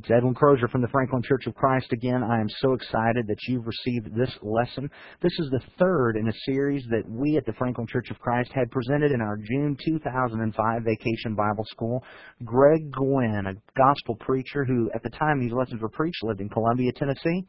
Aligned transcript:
It's 0.00 0.10
Edwin 0.10 0.32
Crozier 0.32 0.66
from 0.68 0.80
the 0.80 0.88
Franklin 0.88 1.22
Church 1.22 1.46
of 1.46 1.54
Christ 1.54 1.92
again. 1.92 2.22
I 2.22 2.40
am 2.40 2.48
so 2.60 2.72
excited 2.72 3.26
that 3.26 3.36
you've 3.46 3.66
received 3.66 4.16
this 4.16 4.34
lesson. 4.40 4.88
This 5.20 5.38
is 5.38 5.50
the 5.50 5.60
third 5.78 6.16
in 6.16 6.26
a 6.26 6.32
series 6.46 6.82
that 6.88 7.06
we 7.06 7.36
at 7.36 7.44
the 7.44 7.52
Franklin 7.52 7.86
Church 7.86 8.10
of 8.10 8.18
Christ 8.18 8.50
had 8.54 8.70
presented 8.70 9.12
in 9.12 9.20
our 9.20 9.36
June 9.36 9.76
2005 9.84 10.82
Vacation 10.84 11.34
Bible 11.34 11.66
School. 11.68 12.02
Greg 12.42 12.90
Gwin, 12.90 13.44
a 13.46 13.78
gospel 13.78 14.16
preacher 14.20 14.64
who 14.64 14.90
at 14.94 15.02
the 15.02 15.10
time 15.10 15.38
these 15.38 15.52
lessons 15.52 15.82
were 15.82 15.90
preached 15.90 16.22
lived 16.22 16.40
in 16.40 16.48
Columbia, 16.48 16.92
Tennessee, 16.92 17.46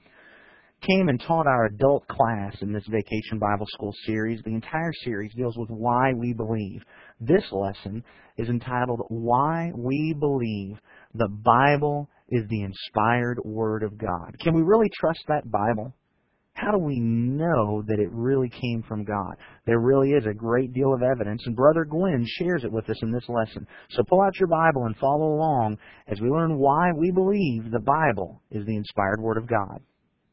came 0.82 1.08
and 1.08 1.22
taught 1.22 1.48
our 1.48 1.68
adult 1.68 2.06
class 2.10 2.56
in 2.62 2.74
this 2.74 2.86
Vacation 2.90 3.40
Bible 3.40 3.68
School 3.70 3.94
series. 4.06 4.42
The 4.44 4.56
entire 4.56 4.92
series 5.06 5.34
deals 5.36 5.56
with 5.58 5.70
why 5.70 6.12
we 6.14 6.34
believe. 6.34 6.84
This 7.22 7.46
lesson 7.52 8.04
is 8.38 8.50
entitled 8.50 9.02
Why 9.08 9.72
We 9.74 10.16
Believe 10.20 10.78
the 11.14 11.30
Bible 11.30 12.10
is 12.32 12.48
the 12.50 12.64
inspired 12.64 13.40
Word 13.44 13.84
of 13.84 13.98
God. 13.98 14.36
Can 14.40 14.56
we 14.56 14.62
really 14.62 14.90
trust 15.00 15.20
that 15.28 15.52
Bible? 15.52 15.94
How 16.54 16.72
do 16.72 16.78
we 16.78 17.00
know 17.00 17.82
that 17.88 18.00
it 18.00 18.10
really 18.12 18.50
came 18.50 18.84
from 18.88 19.04
God? 19.04 19.36
There 19.66 19.80
really 19.80 20.12
is 20.12 20.26
a 20.26 20.34
great 20.34 20.74
deal 20.74 20.94
of 20.94 21.02
evidence, 21.02 21.42
and 21.46 21.56
Brother 21.56 21.86
Gwin 21.86 22.26
shares 22.38 22.64
it 22.64 22.72
with 22.72 22.90
us 22.90 23.02
in 23.02 23.12
this 23.12 23.28
lesson. 23.30 23.66
So 23.92 24.04
pull 24.08 24.22
out 24.22 24.38
your 24.40 24.48
Bible 24.48 24.86
and 24.86 24.96
follow 24.98 25.34
along 25.34 25.78
as 26.08 26.20
we 26.20 26.30
learn 26.30 26.58
why 26.58 26.92
we 26.98 27.12
believe 27.12 27.72
the 27.72 27.80
Bible 27.80 28.42
is 28.52 28.66
the 28.66 28.76
inspired 28.76 29.22
Word 29.22 29.38
of 29.38 29.48
God. 29.48 29.80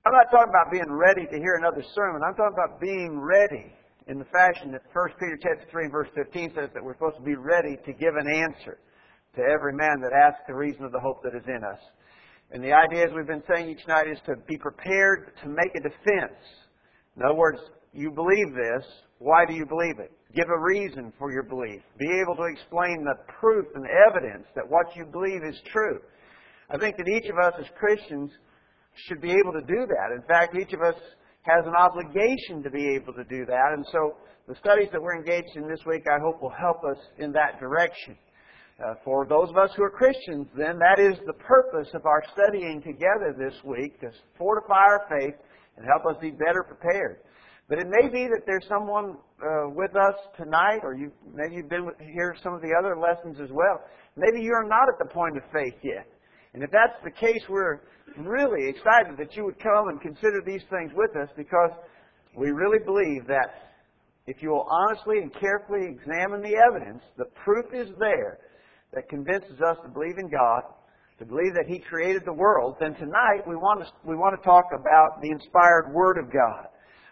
I'm 0.07 0.13
not 0.13 0.31
talking 0.31 0.51
about 0.51 0.73
being 0.73 0.91
ready 0.91 1.27
to 1.27 1.37
hear 1.39 1.57
another 1.57 1.85
sermon. 1.95 2.23
I'm 2.27 2.35
talking 2.35 2.55
about 2.55 2.81
being 2.81 3.21
ready 3.21 3.73
in 4.09 4.19
the 4.19 4.25
fashion 4.27 4.73
that 4.73 4.83
1 4.93 5.09
Peter 5.21 5.39
chapter 5.43 5.67
3 5.71 5.89
verse 5.89 6.09
15 6.15 6.53
says 6.55 6.71
that 6.75 6.83
we're 6.83 6.95
supposed 6.95 7.17
to 7.17 7.23
be 7.23 7.37
ready 7.37 7.77
to 7.85 7.93
give 7.93 8.17
an 8.17 8.27
answer 8.27 8.79
to 9.39 9.43
every 9.43 9.73
man 9.73 10.01
that 10.03 10.13
asks 10.13 10.43
the 10.47 10.55
reason 10.55 10.85
of 10.85 10.93
the 10.93 11.01
hope 11.01 11.23
that 11.23 11.35
is 11.35 11.47
in 11.47 11.63
us. 11.65 11.81
And 12.51 12.63
the 12.63 12.73
idea, 12.73 13.07
as 13.07 13.13
we've 13.15 13.27
been 13.27 13.43
saying 13.49 13.69
each 13.69 13.87
night, 13.87 14.09
is 14.09 14.19
to 14.27 14.37
be 14.47 14.57
prepared 14.59 15.33
to 15.43 15.49
make 15.49 15.75
a 15.77 15.81
defense. 15.81 16.41
In 17.17 17.23
other 17.23 17.35
words, 17.35 17.59
you 17.93 18.11
believe 18.11 18.55
this. 18.55 18.85
Why 19.19 19.45
do 19.47 19.55
you 19.55 19.67
believe 19.67 19.99
it? 19.99 20.13
Give 20.35 20.49
a 20.49 20.61
reason 20.61 21.13
for 21.19 21.33
your 21.33 21.43
belief. 21.43 21.83
Be 21.99 22.21
able 22.23 22.37
to 22.37 22.45
explain 22.45 23.05
the 23.05 23.17
proof 23.41 23.67
and 23.75 23.85
evidence 24.09 24.47
that 24.55 24.69
what 24.69 24.95
you 24.97 25.05
believe 25.05 25.43
is 25.45 25.61
true. 25.73 26.01
I 26.71 26.79
think 26.79 26.97
that 26.97 27.09
each 27.09 27.31
of 27.31 27.39
us 27.39 27.55
as 27.59 27.67
Christians 27.79 28.31
should 29.07 29.21
be 29.21 29.31
able 29.31 29.53
to 29.53 29.63
do 29.67 29.87
that. 29.87 30.15
In 30.15 30.23
fact, 30.29 30.57
each 30.57 30.73
of 30.73 30.83
us 30.83 30.95
has 31.43 31.65
an 31.67 31.75
obligation 31.75 32.63
to 32.63 32.71
be 32.71 32.95
able 32.95 33.15
to 33.15 33.25
do 33.25 33.47
that. 33.47 33.73
And 33.75 33.85
so 33.91 34.17
the 34.47 34.55
studies 34.57 34.89
that 34.93 35.01
we're 35.01 35.17
engaged 35.17 35.57
in 35.57 35.69
this 35.69 35.81
week, 35.87 36.05
I 36.09 36.19
hope, 36.23 36.43
will 36.43 36.55
help 36.59 36.85
us 36.85 36.99
in 37.19 37.33
that 37.33 37.59
direction. 37.61 38.17
Uh, 38.79 38.95
for 39.05 39.27
those 39.27 39.51
of 39.51 39.57
us 39.57 39.71
who 39.77 39.83
are 39.83 39.91
Christians, 39.91 40.47
then, 40.57 40.79
that 40.79 41.03
is 41.03 41.19
the 41.27 41.33
purpose 41.33 41.89
of 41.95 42.07
our 42.07 42.23
studying 42.33 42.81
together 42.81 43.35
this 43.37 43.55
week 43.65 43.99
to 44.01 44.07
fortify 44.39 44.79
our 44.79 45.03
faith 45.11 45.35
and 45.77 45.85
help 45.85 46.07
us 46.07 46.15
be 46.23 46.31
better 46.31 46.63
prepared. 46.63 47.19
But 47.69 47.81
it 47.81 47.89
may 47.91 48.07
be 48.07 48.29
that 48.29 48.43
there's 48.47 48.65
someone 48.69 49.17
uh, 49.43 49.71
with 49.75 49.97
us 49.97 50.15
tonight, 50.37 50.81
or 50.85 50.95
you 50.95 51.11
maybe 51.35 51.57
you've 51.57 51.69
been 51.69 51.87
with, 51.87 51.97
here 51.99 52.37
some 52.41 52.55
of 52.55 52.63
the 52.63 52.73
other 52.79 52.95
lessons 52.97 53.39
as 53.43 53.51
well. 53.51 53.83
Maybe 54.17 54.43
you're 54.43 54.63
not 54.63 54.87
at 54.87 54.99
the 55.03 55.13
point 55.13 55.37
of 55.37 55.43
faith 55.53 55.75
yet. 55.83 56.07
And 56.55 56.63
if 56.63 56.71
that's 56.71 57.03
the 57.03 57.11
case, 57.11 57.43
we're 57.49 57.81
really 58.17 58.69
excited 58.69 59.19
that 59.19 59.35
you 59.37 59.45
would 59.45 59.59
come 59.59 59.89
and 59.89 60.01
consider 60.01 60.41
these 60.47 60.63
things 60.71 60.93
with 60.95 61.11
us 61.17 61.29
because 61.37 61.73
we 62.37 62.51
really 62.51 62.79
believe 62.79 63.27
that 63.27 63.75
if 64.29 64.41
you 64.41 64.51
will 64.51 64.69
honestly 64.71 65.19
and 65.19 65.35
carefully 65.35 65.83
examine 65.85 66.43
the 66.43 66.55
evidence, 66.55 67.03
the 67.17 67.27
proof 67.45 67.67
is 67.75 67.89
there 67.99 68.39
that 68.95 69.09
convinces 69.09 69.61
us 69.61 69.77
to 69.83 69.89
believe 69.89 70.19
in 70.19 70.31
God, 70.31 70.63
to 71.19 71.27
believe 71.27 71.55
that 71.55 71.67
He 71.67 71.79
created 71.79 72.23
the 72.25 72.33
world, 72.33 72.77
then 72.81 72.95
tonight 72.95 73.47
we 73.47 73.57
want 73.57 73.81
to, 73.81 73.87
we 74.05 74.17
want 74.17 74.39
to 74.39 74.45
talk 74.45 74.67
about 74.73 75.21
the 75.21 75.31
inspired 75.31 75.93
Word 75.93 76.19
of 76.19 76.33
God. 76.33 76.67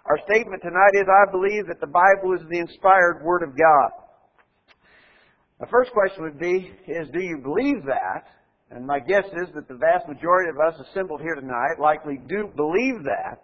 Our 0.06 0.18
statement 0.30 0.62
tonight 0.62 0.94
is, 0.94 1.06
I 1.10 1.30
believe 1.30 1.66
that 1.66 1.80
the 1.80 1.90
Bible 1.90 2.34
is 2.34 2.46
the 2.48 2.58
inspired 2.58 3.22
Word 3.24 3.42
of 3.42 3.58
God. 3.58 3.90
The 5.58 5.66
first 5.66 5.90
question 5.92 6.22
would 6.22 6.38
be, 6.38 6.70
is 6.86 7.08
do 7.12 7.20
you 7.20 7.38
believe 7.42 7.84
that? 7.86 8.28
And 8.70 8.86
my 8.86 9.00
guess 9.00 9.24
is 9.24 9.48
that 9.54 9.68
the 9.68 9.78
vast 9.78 10.06
majority 10.08 10.50
of 10.50 10.58
us 10.58 10.78
assembled 10.90 11.20
here 11.20 11.34
tonight 11.34 11.80
likely 11.80 12.18
do 12.28 12.50
believe 12.56 13.02
that. 13.04 13.42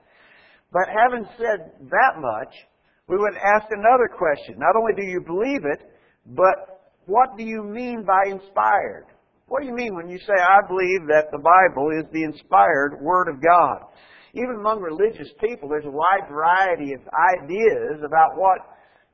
But 0.72 0.88
having 0.88 1.26
said 1.38 1.72
that 1.90 2.14
much, 2.18 2.54
we 3.08 3.16
would 3.16 3.34
ask 3.36 3.66
another 3.70 4.08
question. 4.08 4.56
Not 4.58 4.76
only 4.76 4.92
do 4.94 5.02
you 5.02 5.20
believe 5.20 5.64
it, 5.64 5.80
but 6.26 6.71
what 7.06 7.36
do 7.36 7.44
you 7.44 7.62
mean 7.62 8.04
by 8.04 8.30
inspired? 8.30 9.06
What 9.46 9.60
do 9.60 9.66
you 9.66 9.74
mean 9.74 9.94
when 9.94 10.08
you 10.08 10.18
say, 10.18 10.32
I 10.32 10.66
believe 10.66 11.06
that 11.08 11.30
the 11.30 11.42
Bible 11.42 11.90
is 11.90 12.04
the 12.12 12.24
inspired 12.24 12.98
Word 13.02 13.28
of 13.28 13.42
God? 13.42 13.88
Even 14.34 14.56
among 14.60 14.80
religious 14.80 15.28
people, 15.40 15.68
there's 15.68 15.84
a 15.84 15.90
wide 15.90 16.28
variety 16.30 16.94
of 16.94 17.00
ideas 17.36 18.00
about 18.04 18.36
what 18.36 18.58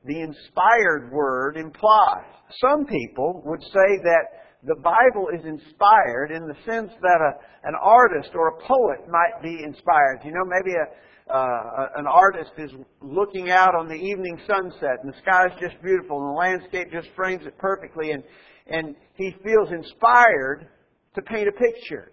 the 0.05 0.21
inspired 0.21 1.11
Word 1.11 1.57
implies. 1.57 2.23
Some 2.61 2.85
people 2.85 3.41
would 3.45 3.61
say 3.61 3.99
that 4.03 4.48
the 4.63 4.75
Bible 4.75 5.27
is 5.33 5.45
inspired 5.45 6.31
in 6.31 6.47
the 6.47 6.55
sense 6.65 6.91
that 7.01 7.19
a, 7.21 7.67
an 7.67 7.75
artist 7.81 8.31
or 8.35 8.49
a 8.49 8.67
poet 8.67 9.07
might 9.09 9.41
be 9.41 9.63
inspired. 9.63 10.19
You 10.23 10.31
know, 10.31 10.43
maybe 10.43 10.75
a, 10.75 11.33
uh, 11.33 11.87
an 11.95 12.07
artist 12.07 12.51
is 12.57 12.71
looking 13.01 13.51
out 13.51 13.73
on 13.75 13.87
the 13.87 13.95
evening 13.95 14.37
sunset 14.47 14.99
and 15.01 15.13
the 15.13 15.17
sky 15.21 15.45
is 15.45 15.53
just 15.61 15.81
beautiful 15.81 16.19
and 16.19 16.35
the 16.35 16.39
landscape 16.39 16.91
just 16.91 17.07
frames 17.15 17.45
it 17.45 17.57
perfectly 17.57 18.11
and, 18.11 18.23
and 18.67 18.95
he 19.15 19.31
feels 19.43 19.71
inspired 19.71 20.67
to 21.15 21.21
paint 21.21 21.47
a 21.47 21.53
picture. 21.53 22.11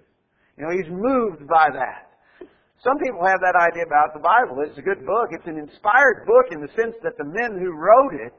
You 0.56 0.64
know, 0.64 0.70
he's 0.70 0.90
moved 0.90 1.48
by 1.48 1.68
that. 1.72 2.06
Some 2.84 2.98
people 3.02 3.26
have 3.26 3.40
that 3.40 3.58
idea 3.58 3.82
about 3.82 4.14
the 4.14 4.22
Bible. 4.22 4.62
It's 4.62 4.78
a 4.78 4.86
good 4.86 5.04
book. 5.04 5.32
It's 5.32 5.48
an 5.48 5.58
inspired 5.58 6.22
book 6.26 6.52
in 6.52 6.60
the 6.60 6.70
sense 6.76 6.94
that 7.02 7.18
the 7.18 7.24
men 7.24 7.58
who 7.58 7.74
wrote 7.74 8.14
it 8.14 8.32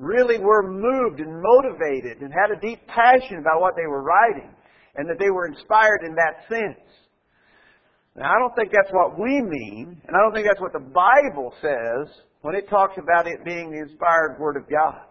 really 0.00 0.38
were 0.38 0.64
moved 0.64 1.20
and 1.20 1.42
motivated 1.42 2.22
and 2.22 2.32
had 2.32 2.56
a 2.56 2.60
deep 2.60 2.80
passion 2.88 3.36
about 3.38 3.60
what 3.60 3.76
they 3.76 3.86
were 3.86 4.02
writing 4.02 4.48
and 4.96 5.08
that 5.08 5.18
they 5.20 5.28
were 5.28 5.46
inspired 5.46 6.00
in 6.04 6.16
that 6.16 6.48
sense. 6.48 6.80
Now, 8.16 8.32
I 8.32 8.38
don't 8.40 8.56
think 8.56 8.72
that's 8.72 8.90
what 8.92 9.20
we 9.20 9.40
mean, 9.40 10.00
and 10.08 10.16
I 10.16 10.20
don't 10.24 10.32
think 10.32 10.46
that's 10.48 10.60
what 10.60 10.72
the 10.72 10.80
Bible 10.80 11.52
says 11.60 12.08
when 12.40 12.56
it 12.56 12.68
talks 12.68 12.96
about 12.96 13.28
it 13.28 13.44
being 13.44 13.70
the 13.70 13.84
inspired 13.84 14.40
Word 14.40 14.56
of 14.56 14.68
God. 14.68 15.04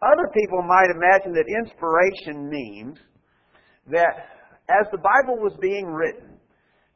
Other 0.00 0.30
people 0.32 0.62
might 0.62 0.94
imagine 0.94 1.34
that 1.34 1.50
inspiration 1.50 2.48
means 2.48 2.96
that 3.90 4.30
as 4.70 4.86
the 4.92 5.02
Bible 5.02 5.42
was 5.42 5.52
being 5.60 5.86
written, 5.86 6.38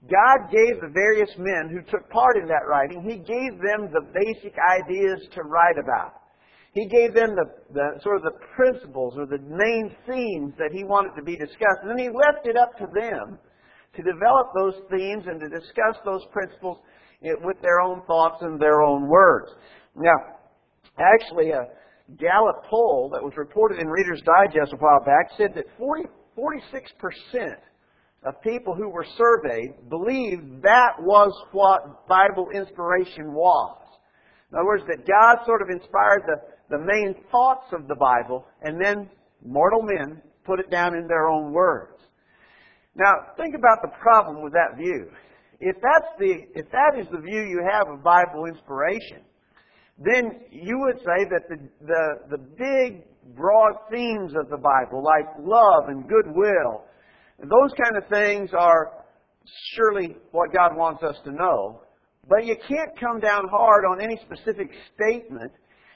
God 0.09 0.51
gave 0.51 0.81
the 0.81 0.95
various 0.95 1.31
men 1.37 1.69
who 1.69 1.83
took 1.91 2.09
part 2.11 2.37
in 2.37 2.47
that 2.47 2.67
writing, 2.69 3.03
He 3.03 3.19
gave 3.19 3.59
them 3.59 3.91
the 3.91 4.07
basic 4.15 4.55
ideas 4.71 5.21
to 5.35 5.43
write 5.43 5.77
about. 5.83 6.20
He 6.73 6.87
gave 6.87 7.15
them 7.15 7.35
the, 7.35 7.51
the 7.73 8.01
sort 8.03 8.17
of 8.17 8.23
the 8.23 8.39
principles 8.55 9.15
or 9.17 9.27
the 9.27 9.39
main 9.39 9.95
themes 10.07 10.55
that 10.59 10.71
He 10.73 10.85
wanted 10.85 11.17
to 11.17 11.23
be 11.23 11.37
discussed, 11.37 11.83
and 11.83 11.91
then 11.91 11.99
He 11.99 12.09
left 12.09 12.47
it 12.47 12.57
up 12.57 12.77
to 12.79 12.87
them 12.95 13.39
to 13.97 14.03
develop 14.03 14.53
those 14.55 14.75
themes 14.91 15.25
and 15.27 15.41
to 15.41 15.49
discuss 15.49 15.99
those 16.05 16.23
principles 16.33 16.79
with 17.23 17.61
their 17.61 17.81
own 17.81 18.03
thoughts 18.07 18.39
and 18.43 18.61
their 18.61 18.83
own 18.83 19.09
words. 19.09 19.51
Now, 19.97 20.15
actually, 20.99 21.51
a 21.51 21.67
Gallup 22.19 22.65
poll 22.69 23.11
that 23.13 23.23
was 23.23 23.35
reported 23.37 23.79
in 23.79 23.89
Reader's 23.89 24.23
Digest 24.23 24.73
a 24.73 24.77
while 24.77 25.05
back 25.05 25.31
said 25.37 25.55
that 25.55 25.65
40, 25.79 26.05
46% 26.37 27.55
of 28.25 28.41
people 28.43 28.75
who 28.75 28.89
were 28.89 29.07
surveyed 29.17 29.89
believed 29.89 30.63
that 30.63 30.95
was 31.01 31.33
what 31.53 32.07
Bible 32.09 32.49
inspiration 32.55 33.33
was. 33.33 33.77
In 34.51 34.59
other 34.59 34.67
words, 34.67 34.85
that 34.89 35.07
God 35.07 35.45
sort 35.47 35.63
of 35.63 35.69
inspired 35.71 36.23
the, 36.27 36.37
the 36.71 36.79
main 36.79 37.15
thoughts 37.31 37.67
of 37.73 37.89
the 37.89 37.97
Bible, 37.97 38.47
and 38.63 38.81
then 38.81 39.11
mortal 39.45 39.83
men 39.83 40.23
put 40.45 40.61
it 40.61 40.71
down 40.71 40.95
in 40.95 41.07
their 41.07 41.29
own 41.29 41.53
words. 41.53 41.99
Now, 42.95 43.13
think 43.37 43.55
about 43.55 43.83
the 43.83 43.91
problem 44.01 44.43
with 44.43 44.53
that 44.53 44.77
view. 44.77 45.11
If 45.61 45.77
that's 45.83 46.13
the, 46.19 46.47
if 46.55 46.71
that 46.71 46.99
is 46.99 47.07
the 47.13 47.21
view 47.21 47.43
you 47.43 47.63
have 47.71 47.89
of 47.89 48.03
Bible 48.03 48.47
inspiration, 48.47 49.23
then 49.99 50.41
you 50.51 50.79
would 50.79 50.99
say 50.99 51.29
that 51.31 51.43
the, 51.49 51.59
the, 51.87 52.37
the 52.37 52.39
big, 52.39 53.05
broad 53.37 53.75
themes 53.91 54.33
of 54.41 54.49
the 54.49 54.57
Bible, 54.57 55.05
like 55.05 55.27
love 55.39 55.89
and 55.89 56.09
goodwill, 56.09 56.85
those 57.39 57.73
kind 57.77 57.97
of 57.97 58.09
things 58.09 58.51
are 58.59 59.05
surely 59.75 60.17
what 60.33 60.53
God 60.53 60.77
wants 60.77 61.03
us 61.03 61.17
to 61.25 61.33
know. 61.33 61.83
But 62.29 62.47
you 62.47 62.57
can't 62.69 62.99
come 62.99 63.21
down 63.21 63.49
hard 63.49 63.85
on 63.85 64.01
any 64.01 64.17
specific 64.25 64.71
statement. 64.95 65.53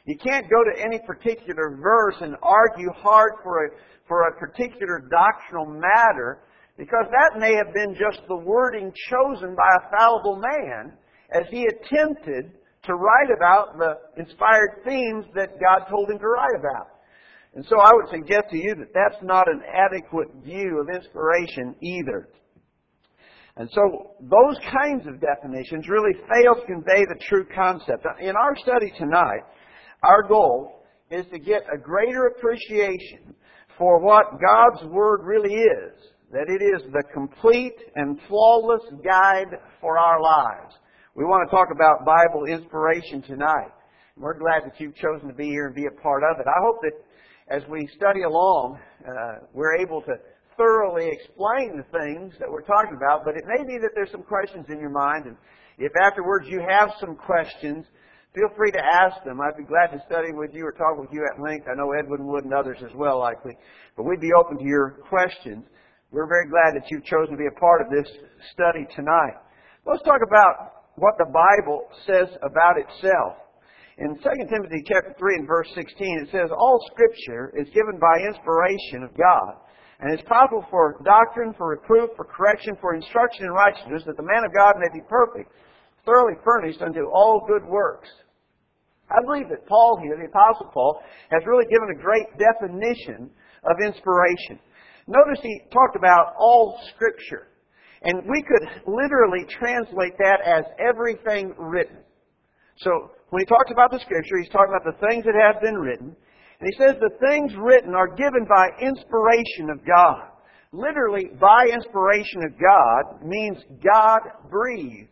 You 0.07 0.17
can't 0.19 0.51
go 0.51 0.63
to 0.65 0.83
any 0.83 0.99
particular 1.07 1.79
verse 1.81 2.17
and 2.21 2.37
argue 2.43 2.91
hard 2.93 3.33
for 3.43 3.67
a, 3.67 3.69
for 4.07 4.29
a 4.29 4.39
particular 4.39 5.03
doctrinal 5.11 5.67
matter 5.67 6.41
because 6.77 7.07
that 7.11 7.41
may 7.41 7.55
have 7.55 7.73
been 7.73 7.95
just 7.95 8.27
the 8.29 8.37
wording 8.37 8.93
chosen 9.09 9.55
by 9.55 9.69
a 9.77 9.97
fallible 9.97 10.37
man 10.37 10.93
as 11.33 11.47
he 11.51 11.67
attempted 11.67 12.53
to 12.85 12.95
write 12.95 13.31
about 13.35 13.79
the 13.79 13.97
inspired 14.21 14.83
themes 14.85 15.25
that 15.35 15.59
God 15.59 15.89
told 15.89 16.11
him 16.11 16.19
to 16.19 16.27
write 16.27 16.59
about. 16.59 16.89
And 17.55 17.65
so 17.67 17.79
I 17.79 17.91
would 17.95 18.11
suggest 18.11 18.51
to 18.51 18.59
you 18.59 18.75
that 18.75 18.93
that's 18.93 19.23
not 19.23 19.49
an 19.49 19.63
adequate 19.73 20.29
view 20.45 20.83
of 20.83 20.95
inspiration 20.95 21.75
either. 21.81 22.29
And 23.57 23.71
so 23.73 24.17
those 24.21 24.59
kinds 24.71 25.07
of 25.07 25.21
definitions 25.21 25.89
really 25.89 26.13
fail 26.29 26.57
to 26.57 26.67
convey 26.67 27.05
the 27.07 27.19
true 27.29 27.47
concept. 27.55 28.05
In 28.21 28.35
our 28.35 28.57
study 28.57 28.93
tonight, 28.99 29.47
our 30.07 30.23
goal 30.23 30.83
is 31.11 31.25
to 31.33 31.39
get 31.39 31.63
a 31.73 31.79
greater 31.79 32.27
appreciation 32.27 33.35
for 33.79 34.01
what 34.01 34.41
God's 34.41 34.85
Word 34.91 35.21
really 35.25 35.55
is. 35.55 35.93
That 36.33 36.49
it 36.49 36.63
is 36.63 36.83
the 36.93 37.03
complete 37.13 37.77
and 37.95 38.19
flawless 38.29 38.83
guide 39.05 39.57
for 39.81 39.99
our 39.99 40.21
lives. 40.21 40.75
We 41.15 41.25
want 41.25 41.49
to 41.49 41.55
talk 41.55 41.69
about 41.73 42.05
Bible 42.05 42.47
inspiration 42.47 43.23
tonight. 43.23 43.71
We're 44.17 44.39
glad 44.39 44.63
that 44.65 44.81
you've 44.81 44.97
chosen 44.97 45.29
to 45.29 45.35
be 45.35 45.47
here 45.47 45.67
and 45.67 45.75
be 45.75 45.87
a 45.87 46.03
part 46.03 46.23
of 46.25 46.41
it. 46.41 46.47
I 46.49 46.61
hope 46.63 46.79
that 46.83 46.93
as 47.49 47.63
we 47.69 47.89
study 47.97 48.23
along, 48.23 48.79
uh, 49.07 49.47
we're 49.53 49.77
able 49.77 50.01
to 50.03 50.15
thoroughly 50.57 51.09
explain 51.09 51.77
the 51.77 51.99
things 51.99 52.35
that 52.39 52.51
we're 52.51 52.63
talking 52.63 52.97
about, 52.97 53.25
but 53.25 53.37
it 53.37 53.45
may 53.47 53.63
be 53.65 53.79
that 53.79 53.91
there's 53.95 54.11
some 54.11 54.23
questions 54.23 54.67
in 54.69 54.79
your 54.79 54.91
mind, 54.91 55.27
and 55.27 55.37
if 55.79 55.93
afterwards 56.03 56.47
you 56.49 56.63
have 56.69 56.91
some 57.01 57.17
questions, 57.17 57.87
feel 58.35 58.51
free 58.57 58.73
to 58.73 58.83
ask 58.83 59.23
them. 59.25 59.41
I'd 59.41 59.57
be 59.57 59.65
glad 59.65 59.95
to 59.95 60.03
study 60.07 60.35
with 60.35 60.51
you 60.53 60.67
or 60.67 60.73
talk 60.73 60.99
with 60.99 61.11
you 61.13 61.23
at 61.31 61.41
length. 61.41 61.67
I 61.71 61.79
know 61.79 61.95
Edwin 61.95 62.27
would 62.27 62.45
and 62.45 62.53
others 62.53 62.79
as 62.83 62.91
well, 62.95 63.21
likely, 63.21 63.57
but 63.97 64.03
we'd 64.03 64.21
be 64.21 64.35
open 64.35 64.59
to 64.59 64.65
your 64.65 64.99
questions. 65.09 65.65
We're 66.11 66.27
very 66.27 66.51
glad 66.51 66.75
that 66.75 66.91
you've 66.91 67.05
chosen 67.05 67.33
to 67.33 67.39
be 67.39 67.47
a 67.47 67.61
part 67.61 67.81
of 67.81 67.89
this 67.91 68.11
study 68.53 68.87
tonight. 68.95 69.39
Let's 69.87 70.03
talk 70.03 70.21
about 70.27 70.91
what 70.97 71.15
the 71.19 71.31
Bible 71.31 71.87
says 72.07 72.29
about 72.43 72.79
itself. 72.79 73.39
In 73.99 74.19
2 74.19 74.23
Timothy 74.51 74.83
chapter 74.91 75.15
3 75.15 75.35
and 75.39 75.47
verse 75.47 75.71
16, 75.75 76.27
it 76.27 76.29
says, 76.35 76.51
All 76.51 76.83
scripture 76.91 77.55
is 77.55 77.71
given 77.71 78.03
by 78.03 78.27
inspiration 78.27 79.07
of 79.07 79.15
God 79.15 79.63
and 80.01 80.11
is 80.11 80.25
profitable 80.27 80.67
for 80.71 80.99
doctrine, 81.05 81.55
for 81.55 81.71
reproof, 81.71 82.11
for 82.17 82.27
correction, 82.27 82.75
for 82.81 82.95
instruction 82.95 83.47
in 83.47 83.53
righteousness, 83.55 84.03
that 84.07 84.17
the 84.17 84.27
man 84.27 84.43
of 84.43 84.51
God 84.51 84.75
may 84.83 84.91
be 84.91 85.07
perfect, 85.07 85.51
thoroughly 86.05 86.35
furnished 86.45 86.83
unto 86.83 87.07
all 87.13 87.45
good 87.47 87.65
works. 87.65 88.09
I 89.11 89.21
believe 89.25 89.49
that 89.51 89.67
Paul 89.67 90.01
here, 90.03 90.17
the 90.17 90.27
Apostle 90.27 90.71
Paul, 90.73 91.01
has 91.31 91.43
really 91.47 91.67
given 91.67 91.91
a 91.91 92.03
great 92.03 92.27
definition 92.39 93.31
of 93.65 93.77
inspiration. 93.85 94.59
Notice 95.07 95.41
he 95.43 95.61
talked 95.73 95.97
about 95.97 96.35
all 96.39 96.81
Scripture. 96.95 97.49
And 98.03 98.23
we 98.29 98.43
could 98.43 98.69
literally 98.87 99.47
translate 99.59 100.17
that 100.19 100.41
as 100.45 100.65
everything 100.79 101.55
written. 101.59 101.99
So, 102.79 103.11
when 103.31 103.41
he 103.41 103.47
talks 103.47 103.71
about 103.71 103.91
the 103.91 104.01
Scripture, 104.01 104.39
he's 104.39 104.51
talking 104.51 104.75
about 104.75 104.85
the 104.85 105.07
things 105.09 105.25
that 105.25 105.35
have 105.35 105.63
been 105.63 105.77
written. 105.77 106.15
And 106.61 106.69
he 106.71 106.77
says 106.79 106.97
the 107.01 107.17
things 107.21 107.53
written 107.59 107.95
are 107.95 108.09
given 108.09 108.47
by 108.49 108.69
inspiration 108.81 109.71
of 109.71 109.85
God. 109.87 110.29
Literally, 110.73 111.31
by 111.41 111.67
inspiration 111.73 112.45
of 112.45 112.53
God 112.59 113.25
means 113.25 113.59
God 113.83 114.21
breathed. 114.51 115.09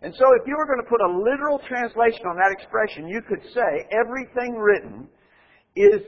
And 0.00 0.14
so 0.14 0.24
if 0.40 0.46
you 0.46 0.54
were 0.56 0.66
going 0.66 0.82
to 0.82 0.88
put 0.88 1.00
a 1.00 1.10
literal 1.10 1.58
translation 1.66 2.24
on 2.26 2.36
that 2.36 2.52
expression, 2.52 3.08
you 3.08 3.20
could 3.22 3.42
say 3.52 3.88
everything 3.90 4.54
written 4.54 5.08
is 5.74 6.02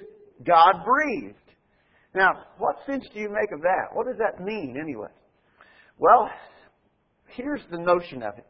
God 0.46 0.84
breathed. 0.84 1.34
Now, 2.14 2.31
what 2.58 2.76
sense 2.87 3.04
do 3.12 3.20
you 3.20 3.28
make 3.28 3.52
of 3.52 3.60
that? 3.62 3.88
What 3.92 4.06
does 4.06 4.19
that 4.19 4.44
mean 4.44 4.76
anyway? 4.81 5.10
Well, 5.98 6.31
here's 7.34 7.62
the 7.70 7.78
notion 7.78 8.22
of 8.22 8.38
it. 8.38 8.46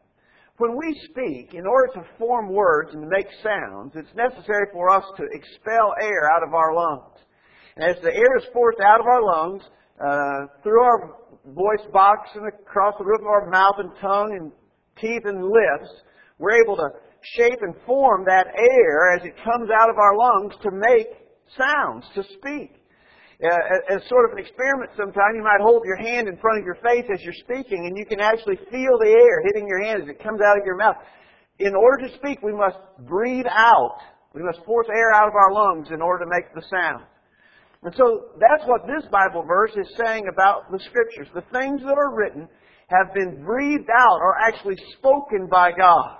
When 0.58 0.76
we 0.76 0.94
speak, 1.10 1.54
in 1.54 1.66
order 1.66 1.92
to 1.94 2.04
form 2.18 2.52
words 2.52 2.90
and 2.92 3.02
to 3.02 3.08
make 3.08 3.26
sounds, 3.42 3.92
it's 3.94 4.14
necessary 4.14 4.66
for 4.72 4.90
us 4.90 5.04
to 5.16 5.24
expel 5.24 5.94
air 6.02 6.30
out 6.30 6.46
of 6.46 6.52
our 6.52 6.74
lungs. 6.74 7.16
And 7.76 7.90
as 7.90 7.96
the 8.02 8.14
air 8.14 8.36
is 8.36 8.44
forced 8.52 8.80
out 8.80 9.00
of 9.00 9.06
our 9.06 9.22
lungs, 9.22 9.62
uh, 10.00 10.46
through 10.62 10.80
our 10.80 11.16
voice 11.46 11.86
box 11.92 12.28
and 12.34 12.46
across 12.48 12.94
the 12.98 13.04
roof 13.04 13.20
of 13.20 13.26
our 13.26 13.50
mouth 13.50 13.76
and 13.78 13.90
tongue 14.00 14.36
and 14.38 14.52
teeth 15.00 15.22
and 15.24 15.42
lips, 15.42 15.90
we're 16.38 16.62
able 16.62 16.76
to 16.76 16.88
shape 17.36 17.60
and 17.62 17.74
form 17.86 18.24
that 18.26 18.46
air 18.46 19.12
as 19.16 19.24
it 19.24 19.34
comes 19.44 19.70
out 19.70 19.90
of 19.90 19.96
our 19.98 20.16
lungs 20.16 20.54
to 20.62 20.70
make 20.70 21.08
sounds, 21.56 22.04
to 22.14 22.22
speak 22.38 22.80
uh, 23.42 23.96
as 23.96 24.04
sort 24.08 24.28
of 24.28 24.36
an 24.36 24.38
experiment 24.38 24.90
sometime, 24.96 25.32
you 25.34 25.42
might 25.42 25.60
hold 25.60 25.82
your 25.84 25.96
hand 25.96 26.28
in 26.28 26.36
front 26.36 26.58
of 26.58 26.64
your 26.64 26.76
face 26.84 27.08
as 27.12 27.20
you're 27.22 27.40
speaking, 27.40 27.86
and 27.86 27.96
you 27.96 28.04
can 28.04 28.20
actually 28.20 28.56
feel 28.70 29.00
the 29.00 29.08
air 29.08 29.40
hitting 29.48 29.66
your 29.66 29.82
hand 29.82 30.02
as 30.02 30.08
it 30.08 30.22
comes 30.22 30.40
out 30.44 30.58
of 30.58 30.64
your 30.64 30.76
mouth. 30.76 30.96
In 31.58 31.74
order 31.74 32.08
to 32.08 32.14
speak, 32.16 32.42
we 32.42 32.52
must 32.52 32.76
breathe 33.08 33.48
out. 33.48 33.96
We 34.34 34.42
must 34.42 34.64
force 34.64 34.86
air 34.92 35.12
out 35.12 35.28
of 35.28 35.34
our 35.34 35.52
lungs 35.52 35.88
in 35.90 36.02
order 36.02 36.24
to 36.24 36.30
make 36.30 36.52
the 36.54 36.62
sound. 36.68 37.04
And 37.82 37.94
so 37.96 38.36
that's 38.38 38.68
what 38.68 38.86
this 38.86 39.08
Bible 39.10 39.42
verse 39.42 39.72
is 39.74 39.88
saying 40.04 40.28
about 40.30 40.70
the 40.70 40.78
Scriptures. 40.78 41.28
The 41.34 41.44
things 41.58 41.80
that 41.80 41.96
are 41.96 42.14
written 42.14 42.46
have 42.90 43.14
been 43.14 43.44
breathed 43.44 43.88
out 43.96 44.18
or 44.20 44.36
actually 44.38 44.76
spoken 44.98 45.48
by 45.50 45.70
God. 45.70 46.18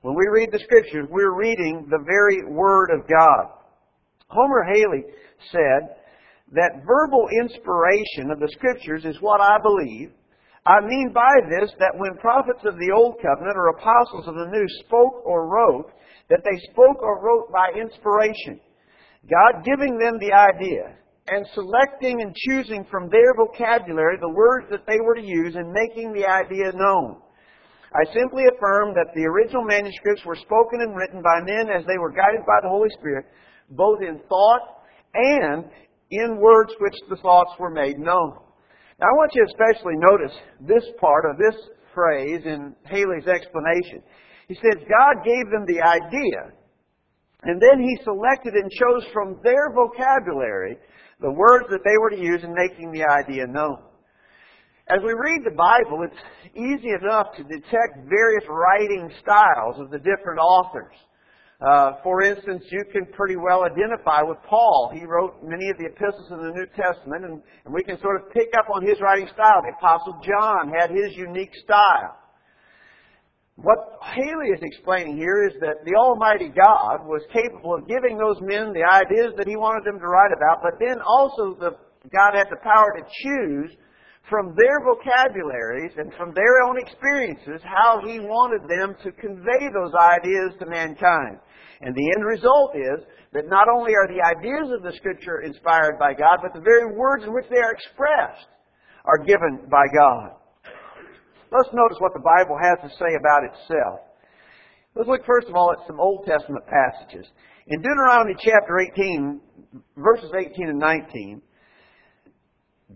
When 0.00 0.14
we 0.14 0.24
read 0.32 0.48
the 0.50 0.58
Scriptures, 0.64 1.06
we're 1.10 1.36
reading 1.38 1.86
the 1.88 2.02
very 2.04 2.42
Word 2.50 2.90
of 2.90 3.06
God. 3.06 3.58
Homer 4.28 4.64
Hailey 4.72 5.04
said, 5.52 5.96
that 6.52 6.84
verbal 6.84 7.28
inspiration 7.40 8.30
of 8.30 8.40
the 8.40 8.50
Scriptures 8.52 9.04
is 9.04 9.16
what 9.20 9.40
I 9.40 9.56
believe. 9.62 10.10
I 10.66 10.80
mean 10.80 11.12
by 11.12 11.40
this 11.48 11.72
that 11.78 11.96
when 11.96 12.16
prophets 12.20 12.60
of 12.64 12.76
the 12.76 12.92
Old 12.94 13.16
Covenant 13.20 13.56
or 13.56 13.68
apostles 13.68 14.28
of 14.28 14.34
the 14.34 14.50
New 14.52 14.66
spoke 14.80 15.24
or 15.24 15.48
wrote, 15.48 15.90
that 16.30 16.44
they 16.44 16.72
spoke 16.72 17.02
or 17.02 17.20
wrote 17.20 17.50
by 17.52 17.68
inspiration. 17.78 18.60
God 19.28 19.64
giving 19.64 19.98
them 19.98 20.18
the 20.18 20.32
idea 20.32 20.96
and 21.28 21.46
selecting 21.54 22.20
and 22.20 22.34
choosing 22.34 22.84
from 22.90 23.08
their 23.08 23.34
vocabulary 23.34 24.18
the 24.20 24.28
words 24.28 24.66
that 24.70 24.86
they 24.86 24.98
were 25.00 25.14
to 25.14 25.22
use 25.22 25.54
and 25.54 25.72
making 25.72 26.12
the 26.12 26.26
idea 26.26 26.72
known. 26.74 27.16
I 27.94 28.04
simply 28.12 28.44
affirm 28.48 28.94
that 28.94 29.12
the 29.14 29.24
original 29.24 29.64
manuscripts 29.64 30.24
were 30.24 30.36
spoken 30.36 30.80
and 30.80 30.96
written 30.96 31.22
by 31.22 31.44
men 31.44 31.68
as 31.68 31.84
they 31.86 31.98
were 31.98 32.10
guided 32.10 32.40
by 32.46 32.58
the 32.62 32.68
Holy 32.68 32.88
Spirit, 32.98 33.26
both 33.70 34.00
in 34.00 34.18
thought 34.28 34.82
and 35.14 35.64
in 36.10 36.40
words 36.40 36.72
which 36.80 36.96
the 37.08 37.16
thoughts 37.16 37.52
were 37.58 37.70
made 37.70 37.98
known. 37.98 38.32
Now 38.98 39.08
I 39.08 39.16
want 39.16 39.32
you 39.34 39.44
to 39.44 39.52
especially 39.52 39.96
notice 39.96 40.36
this 40.60 40.84
part 41.00 41.24
of 41.28 41.36
this 41.36 41.56
phrase 41.94 42.40
in 42.44 42.74
Hailey's 42.86 43.28
explanation. 43.28 44.02
He 44.48 44.54
says 44.54 44.88
God 44.88 45.24
gave 45.24 45.50
them 45.52 45.66
the 45.66 45.82
idea, 45.84 46.52
and 47.42 47.60
then 47.60 47.80
He 47.80 48.04
selected 48.04 48.54
and 48.54 48.70
chose 48.70 49.04
from 49.12 49.38
their 49.44 49.72
vocabulary 49.74 50.78
the 51.22 51.30
words 51.30 51.66
that 51.70 51.80
they 51.84 51.96
were 51.98 52.10
to 52.10 52.20
use 52.20 52.42
in 52.42 52.52
making 52.52 52.92
the 52.92 53.04
idea 53.04 53.46
known. 53.46 53.78
As 54.88 54.98
we 55.06 55.14
read 55.14 55.42
the 55.44 55.54
Bible, 55.54 56.02
it's 56.02 56.22
easy 56.54 56.90
enough 56.90 57.28
to 57.36 57.44
detect 57.44 58.10
various 58.10 58.44
writing 58.50 59.08
styles 59.22 59.78
of 59.78 59.90
the 59.90 59.98
different 59.98 60.40
authors. 60.42 60.92
Uh, 61.62 62.02
for 62.02 62.22
instance, 62.22 62.64
you 62.72 62.82
can 62.92 63.06
pretty 63.14 63.36
well 63.36 63.62
identify 63.62 64.20
with 64.20 64.36
Paul. 64.50 64.90
He 64.92 65.06
wrote 65.06 65.38
many 65.44 65.70
of 65.70 65.78
the 65.78 65.86
epistles 65.86 66.26
in 66.32 66.42
the 66.42 66.50
New 66.50 66.66
Testament, 66.74 67.24
and, 67.24 67.40
and 67.64 67.72
we 67.72 67.84
can 67.84 68.00
sort 68.02 68.20
of 68.20 68.32
pick 68.32 68.50
up 68.58 68.66
on 68.74 68.84
his 68.84 68.98
writing 69.00 69.28
style. 69.32 69.62
The 69.62 69.70
Apostle 69.78 70.18
John 70.26 70.74
had 70.74 70.90
his 70.90 71.14
unique 71.14 71.54
style. 71.62 72.18
What 73.62 74.02
Hailey 74.02 74.50
is 74.50 74.58
explaining 74.60 75.16
here 75.16 75.46
is 75.46 75.54
that 75.62 75.86
the 75.86 75.94
Almighty 75.94 76.50
God 76.50 77.06
was 77.06 77.22
capable 77.30 77.78
of 77.78 77.86
giving 77.86 78.18
those 78.18 78.42
men 78.42 78.74
the 78.74 78.82
ideas 78.82 79.38
that 79.38 79.46
He 79.46 79.54
wanted 79.54 79.86
them 79.86 80.02
to 80.02 80.08
write 80.10 80.34
about, 80.34 80.66
but 80.66 80.82
then 80.82 80.98
also 81.06 81.54
the, 81.54 81.78
God 82.10 82.34
had 82.34 82.50
the 82.50 82.58
power 82.58 82.90
to 82.98 83.06
choose 83.22 83.70
from 84.26 84.58
their 84.58 84.82
vocabularies 84.82 85.94
and 85.94 86.10
from 86.18 86.34
their 86.34 86.66
own 86.66 86.74
experiences 86.74 87.62
how 87.62 88.02
He 88.02 88.18
wanted 88.18 88.66
them 88.66 88.98
to 89.06 89.14
convey 89.14 89.70
those 89.70 89.94
ideas 89.94 90.58
to 90.58 90.66
mankind. 90.66 91.38
And 91.86 91.94
the 91.94 92.08
end 92.18 92.26
result 92.26 92.74
is 92.74 93.06
that 93.30 93.46
not 93.46 93.70
only 93.70 93.94
are 93.94 94.10
the 94.10 94.26
ideas 94.26 94.74
of 94.74 94.82
the 94.82 94.96
Scripture 94.98 95.46
inspired 95.46 96.02
by 96.02 96.18
God, 96.18 96.42
but 96.42 96.50
the 96.50 96.66
very 96.66 96.90
words 96.98 97.22
in 97.22 97.30
which 97.30 97.46
they 97.46 97.62
are 97.62 97.78
expressed 97.78 98.50
are 99.06 99.22
given 99.22 99.70
by 99.70 99.86
God. 99.94 100.41
Let's 101.52 101.68
notice 101.76 102.00
what 102.00 102.16
the 102.16 102.24
Bible 102.24 102.56
has 102.56 102.80
to 102.80 102.96
say 102.96 103.12
about 103.12 103.44
itself. 103.44 104.00
Let's 104.96 105.08
look 105.08 105.20
first 105.28 105.48
of 105.48 105.54
all 105.54 105.68
at 105.72 105.86
some 105.86 106.00
Old 106.00 106.24
Testament 106.24 106.64
passages. 106.64 107.28
In 107.68 107.82
Deuteronomy 107.84 108.32
chapter 108.40 108.80
18, 108.80 109.40
verses 110.00 110.32
18 110.32 110.70
and 110.70 110.78
19, 110.80 111.42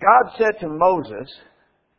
God 0.00 0.32
said 0.40 0.56
to 0.60 0.68
Moses, 0.72 1.28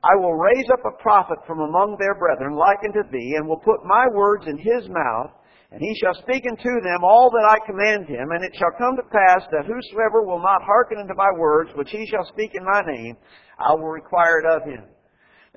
I 0.01 0.17
will 0.17 0.33
raise 0.33 0.65
up 0.73 0.81
a 0.81 0.97
prophet 1.01 1.37
from 1.45 1.61
among 1.61 1.97
their 1.99 2.17
brethren, 2.17 2.57
like 2.57 2.81
unto 2.81 3.05
thee, 3.11 3.37
and 3.37 3.47
will 3.47 3.61
put 3.61 3.85
my 3.85 4.07
words 4.13 4.45
in 4.47 4.57
his 4.57 4.89
mouth, 4.89 5.37
and 5.69 5.81
he 5.81 5.93
shall 6.01 6.17
speak 6.25 6.41
unto 6.49 6.73
them 6.81 7.03
all 7.03 7.29
that 7.29 7.53
I 7.53 7.65
command 7.69 8.09
him. 8.09 8.33
And 8.33 8.41
it 8.43 8.57
shall 8.57 8.73
come 8.81 8.97
to 8.97 9.13
pass 9.13 9.45
that 9.53 9.69
whosoever 9.69 10.25
will 10.25 10.41
not 10.41 10.65
hearken 10.65 10.97
unto 10.97 11.13
my 11.13 11.29
words, 11.37 11.69
which 11.75 11.89
he 11.91 12.07
shall 12.09 12.25
speak 12.33 12.51
in 12.55 12.65
my 12.65 12.81
name, 12.81 13.17
I 13.59 13.73
will 13.73 13.93
require 13.93 14.41
it 14.41 14.49
of 14.49 14.65
him. 14.65 14.96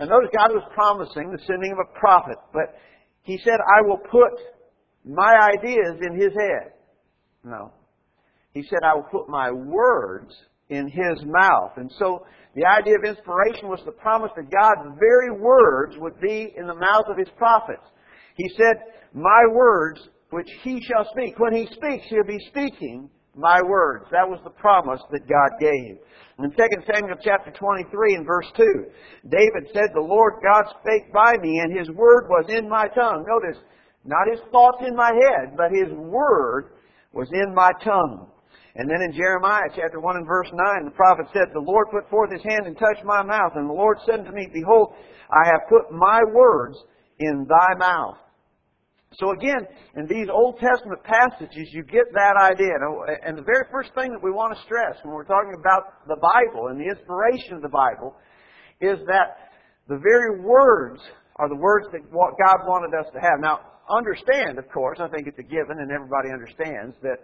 Now 0.00 0.06
notice 0.06 0.30
God 0.34 0.50
was 0.52 0.64
promising 0.74 1.30
the 1.30 1.38
sending 1.46 1.72
of 1.72 1.78
a 1.78 1.98
prophet, 1.98 2.36
but 2.52 2.74
he 3.22 3.38
said, 3.44 3.58
I 3.60 3.86
will 3.86 3.98
put 3.98 4.32
my 5.04 5.52
ideas 5.54 6.00
in 6.00 6.18
his 6.18 6.32
head. 6.32 6.72
No. 7.44 7.72
He 8.52 8.62
said, 8.62 8.80
I 8.84 8.94
will 8.94 9.06
put 9.10 9.28
my 9.28 9.50
words 9.52 10.34
in 10.68 10.88
His 10.88 11.24
mouth. 11.24 11.72
And 11.76 11.90
so 11.98 12.24
the 12.54 12.64
idea 12.64 12.96
of 12.96 13.04
inspiration 13.04 13.68
was 13.68 13.80
the 13.84 13.92
promise 13.92 14.30
that 14.36 14.50
God's 14.50 14.96
very 14.98 15.30
words 15.30 15.94
would 15.98 16.20
be 16.20 16.52
in 16.56 16.66
the 16.66 16.74
mouth 16.74 17.04
of 17.08 17.18
His 17.18 17.28
prophets. 17.36 17.84
He 18.36 18.48
said, 18.56 18.76
My 19.12 19.44
words 19.52 20.00
which 20.30 20.48
He 20.62 20.80
shall 20.82 21.06
speak. 21.12 21.38
When 21.38 21.54
He 21.54 21.66
speaks, 21.66 22.06
He'll 22.08 22.24
be 22.24 22.40
speaking 22.48 23.10
my 23.36 23.60
words. 23.62 24.06
That 24.10 24.28
was 24.28 24.40
the 24.44 24.50
promise 24.50 25.00
that 25.10 25.28
God 25.28 25.50
gave. 25.60 25.98
In 26.38 26.50
2 26.50 26.56
Samuel 26.92 27.16
chapter 27.22 27.50
23 27.50 28.14
and 28.14 28.26
verse 28.26 28.46
2, 28.56 28.64
David 29.28 29.68
said, 29.74 29.90
The 29.92 30.00
Lord 30.00 30.34
God 30.42 30.64
spake 30.80 31.12
by 31.12 31.36
me, 31.42 31.60
and 31.60 31.76
His 31.76 31.90
word 31.90 32.28
was 32.28 32.46
in 32.48 32.68
my 32.68 32.88
tongue. 32.88 33.26
Notice, 33.28 33.62
not 34.04 34.30
His 34.30 34.40
thoughts 34.50 34.82
in 34.86 34.96
my 34.96 35.12
head, 35.12 35.56
but 35.56 35.70
His 35.70 35.92
word 35.92 36.72
was 37.12 37.28
in 37.32 37.54
my 37.54 37.72
tongue. 37.84 38.30
And 38.76 38.88
then 38.88 39.02
in 39.02 39.12
Jeremiah 39.12 39.68
chapter 39.74 40.00
1 40.00 40.16
and 40.16 40.26
verse 40.26 40.48
9, 40.52 40.84
the 40.84 40.90
prophet 40.92 41.26
said, 41.32 41.52
The 41.52 41.60
Lord 41.60 41.88
put 41.90 42.08
forth 42.08 42.30
his 42.32 42.42
hand 42.42 42.66
and 42.66 42.78
touched 42.78 43.04
my 43.04 43.22
mouth. 43.22 43.52
And 43.56 43.68
the 43.68 43.74
Lord 43.74 43.98
said 44.06 44.20
unto 44.20 44.32
me, 44.32 44.48
Behold, 44.52 44.94
I 45.30 45.46
have 45.46 45.68
put 45.68 45.90
my 45.90 46.20
words 46.32 46.78
in 47.18 47.46
thy 47.48 47.74
mouth. 47.76 48.16
So 49.18 49.32
again, 49.32 49.66
in 49.96 50.06
these 50.06 50.28
Old 50.30 50.60
Testament 50.60 51.02
passages, 51.02 51.68
you 51.72 51.82
get 51.82 52.06
that 52.14 52.36
idea. 52.38 52.70
And 53.26 53.36
the 53.36 53.42
very 53.42 53.66
first 53.72 53.90
thing 53.94 54.12
that 54.12 54.22
we 54.22 54.30
want 54.30 54.54
to 54.54 54.62
stress 54.62 55.02
when 55.02 55.12
we're 55.14 55.26
talking 55.26 55.54
about 55.58 56.06
the 56.06 56.14
Bible 56.14 56.68
and 56.68 56.78
the 56.78 56.86
inspiration 56.86 57.54
of 57.58 57.62
the 57.62 57.74
Bible 57.74 58.14
is 58.80 58.98
that 59.10 59.50
the 59.88 59.98
very 59.98 60.40
words 60.40 61.02
are 61.36 61.48
the 61.48 61.58
words 61.58 61.86
that 61.90 62.06
God 62.12 62.58
wanted 62.70 62.94
us 62.94 63.10
to 63.12 63.18
have. 63.18 63.40
Now, 63.40 63.60
understand, 63.90 64.58
of 64.58 64.70
course, 64.70 64.98
I 65.02 65.08
think 65.08 65.26
it's 65.26 65.38
a 65.40 65.42
given 65.42 65.82
and 65.82 65.90
everybody 65.90 66.30
understands 66.30 66.94
that 67.02 67.18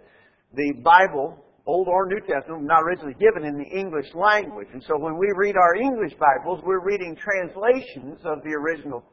the 0.53 0.73
Bible, 0.83 1.39
Old 1.65 1.87
or 1.87 2.05
New 2.05 2.19
Testament, 2.19 2.67
was 2.67 2.67
not 2.67 2.83
originally 2.83 3.15
given 3.15 3.47
in 3.47 3.55
the 3.55 3.71
English 3.71 4.11
language. 4.13 4.67
And 4.73 4.83
so 4.83 4.99
when 4.99 5.17
we 5.17 5.31
read 5.37 5.55
our 5.55 5.75
English 5.75 6.19
Bibles, 6.19 6.59
we're 6.65 6.83
reading 6.83 7.15
translations 7.15 8.19
of 8.25 8.43
the 8.43 8.51
original 8.51 9.05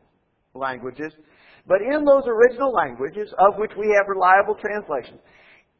languages. 0.55 1.15
But 1.67 1.81
in 1.81 2.05
those 2.05 2.25
original 2.27 2.73
languages, 2.73 3.33
of 3.39 3.57
which 3.57 3.73
we 3.79 3.87
have 3.97 4.07
reliable 4.09 4.55
translations, 4.55 5.21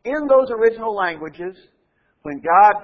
in 0.05 0.27
those 0.29 0.51
original 0.51 0.95
languages, 0.95 1.57
when 2.23 2.41
God, 2.41 2.75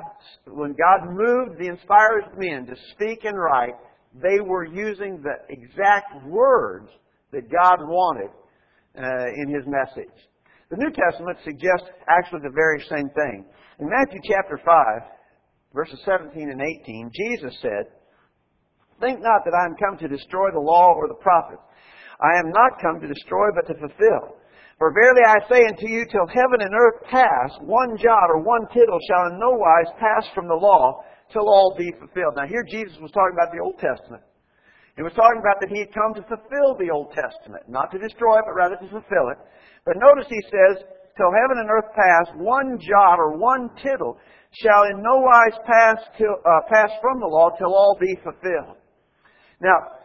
when 0.46 0.74
God 0.76 1.08
moved 1.08 1.58
the 1.58 1.68
inspired 1.68 2.36
men 2.36 2.66
to 2.66 2.74
speak 2.92 3.24
and 3.24 3.38
write, 3.38 3.74
they 4.14 4.40
were 4.40 4.64
using 4.66 5.22
the 5.22 5.36
exact 5.48 6.26
words 6.26 6.90
that 7.32 7.50
God 7.50 7.76
wanted 7.80 8.30
uh, 8.98 9.26
in 9.36 9.54
His 9.54 9.64
message. 9.66 10.12
The 10.70 10.76
New 10.76 10.90
Testament 10.90 11.38
suggests 11.42 11.88
actually 12.08 12.40
the 12.42 12.54
very 12.54 12.84
same 12.90 13.08
thing. 13.10 13.46
In 13.78 13.88
Matthew 13.88 14.20
chapter 14.28 14.60
5, 14.62 15.02
verses 15.74 15.98
17 16.04 16.50
and 16.50 16.60
18, 16.60 17.10
Jesus 17.14 17.56
said, 17.62 17.88
Think 19.00 19.20
not 19.22 19.42
that 19.44 19.56
I 19.56 19.64
am 19.64 19.76
come 19.80 19.96
to 19.98 20.08
destroy 20.08 20.50
the 20.52 20.60
law 20.60 20.92
or 20.94 21.08
the 21.08 21.14
prophets. 21.14 21.62
I 22.20 22.38
am 22.38 22.52
not 22.52 22.80
come 22.80 23.00
to 23.00 23.08
destroy, 23.08 23.48
but 23.56 23.66
to 23.72 23.80
fulfill. 23.80 24.36
For 24.78 24.92
verily 24.92 25.24
I 25.24 25.40
say 25.48 25.66
unto 25.68 25.88
you, 25.88 26.04
till 26.08 26.28
heaven 26.28 26.60
and 26.64 26.72
earth 26.72 27.04
pass, 27.08 27.52
one 27.60 27.96
jot 27.96 28.28
or 28.32 28.40
one 28.40 28.64
tittle 28.72 29.00
shall 29.08 29.28
in 29.28 29.40
no 29.40 29.56
wise 29.56 29.92
pass 30.00 30.24
from 30.34 30.48
the 30.48 30.56
law, 30.56 31.04
till 31.32 31.48
all 31.48 31.76
be 31.76 31.92
fulfilled. 31.98 32.36
Now 32.36 32.48
here 32.48 32.64
Jesus 32.64 32.96
was 33.00 33.12
talking 33.12 33.36
about 33.36 33.52
the 33.52 33.60
Old 33.60 33.76
Testament. 33.76 34.22
He 34.96 35.02
was 35.02 35.12
talking 35.16 35.40
about 35.40 35.60
that 35.60 35.72
he 35.72 35.80
had 35.80 35.96
come 35.96 36.12
to 36.16 36.24
fulfill 36.28 36.76
the 36.76 36.92
Old 36.92 37.12
Testament, 37.12 37.64
not 37.68 37.92
to 37.92 37.98
destroy 37.98 38.40
it, 38.40 38.44
but 38.44 38.56
rather 38.56 38.76
to 38.76 38.88
fulfill 38.88 39.32
it. 39.32 39.38
But 39.84 39.96
notice 39.96 40.28
he 40.28 40.42
says, 40.48 40.84
till 41.16 41.32
heaven 41.32 41.56
and 41.60 41.70
earth 41.72 41.88
pass, 41.96 42.26
one 42.36 42.76
jot 42.80 43.16
or 43.16 43.36
one 43.36 43.70
tittle 43.80 44.18
shall 44.60 44.84
in 44.88 45.00
no 45.00 45.20
wise 45.24 45.56
pass, 45.64 45.96
till, 46.18 46.36
uh, 46.44 46.64
pass 46.68 46.90
from 47.00 47.20
the 47.20 47.30
law 47.30 47.48
till 47.56 47.72
all 47.72 47.96
be 48.00 48.12
fulfilled. 48.24 48.76
Now, 49.60 49.99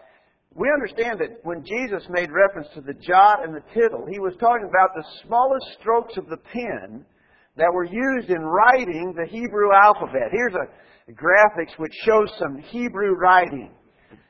we 0.55 0.71
understand 0.71 1.19
that 1.19 1.43
when 1.43 1.65
Jesus 1.65 2.07
made 2.09 2.31
reference 2.31 2.69
to 2.75 2.81
the 2.81 2.93
jot 2.93 3.43
and 3.43 3.53
the 3.53 3.63
tittle, 3.73 4.07
he 4.09 4.19
was 4.19 4.33
talking 4.39 4.67
about 4.69 4.95
the 4.95 5.03
smallest 5.27 5.65
strokes 5.79 6.15
of 6.15 6.27
the 6.29 6.37
pen 6.37 7.05
that 7.57 7.71
were 7.73 7.83
used 7.83 8.29
in 8.29 8.41
writing 8.41 9.13
the 9.15 9.27
Hebrew 9.29 9.73
alphabet. 9.73 10.31
Here's 10.31 10.55
a 10.55 11.11
graphics 11.11 11.77
which 11.77 11.91
shows 12.05 12.31
some 12.39 12.57
Hebrew 12.57 13.15
writing. 13.15 13.71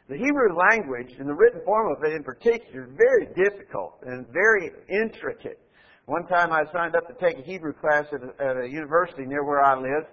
The 0.10 0.17
Hebrew 0.17 0.55
language, 0.58 1.13
and 1.20 1.29
the 1.29 1.34
written 1.34 1.62
form 1.63 1.96
of 1.96 2.03
it 2.03 2.13
in 2.13 2.24
particular, 2.24 2.86
is 2.86 2.91
very 2.98 3.27
difficult 3.34 4.00
and 4.05 4.25
very 4.34 4.72
intricate. 4.89 5.60
One 6.05 6.25
time 6.27 6.51
I 6.51 6.63
signed 6.74 6.96
up 6.96 7.08
to 7.08 7.13
take 7.24 7.39
a 7.39 7.48
Hebrew 7.48 7.74
class 7.74 8.05
at 8.13 8.22
a, 8.22 8.50
at 8.50 8.58
a 8.65 8.67
university 8.67 9.25
near 9.25 9.44
where 9.44 9.63
I 9.63 9.75
live. 9.75 10.05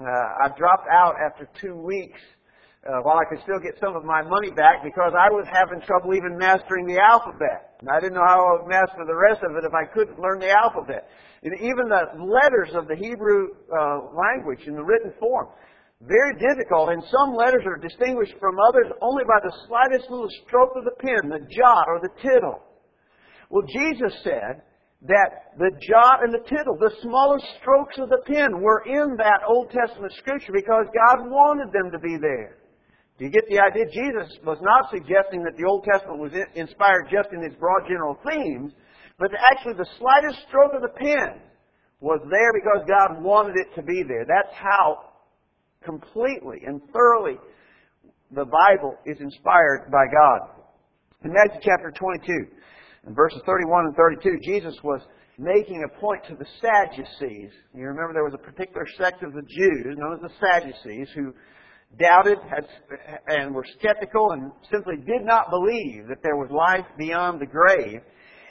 Uh, 0.00 0.04
I 0.44 0.48
dropped 0.56 0.88
out 0.90 1.14
after 1.24 1.48
two 1.60 1.76
weeks 1.76 2.18
uh, 2.88 3.04
while 3.04 3.20
I 3.20 3.28
could 3.28 3.44
still 3.44 3.60
get 3.60 3.76
some 3.76 3.92
of 3.92 4.08
my 4.08 4.24
money 4.24 4.50
back 4.56 4.80
because 4.80 5.12
I 5.12 5.28
was 5.28 5.44
having 5.52 5.84
trouble 5.84 6.16
even 6.16 6.40
mastering 6.40 6.88
the 6.88 6.96
alphabet. 6.96 7.76
And 7.80 7.92
I 7.92 8.00
didn't 8.00 8.16
know 8.16 8.24
how 8.24 8.40
I 8.40 8.50
would 8.56 8.68
master 8.72 9.04
the 9.04 9.16
rest 9.16 9.44
of 9.44 9.52
it 9.56 9.68
if 9.68 9.74
I 9.76 9.84
couldn't 9.84 10.16
learn 10.16 10.40
the 10.40 10.48
alphabet. 10.48 11.04
And 11.44 11.52
even 11.60 11.92
the 11.92 12.08
letters 12.16 12.72
of 12.72 12.88
the 12.88 12.96
Hebrew 12.96 13.52
uh, 13.68 14.12
language 14.16 14.64
in 14.64 14.76
the 14.76 14.84
written 14.84 15.12
form, 15.20 15.48
very 16.00 16.32
difficult. 16.40 16.88
And 16.88 17.04
some 17.12 17.36
letters 17.36 17.68
are 17.68 17.76
distinguished 17.76 18.40
from 18.40 18.56
others 18.56 18.88
only 19.04 19.24
by 19.28 19.44
the 19.44 19.52
slightest 19.68 20.08
little 20.08 20.32
stroke 20.48 20.72
of 20.72 20.84
the 20.88 20.96
pen, 21.04 21.28
the 21.28 21.44
jot 21.52 21.84
or 21.84 22.00
the 22.00 22.12
tittle. 22.24 22.64
Well, 23.52 23.64
Jesus 23.68 24.16
said 24.24 24.64
that 25.04 25.52
the 25.58 25.72
jot 25.84 26.24
and 26.24 26.32
the 26.32 26.44
tittle, 26.48 26.76
the 26.80 26.96
smallest 27.04 27.44
strokes 27.60 28.00
of 28.00 28.08
the 28.08 28.24
pen, 28.24 28.60
were 28.60 28.84
in 28.88 29.16
that 29.20 29.44
Old 29.48 29.68
Testament 29.68 30.12
scripture 30.16 30.52
because 30.52 30.88
God 30.96 31.28
wanted 31.28 31.72
them 31.72 31.92
to 31.92 31.98
be 31.98 32.16
there. 32.16 32.59
Do 33.20 33.26
you 33.26 33.32
get 33.32 33.44
the 33.52 33.60
idea? 33.60 33.84
Jesus 33.92 34.32
was 34.48 34.56
not 34.64 34.88
suggesting 34.88 35.44
that 35.44 35.52
the 35.60 35.68
Old 35.68 35.84
Testament 35.84 36.24
was 36.24 36.32
inspired 36.56 37.12
just 37.12 37.28
in 37.36 37.44
its 37.44 37.54
broad 37.60 37.84
general 37.84 38.16
themes, 38.24 38.72
but 39.18 39.28
actually 39.52 39.76
the 39.76 39.84
slightest 40.00 40.40
stroke 40.48 40.72
of 40.72 40.80
the 40.80 40.96
pen 40.96 41.44
was 42.00 42.16
there 42.32 42.52
because 42.56 42.88
God 42.88 43.20
wanted 43.20 43.60
it 43.60 43.68
to 43.76 43.82
be 43.84 44.00
there. 44.08 44.24
That's 44.24 44.56
how 44.56 45.12
completely 45.84 46.64
and 46.64 46.80
thoroughly 46.96 47.36
the 48.32 48.48
Bible 48.48 48.96
is 49.04 49.20
inspired 49.20 49.92
by 49.92 50.08
God. 50.08 50.64
In 51.22 51.36
Matthew 51.36 51.60
chapter 51.60 51.92
22, 51.92 52.24
in 53.06 53.12
verses 53.12 53.42
31 53.44 53.92
and 53.92 53.96
32, 53.96 54.40
Jesus 54.48 54.80
was 54.82 55.02
making 55.36 55.84
a 55.84 56.00
point 56.00 56.24
to 56.24 56.36
the 56.36 56.48
Sadducees. 56.64 57.52
You 57.76 57.84
remember 57.84 58.14
there 58.14 58.24
was 58.24 58.32
a 58.32 58.48
particular 58.48 58.86
sect 58.96 59.22
of 59.22 59.34
the 59.34 59.44
Jews 59.44 59.92
known 60.00 60.16
as 60.16 60.24
the 60.24 60.32
Sadducees 60.40 61.12
who 61.14 61.34
doubted 61.98 62.38
and 63.26 63.54
were 63.54 63.64
skeptical 63.78 64.32
and 64.32 64.52
simply 64.70 64.96
did 64.96 65.24
not 65.24 65.50
believe 65.50 66.06
that 66.08 66.22
there 66.22 66.36
was 66.36 66.50
life 66.50 66.86
beyond 66.98 67.40
the 67.40 67.46
grave. 67.46 68.00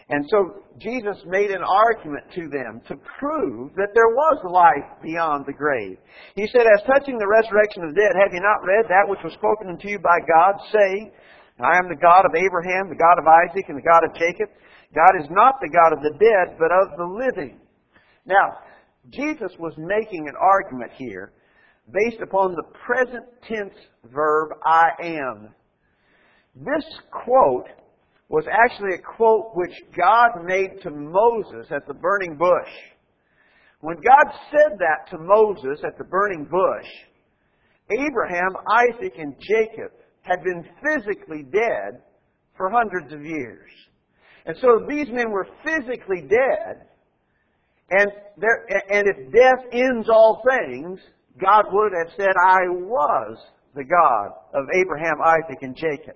And 0.10 0.26
so 0.30 0.66
Jesus 0.82 1.22
made 1.28 1.52
an 1.52 1.62
argument 1.62 2.26
to 2.34 2.50
them 2.50 2.82
to 2.90 2.98
prove 3.22 3.70
that 3.78 3.94
there 3.94 4.10
was 4.10 4.42
life 4.50 4.90
beyond 5.04 5.46
the 5.46 5.54
grave. 5.54 5.98
He 6.34 6.50
said, 6.50 6.66
As 6.66 6.82
touching 6.90 7.18
the 7.18 7.30
resurrection 7.30 7.86
of 7.86 7.94
the 7.94 8.02
dead, 8.02 8.18
have 8.18 8.34
you 8.34 8.42
not 8.42 8.66
read 8.66 8.90
that 8.90 9.06
which 9.06 9.22
was 9.24 9.38
spoken 9.38 9.70
unto 9.70 9.88
you 9.88 10.00
by 10.02 10.18
God, 10.26 10.58
saying, 10.74 11.12
I 11.62 11.78
am 11.78 11.90
the 11.90 12.02
God 12.02 12.26
of 12.26 12.34
Abraham, 12.34 12.90
the 12.90 12.98
God 12.98 13.22
of 13.22 13.28
Isaac, 13.28 13.70
and 13.70 13.78
the 13.78 13.86
God 13.86 14.02
of 14.02 14.18
Jacob. 14.18 14.50
God 14.96 15.14
is 15.22 15.30
not 15.30 15.62
the 15.62 15.70
God 15.70 15.94
of 15.94 16.02
the 16.02 16.18
dead, 16.18 16.58
but 16.58 16.74
of 16.74 16.98
the 16.98 17.06
living. 17.06 17.62
Now, 18.26 18.66
Jesus 19.12 19.52
was 19.60 19.74
making 19.78 20.28
an 20.28 20.36
argument 20.40 20.92
here 20.98 21.34
based 21.92 22.22
upon 22.22 22.54
the 22.54 22.64
present 22.86 23.26
tense 23.48 23.74
verb 24.12 24.50
I 24.66 24.90
am. 25.02 25.50
This 26.56 26.86
quote 27.12 27.68
was 28.28 28.46
actually 28.52 28.96
a 28.96 29.16
quote 29.16 29.52
which 29.56 29.74
God 29.98 30.44
made 30.46 30.82
to 30.84 30.92
Moses 30.92 31.72
at 31.72 31.88
the 31.88 31.94
burning 31.94 32.38
bush. 32.38 32.72
When 33.82 33.96
God 33.96 34.34
said 34.52 34.78
that 34.78 35.10
to 35.12 35.18
Moses 35.18 35.84
at 35.86 35.98
the 35.98 36.04
burning 36.04 36.46
bush, 36.46 36.88
Abraham, 37.92 38.52
Isaac, 38.72 39.14
and 39.18 39.34
Jacob 39.40 39.92
had 40.22 40.44
been 40.44 40.64
physically 40.84 41.44
dead 41.44 42.02
for 42.56 42.70
hundreds 42.70 43.14
of 43.14 43.26
years. 43.26 43.72
And 44.46 44.56
so 44.62 44.86
these 44.88 45.08
men 45.10 45.32
were 45.32 45.48
physically 45.64 46.22
dead, 46.22 46.86
and, 47.90 48.12
and 48.90 49.08
if 49.08 49.32
death 49.32 49.66
ends 49.72 50.08
all 50.10 50.44
things, 50.48 51.00
God 51.40 51.66
would 51.72 51.92
have 51.98 52.14
said, 52.18 52.34
I 52.46 52.68
was 52.70 53.38
the 53.76 53.84
God 53.84 54.32
of 54.54 54.66
Abraham, 54.74 55.22
Isaac, 55.24 55.62
and 55.62 55.76
Jacob. 55.76 56.16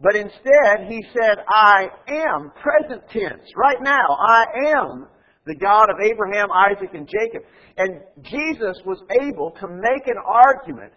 But 0.00 0.16
instead, 0.16 0.88
he 0.88 1.04
said, 1.12 1.38
I 1.48 1.88
am, 2.08 2.52
present 2.60 3.02
tense, 3.10 3.48
right 3.56 3.80
now, 3.80 4.06
I 4.20 4.44
am 4.76 5.06
the 5.46 5.54
God 5.54 5.90
of 5.90 5.96
Abraham, 6.02 6.48
Isaac, 6.50 6.90
and 6.94 7.08
Jacob. 7.08 7.42
And 7.76 8.00
Jesus 8.22 8.76
was 8.84 8.98
able 9.22 9.52
to 9.60 9.68
make 9.68 10.06
an 10.06 10.18
argument 10.26 10.92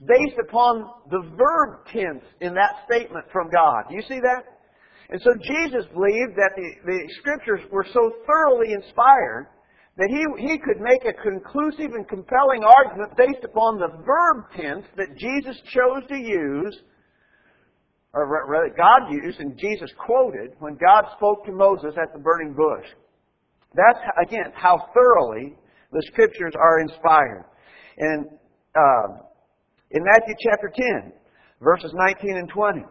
based 0.00 0.38
upon 0.40 0.90
the 1.10 1.22
verb 1.36 1.86
tense 1.92 2.24
in 2.40 2.54
that 2.54 2.84
statement 2.86 3.24
from 3.32 3.50
God. 3.50 3.84
Do 3.88 3.94
you 3.94 4.02
see 4.02 4.20
that? 4.20 4.44
And 5.10 5.20
so 5.22 5.30
Jesus 5.34 5.84
believed 5.92 6.34
that 6.36 6.52
the, 6.56 6.68
the 6.86 7.00
scriptures 7.20 7.60
were 7.70 7.86
so 7.92 8.12
thoroughly 8.26 8.72
inspired 8.72 9.48
that 9.96 10.10
he, 10.10 10.48
he 10.48 10.58
could 10.58 10.80
make 10.80 11.04
a 11.04 11.12
conclusive 11.12 11.94
and 11.94 12.08
compelling 12.08 12.64
argument 12.64 13.16
based 13.16 13.44
upon 13.44 13.78
the 13.78 13.88
verb 14.04 14.44
tense 14.56 14.84
that 14.96 15.16
Jesus 15.16 15.56
chose 15.70 16.02
to 16.08 16.16
use, 16.16 16.76
or 18.12 18.46
rather 18.48 18.74
God 18.76 19.10
used 19.10 19.38
and 19.38 19.56
Jesus 19.56 19.90
quoted 19.98 20.50
when 20.58 20.74
God 20.74 21.04
spoke 21.16 21.44
to 21.46 21.52
Moses 21.52 21.94
at 22.00 22.12
the 22.12 22.18
burning 22.18 22.54
bush. 22.54 22.86
That's, 23.74 23.98
again, 24.26 24.52
how 24.54 24.88
thoroughly 24.94 25.54
the 25.92 26.02
Scriptures 26.06 26.54
are 26.58 26.80
inspired. 26.80 27.44
And 27.98 28.26
uh, 28.74 29.22
in 29.92 30.02
Matthew 30.02 30.34
chapter 30.50 30.72
10, 31.02 31.12
verses 31.60 31.92
19 31.94 32.36
and 32.36 32.48
20, 32.48 32.84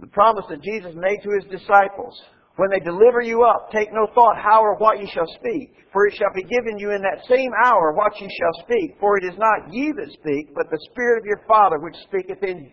the 0.00 0.06
promise 0.08 0.44
that 0.50 0.62
Jesus 0.62 0.92
made 0.94 1.18
to 1.22 1.30
his 1.40 1.60
disciples 1.60 2.20
when 2.56 2.70
they 2.70 2.80
deliver 2.80 3.22
you 3.22 3.44
up, 3.44 3.70
take 3.72 3.92
no 3.92 4.06
thought 4.14 4.36
how 4.36 4.60
or 4.60 4.76
what 4.76 5.00
ye 5.00 5.08
shall 5.12 5.28
speak, 5.40 5.72
for 5.92 6.06
it 6.06 6.14
shall 6.14 6.32
be 6.34 6.44
given 6.44 6.78
you 6.78 6.92
in 6.92 7.00
that 7.00 7.24
same 7.28 7.50
hour 7.64 7.92
what 7.92 8.12
ye 8.20 8.28
shall 8.28 8.64
speak. 8.64 8.96
For 9.00 9.16
it 9.16 9.24
is 9.24 9.38
not 9.38 9.72
ye 9.72 9.92
that 9.92 10.12
speak, 10.12 10.54
but 10.54 10.68
the 10.70 10.80
Spirit 10.92 11.20
of 11.20 11.26
your 11.26 11.42
Father 11.48 11.78
which 11.78 11.96
speaketh 12.04 12.42
in 12.42 12.68
you. 12.68 12.72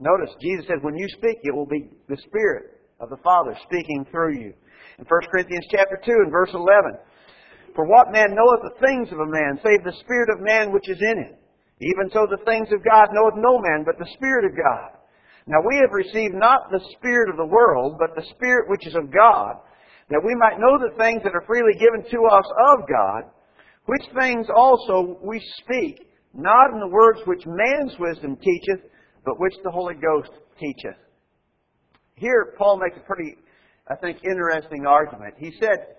Notice, 0.00 0.32
Jesus 0.40 0.64
said, 0.66 0.80
when 0.80 0.96
you 0.96 1.06
speak, 1.20 1.36
it 1.42 1.54
will 1.54 1.68
be 1.68 1.90
the 2.08 2.16
Spirit 2.28 2.80
of 3.00 3.10
the 3.10 3.20
Father 3.22 3.56
speaking 3.68 4.06
through 4.10 4.40
you. 4.40 4.52
In 4.98 5.04
1 5.04 5.30
Corinthians 5.30 5.66
chapter 5.70 6.00
2 6.00 6.12
and 6.24 6.32
verse 6.32 6.52
11, 6.54 6.96
For 7.76 7.84
what 7.84 8.12
man 8.12 8.32
knoweth 8.32 8.64
the 8.64 8.80
things 8.80 9.12
of 9.12 9.20
a 9.20 9.28
man, 9.28 9.60
save 9.60 9.84
the 9.84 9.96
Spirit 10.00 10.32
of 10.32 10.40
man 10.40 10.72
which 10.72 10.88
is 10.88 11.00
in 11.00 11.18
him? 11.28 11.36
Even 11.80 12.08
so 12.12 12.24
the 12.28 12.44
things 12.44 12.68
of 12.72 12.84
God 12.84 13.08
knoweth 13.12 13.36
no 13.36 13.60
man, 13.60 13.84
but 13.84 13.98
the 13.98 14.10
Spirit 14.16 14.44
of 14.44 14.56
God. 14.56 14.99
Now 15.46 15.58
we 15.66 15.76
have 15.76 15.92
received 15.92 16.34
not 16.34 16.70
the 16.70 16.80
Spirit 16.96 17.30
of 17.30 17.36
the 17.36 17.46
world, 17.46 17.96
but 17.98 18.14
the 18.14 18.28
Spirit 18.34 18.68
which 18.68 18.86
is 18.86 18.94
of 18.94 19.12
God, 19.12 19.56
that 20.08 20.22
we 20.24 20.34
might 20.34 20.58
know 20.58 20.78
the 20.78 20.96
things 20.98 21.22
that 21.22 21.34
are 21.34 21.44
freely 21.46 21.74
given 21.74 22.02
to 22.10 22.26
us 22.26 22.44
of 22.74 22.88
God, 22.88 23.30
which 23.86 24.02
things 24.18 24.46
also 24.54 25.18
we 25.22 25.40
speak, 25.62 26.08
not 26.34 26.72
in 26.72 26.80
the 26.80 26.88
words 26.88 27.20
which 27.26 27.42
man's 27.46 27.98
wisdom 27.98 28.36
teacheth, 28.36 28.84
but 29.24 29.40
which 29.40 29.54
the 29.64 29.70
Holy 29.70 29.94
Ghost 29.94 30.30
teacheth. 30.58 30.98
Here, 32.16 32.54
Paul 32.58 32.78
makes 32.78 32.96
a 32.96 33.06
pretty, 33.06 33.36
I 33.90 33.96
think, 33.96 34.18
interesting 34.24 34.86
argument. 34.86 35.34
He 35.38 35.52
said, 35.58 35.96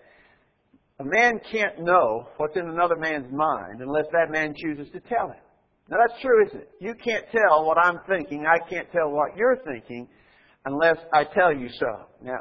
a 1.00 1.04
man 1.04 1.40
can't 1.52 1.80
know 1.80 2.28
what's 2.38 2.56
in 2.56 2.70
another 2.70 2.96
man's 2.96 3.32
mind 3.34 3.82
unless 3.82 4.06
that 4.12 4.30
man 4.30 4.54
chooses 4.56 4.88
to 4.94 5.00
tell 5.00 5.30
him. 5.30 5.42
Now 5.90 5.98
that's 6.06 6.22
true, 6.22 6.46
isn't 6.46 6.62
it? 6.62 6.70
You 6.80 6.94
can't 6.96 7.26
tell 7.32 7.66
what 7.66 7.78
I'm 7.78 8.00
thinking. 8.08 8.46
I 8.46 8.60
can't 8.70 8.92
tell 8.92 9.10
what 9.10 9.36
you're 9.36 9.58
thinking 9.66 10.08
unless 10.66 10.98
I 11.14 11.24
tell 11.26 11.54
you 11.54 11.70
so. 11.80 12.08
Now, 12.24 12.40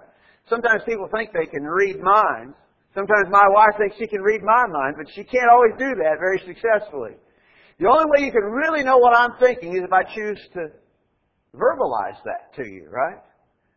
sometimes 0.49 0.83
people 0.87 1.09
think 1.15 1.31
they 1.33 1.47
can 1.47 1.65
read 1.65 2.01
minds. 2.01 2.55
Sometimes 2.95 3.29
my 3.31 3.47
wife 3.55 3.79
thinks 3.79 3.97
she 3.99 4.07
can 4.07 4.21
read 4.21 4.43
my 4.43 4.67
mind, 4.67 4.97
but 4.99 5.07
she 5.15 5.25
can't 5.25 5.49
always 5.51 5.73
do 5.79 5.95
that 6.03 6.19
very 6.19 6.43
successfully. 6.45 7.15
The 7.79 7.89
only 7.89 8.07
way 8.11 8.27
you 8.27 8.33
can 8.33 8.43
really 8.43 8.83
know 8.83 8.99
what 8.99 9.17
I'm 9.17 9.39
thinking 9.39 9.75
is 9.75 9.83
if 9.85 9.93
I 9.93 10.03
choose 10.15 10.39
to 10.55 10.69
verbalize 11.55 12.19
that 12.25 12.55
to 12.57 12.69
you, 12.69 12.89
right? 12.91 13.19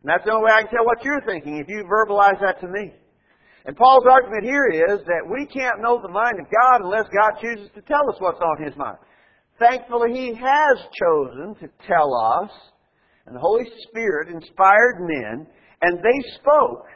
And 0.02 0.10
that's 0.10 0.24
the 0.24 0.32
only 0.32 0.44
way 0.44 0.52
I 0.52 0.62
can 0.62 0.70
tell 0.70 0.84
what 0.84 1.02
you're 1.02 1.22
thinking, 1.22 1.58
if 1.58 1.68
you 1.68 1.84
verbalize 1.88 2.40
that 2.40 2.60
to 2.60 2.68
me. 2.68 2.92
And 3.64 3.76
Paul's 3.76 4.04
argument 4.04 4.44
here 4.44 4.66
is 4.68 5.00
that 5.06 5.24
we 5.24 5.46
can't 5.46 5.80
know 5.80 6.02
the 6.02 6.12
mind 6.12 6.38
of 6.38 6.46
God 6.52 6.84
unless 6.84 7.06
God 7.08 7.40
chooses 7.40 7.70
to 7.74 7.80
tell 7.82 8.04
us 8.10 8.16
what's 8.18 8.40
on 8.40 8.62
His 8.62 8.76
mind. 8.76 8.98
Thankfully, 9.58 10.12
He 10.12 10.34
has 10.34 10.78
chosen 10.98 11.54
to 11.60 11.68
tell 11.86 12.14
us, 12.14 12.50
and 13.26 13.34
the 13.34 13.40
Holy 13.40 13.64
Spirit 13.88 14.28
inspired 14.28 15.00
men, 15.00 15.46
and 15.82 15.98
they 15.98 16.28
spoke, 16.36 16.86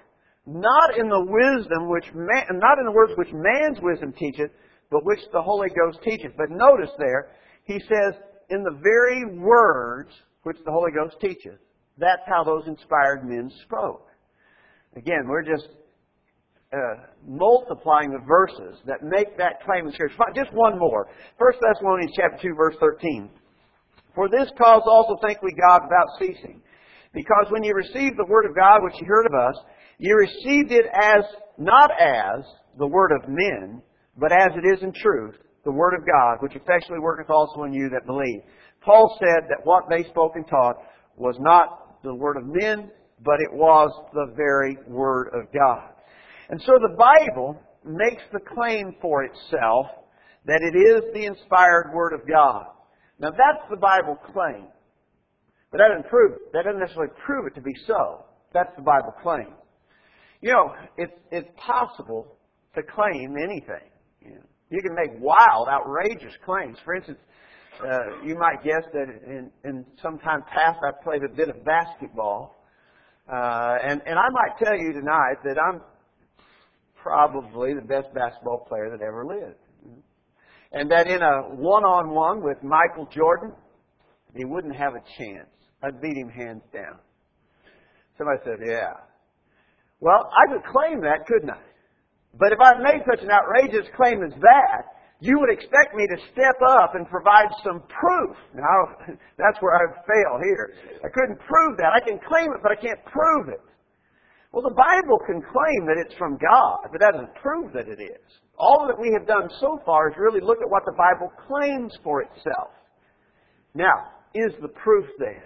not 0.46 0.98
in 0.98 1.08
the 1.08 1.26
wisdom 1.26 1.88
which 1.88 2.06
man, 2.14 2.44
not 2.52 2.78
in 2.78 2.86
the 2.86 2.92
words 2.92 3.12
which 3.16 3.32
man's 3.32 3.78
wisdom 3.82 4.12
teacheth, 4.12 4.50
but 4.90 5.04
which 5.04 5.20
the 5.32 5.42
Holy 5.42 5.68
Ghost 5.68 6.02
teacheth. 6.02 6.32
But 6.36 6.50
notice 6.50 6.90
there, 6.98 7.30
he 7.64 7.78
says, 7.80 8.14
in 8.50 8.62
the 8.62 8.78
very 8.82 9.38
words 9.38 10.10
which 10.42 10.56
the 10.64 10.72
Holy 10.72 10.90
Ghost 10.92 11.16
teacheth. 11.20 11.60
That's 11.98 12.22
how 12.26 12.44
those 12.44 12.66
inspired 12.66 13.24
men 13.24 13.50
spoke. 13.64 14.06
Again, 14.96 15.26
we're 15.28 15.42
just 15.42 15.68
uh, 16.72 16.78
multiplying 17.26 18.10
the 18.10 18.20
verses 18.26 18.78
that 18.86 19.02
make 19.02 19.36
that 19.38 19.62
claim 19.64 19.86
in 19.86 19.92
Scripture. 19.92 20.18
Just 20.34 20.52
one 20.52 20.78
more. 20.78 21.08
1 21.38 21.52
Thessalonians 21.60 22.12
chapter 22.14 22.50
2, 22.50 22.54
verse 22.54 22.76
13. 22.80 23.30
For 24.14 24.28
this 24.28 24.50
cause 24.58 24.82
also 24.84 25.16
thank 25.22 25.40
we 25.42 25.52
God 25.52 25.82
without 25.84 26.18
ceasing. 26.18 26.60
Because 27.14 27.46
when 27.50 27.64
you 27.64 27.72
received 27.74 28.18
the 28.18 28.28
word 28.28 28.44
of 28.44 28.54
God 28.54 28.82
which 28.82 29.00
you 29.00 29.06
heard 29.06 29.26
of 29.26 29.32
us, 29.32 29.56
you 29.98 30.14
received 30.16 30.70
it 30.72 30.86
as, 30.92 31.24
not 31.56 31.90
as 31.98 32.44
the 32.78 32.86
word 32.86 33.12
of 33.12 33.28
men, 33.28 33.82
but 34.18 34.32
as 34.32 34.50
it 34.54 34.66
is 34.66 34.82
in 34.82 34.92
truth, 34.92 35.36
the 35.64 35.72
word 35.72 35.94
of 35.94 36.06
God, 36.06 36.36
which 36.40 36.54
effectually 36.54 37.00
worketh 37.00 37.30
also 37.30 37.64
in 37.64 37.72
you 37.72 37.88
that 37.90 38.06
believe. 38.06 38.42
Paul 38.84 39.16
said 39.18 39.48
that 39.48 39.64
what 39.64 39.84
they 39.88 40.04
spoke 40.10 40.32
and 40.34 40.46
taught 40.46 40.76
was 41.16 41.36
not 41.40 42.02
the 42.02 42.14
word 42.14 42.36
of 42.36 42.44
men, 42.46 42.90
but 43.24 43.40
it 43.40 43.52
was 43.52 43.90
the 44.12 44.32
very 44.36 44.76
word 44.86 45.30
of 45.34 45.52
God. 45.52 45.94
And 46.48 46.60
so 46.62 46.72
the 46.80 46.96
Bible 46.96 47.60
makes 47.84 48.22
the 48.32 48.40
claim 48.40 48.94
for 49.00 49.24
itself 49.24 49.86
that 50.46 50.60
it 50.62 50.76
is 50.76 51.02
the 51.12 51.26
inspired 51.26 51.92
Word 51.94 52.14
of 52.14 52.26
God. 52.26 52.66
Now 53.18 53.30
that's 53.30 53.68
the 53.70 53.76
Bible 53.76 54.16
claim. 54.32 54.66
But 55.70 55.78
that 55.78 55.88
doesn't 55.88 56.08
prove 56.08 56.32
it. 56.32 56.52
That 56.52 56.64
doesn't 56.64 56.80
necessarily 56.80 57.12
prove 57.26 57.46
it 57.46 57.54
to 57.56 57.60
be 57.60 57.74
so. 57.86 58.24
That's 58.54 58.74
the 58.76 58.82
Bible 58.82 59.12
claim. 59.22 59.52
You 60.40 60.52
know, 60.52 60.74
it's, 60.96 61.12
it's 61.30 61.48
possible 61.58 62.38
to 62.74 62.82
claim 62.82 63.36
anything. 63.36 63.90
You, 64.22 64.30
know, 64.36 64.46
you 64.70 64.80
can 64.80 64.94
make 64.94 65.20
wild, 65.20 65.68
outrageous 65.68 66.32
claims. 66.46 66.78
For 66.84 66.94
instance, 66.94 67.18
uh, 67.84 68.24
you 68.24 68.36
might 68.38 68.64
guess 68.64 68.84
that 68.92 69.08
in, 69.26 69.50
in 69.64 69.84
some 70.02 70.18
time 70.20 70.42
past 70.52 70.78
I 70.82 70.92
played 71.04 71.22
a 71.22 71.34
bit 71.34 71.48
of 71.48 71.64
basketball. 71.64 72.64
Uh, 73.30 73.76
and, 73.82 74.00
and 74.06 74.18
I 74.18 74.28
might 74.32 74.56
tell 74.62 74.76
you 74.76 74.92
tonight 74.94 75.36
that 75.44 75.56
I'm 75.60 75.82
probably 77.08 77.72
the 77.72 77.80
best 77.80 78.12
basketball 78.14 78.66
player 78.68 78.90
that 78.90 79.02
ever 79.02 79.24
lived. 79.24 79.56
And 80.72 80.90
that 80.90 81.06
in 81.06 81.22
a 81.22 81.54
one-on-one 81.56 82.42
with 82.42 82.62
Michael 82.62 83.08
Jordan, 83.10 83.52
he 84.36 84.44
wouldn't 84.44 84.76
have 84.76 84.92
a 84.94 85.00
chance. 85.16 85.48
I'd 85.82 86.00
beat 86.02 86.16
him 86.16 86.28
hands 86.28 86.62
down. 86.72 86.98
Somebody 88.18 88.40
said, 88.44 88.58
yeah. 88.60 88.92
Well, 90.00 90.28
I 90.28 90.52
could 90.52 90.64
claim 90.70 91.00
that, 91.00 91.24
couldn't 91.26 91.50
I? 91.50 91.64
But 92.38 92.52
if 92.52 92.60
I 92.60 92.76
made 92.78 93.00
such 93.08 93.24
an 93.24 93.30
outrageous 93.30 93.88
claim 93.96 94.22
as 94.22 94.32
that, 94.40 94.82
you 95.20 95.38
would 95.40 95.50
expect 95.50 95.96
me 95.96 96.06
to 96.06 96.16
step 96.30 96.60
up 96.60 96.94
and 96.94 97.08
provide 97.08 97.48
some 97.64 97.80
proof. 97.88 98.36
Now, 98.54 99.00
that's 99.38 99.56
where 99.60 99.74
I 99.74 99.88
fail 100.04 100.38
here. 100.44 100.74
I 101.02 101.08
couldn't 101.08 101.40
prove 101.40 101.78
that. 101.78 101.96
I 101.96 102.04
can 102.04 102.20
claim 102.28 102.52
it, 102.52 102.60
but 102.62 102.70
I 102.70 102.76
can't 102.76 103.02
prove 103.06 103.48
it. 103.48 103.60
Well, 104.52 104.62
the 104.62 104.74
Bible 104.74 105.18
can 105.26 105.42
claim 105.42 105.86
that 105.86 106.02
it's 106.04 106.14
from 106.16 106.38
God, 106.38 106.88
but 106.90 107.00
that 107.00 107.12
doesn't 107.12 107.34
prove 107.34 107.72
that 107.74 107.88
it 107.88 108.00
is. 108.00 108.24
All 108.56 108.86
that 108.88 108.98
we 108.98 109.12
have 109.12 109.26
done 109.26 109.48
so 109.60 109.78
far 109.84 110.08
is 110.10 110.16
really 110.18 110.40
look 110.40 110.58
at 110.62 110.70
what 110.70 110.84
the 110.86 110.96
Bible 110.96 111.30
claims 111.46 111.92
for 112.02 112.22
itself. 112.22 112.72
Now, 113.74 114.08
is 114.34 114.52
the 114.62 114.68
proof 114.68 115.06
there? 115.18 115.44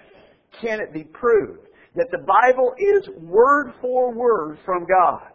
Can 0.61 0.81
it 0.81 0.93
be 0.93 1.05
proved 1.05 1.67
that 1.97 2.09
the 2.11 2.25
Bible 2.25 2.73
is 2.79 3.09
word 3.21 3.73
for 3.81 4.15
word 4.15 4.59
from 4.65 4.87
God? 4.87 5.29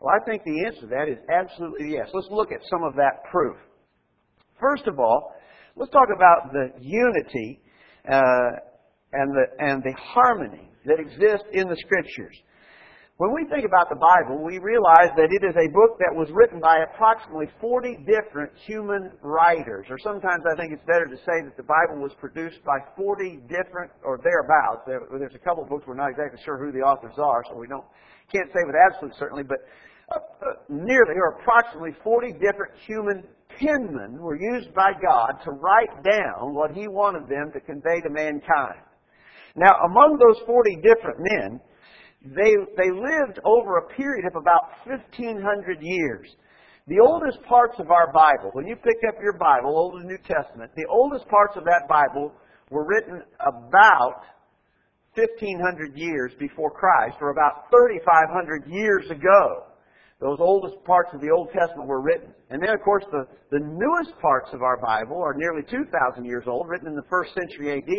Well, 0.00 0.14
I 0.14 0.24
think 0.24 0.42
the 0.44 0.64
answer 0.66 0.80
to 0.82 0.86
that 0.88 1.08
is 1.08 1.18
absolutely 1.32 1.92
yes. 1.92 2.08
Let's 2.12 2.28
look 2.30 2.50
at 2.52 2.60
some 2.70 2.82
of 2.82 2.94
that 2.96 3.22
proof. 3.30 3.56
First 4.58 4.86
of 4.86 4.98
all, 4.98 5.34
let's 5.76 5.92
talk 5.92 6.08
about 6.14 6.52
the 6.52 6.72
unity 6.80 7.60
uh, 8.10 8.50
and 9.12 9.30
the 9.34 9.44
and 9.58 9.82
the 9.82 9.92
harmony 9.98 10.70
that 10.86 10.98
exists 10.98 11.46
in 11.52 11.68
the 11.68 11.76
Scriptures. 11.76 12.36
When 13.20 13.36
we 13.36 13.44
think 13.52 13.68
about 13.68 13.92
the 13.92 14.00
Bible, 14.00 14.40
we 14.40 14.56
realize 14.56 15.12
that 15.12 15.28
it 15.28 15.44
is 15.44 15.52
a 15.52 15.68
book 15.76 16.00
that 16.00 16.08
was 16.08 16.32
written 16.32 16.56
by 16.56 16.88
approximately 16.88 17.52
40 17.60 18.08
different 18.08 18.48
human 18.64 19.12
writers. 19.20 19.84
Or 19.92 20.00
sometimes 20.00 20.40
I 20.48 20.56
think 20.56 20.72
it's 20.72 20.88
better 20.88 21.04
to 21.04 21.20
say 21.28 21.44
that 21.44 21.52
the 21.60 21.68
Bible 21.68 22.00
was 22.00 22.16
produced 22.16 22.64
by 22.64 22.80
40 22.96 23.44
different, 23.44 23.92
or 24.08 24.16
thereabouts. 24.24 24.88
There's 24.88 25.36
a 25.36 25.44
couple 25.44 25.62
of 25.62 25.68
books 25.68 25.84
we're 25.86 26.00
not 26.00 26.08
exactly 26.08 26.40
sure 26.48 26.56
who 26.56 26.72
the 26.72 26.80
authors 26.80 27.20
are, 27.20 27.44
so 27.44 27.60
we 27.60 27.68
don't 27.68 27.84
can't 28.32 28.48
say 28.56 28.64
with 28.64 28.72
absolute 28.88 29.12
certainty, 29.20 29.44
but 29.44 29.68
uh, 30.08 30.16
uh, 30.16 30.56
nearly 30.70 31.20
or 31.20 31.36
approximately 31.36 31.92
40 32.00 32.40
different 32.40 32.72
human 32.88 33.20
penmen 33.60 34.16
were 34.16 34.40
used 34.40 34.72
by 34.72 34.96
God 34.96 35.44
to 35.44 35.50
write 35.60 35.92
down 36.08 36.56
what 36.56 36.72
He 36.72 36.88
wanted 36.88 37.28
them 37.28 37.52
to 37.52 37.60
convey 37.60 38.00
to 38.00 38.08
mankind. 38.08 38.80
Now, 39.56 39.76
among 39.84 40.16
those 40.16 40.40
40 40.46 40.80
different 40.80 41.20
men, 41.20 41.60
they, 42.22 42.52
they 42.76 42.90
lived 42.90 43.40
over 43.44 43.78
a 43.78 43.88
period 43.94 44.26
of 44.26 44.36
about 44.36 44.72
1,500 44.84 45.78
years. 45.80 46.28
The 46.86 47.00
oldest 47.00 47.42
parts 47.44 47.78
of 47.78 47.90
our 47.90 48.12
Bible, 48.12 48.50
when 48.52 48.66
you 48.66 48.76
pick 48.76 48.98
up 49.08 49.14
your 49.22 49.38
Bible, 49.38 49.70
Old 49.70 50.00
and 50.00 50.06
New 50.06 50.18
Testament, 50.18 50.70
the 50.76 50.86
oldest 50.90 51.26
parts 51.28 51.56
of 51.56 51.64
that 51.64 51.88
Bible 51.88 52.32
were 52.70 52.84
written 52.86 53.22
about 53.40 54.22
1,500 55.14 55.96
years 55.96 56.32
before 56.38 56.70
Christ, 56.70 57.16
or 57.20 57.30
about 57.30 57.70
3,500 57.70 58.66
years 58.68 59.10
ago. 59.10 59.64
Those 60.20 60.36
oldest 60.38 60.76
parts 60.84 61.08
of 61.14 61.22
the 61.22 61.30
Old 61.32 61.48
Testament 61.48 61.88
were 61.88 62.02
written. 62.04 62.28
And 62.50 62.60
then, 62.60 62.68
of 62.68 62.84
course, 62.84 63.04
the, 63.10 63.24
the 63.50 63.58
newest 63.58 64.12
parts 64.20 64.52
of 64.52 64.60
our 64.60 64.76
Bible 64.76 65.16
are 65.16 65.32
nearly 65.32 65.64
2,000 65.64 65.88
years 66.26 66.44
old, 66.46 66.68
written 66.68 66.88
in 66.88 66.94
the 66.94 67.08
first 67.08 67.32
century 67.32 67.72
AD. 67.72 67.92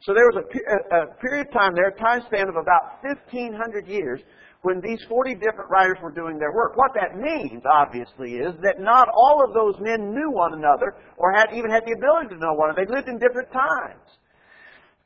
So 0.00 0.16
there 0.16 0.24
was 0.32 0.40
a, 0.40 0.48
a, 0.96 1.00
period 1.20 1.48
of 1.48 1.52
time 1.52 1.76
there, 1.76 1.92
a 1.92 1.98
time 2.00 2.24
span 2.24 2.48
of 2.48 2.56
about 2.56 3.04
1,500 3.04 3.86
years, 3.86 4.20
when 4.62 4.80
these 4.80 4.98
40 5.12 5.36
different 5.36 5.68
writers 5.68 5.98
were 6.02 6.10
doing 6.10 6.38
their 6.40 6.56
work. 6.56 6.72
What 6.76 6.96
that 6.96 7.20
means, 7.20 7.60
obviously, 7.68 8.40
is 8.40 8.56
that 8.64 8.80
not 8.80 9.12
all 9.12 9.44
of 9.44 9.52
those 9.52 9.76
men 9.84 10.08
knew 10.10 10.32
one 10.32 10.56
another 10.56 10.96
or 11.20 11.36
had 11.36 11.52
even 11.52 11.70
had 11.70 11.84
the 11.84 11.92
ability 11.92 12.32
to 12.32 12.40
know 12.40 12.56
one 12.56 12.72
another. 12.72 12.88
They 12.88 12.90
lived 12.90 13.08
in 13.12 13.20
different 13.20 13.52
times. 13.52 14.08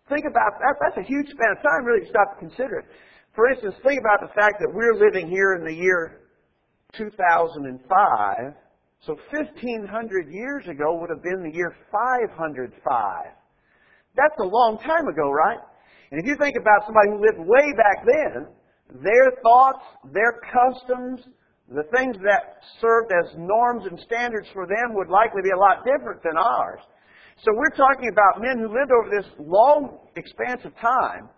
Think 0.09 0.31
about 0.31 0.63
that. 0.63 0.79
That's 0.79 1.03
a 1.03 1.07
huge 1.11 1.27
span 1.27 1.59
of 1.59 1.61
time, 1.61 1.85
really, 1.85 2.07
to 2.07 2.11
stop 2.11 2.39
to 2.39 2.39
consider 2.39 2.87
it. 2.87 2.87
For 3.35 3.51
instance, 3.51 3.75
think 3.83 3.99
about 3.99 4.23
the 4.23 4.33
fact 4.39 4.63
that 4.63 4.71
we're 4.71 4.95
living 4.95 5.27
here 5.29 5.59
in 5.59 5.65
the 5.67 5.75
year 5.75 6.22
2005. 6.97 8.55
So 9.07 9.17
1500 9.31 10.29
years 10.31 10.65
ago 10.69 10.99
would 11.01 11.11
have 11.11 11.23
been 11.23 11.43
the 11.43 11.55
year 11.55 11.75
505. 11.91 12.73
That's 14.15 14.39
a 14.41 14.47
long 14.47 14.79
time 14.79 15.09
ago, 15.09 15.31
right? 15.31 15.59
And 16.11 16.21
if 16.21 16.27
you 16.27 16.37
think 16.37 16.57
about 16.57 16.85
somebody 16.87 17.09
who 17.11 17.19
lived 17.21 17.41
way 17.41 17.73
back 17.73 18.05
then, 18.05 18.47
their 19.03 19.33
thoughts, 19.43 19.85
their 20.13 20.39
customs, 20.53 21.21
the 21.69 21.85
things 21.97 22.17
that 22.23 22.61
served 22.81 23.11
as 23.11 23.33
norms 23.39 23.85
and 23.91 23.99
standards 24.01 24.47
for 24.53 24.67
them 24.67 24.95
would 24.95 25.09
likely 25.09 25.41
be 25.43 25.51
a 25.51 25.59
lot 25.59 25.85
different 25.85 26.23
than 26.23 26.37
ours. 26.37 26.81
So 27.43 27.51
we're 27.57 27.75
talking 27.75 28.11
about 28.13 28.43
men 28.43 28.59
who 28.59 28.69
lived 28.69 28.93
over 28.93 29.09
this 29.09 29.27
long 29.41 29.99
expanse 30.15 30.61
of 30.65 30.77
time 30.77 31.31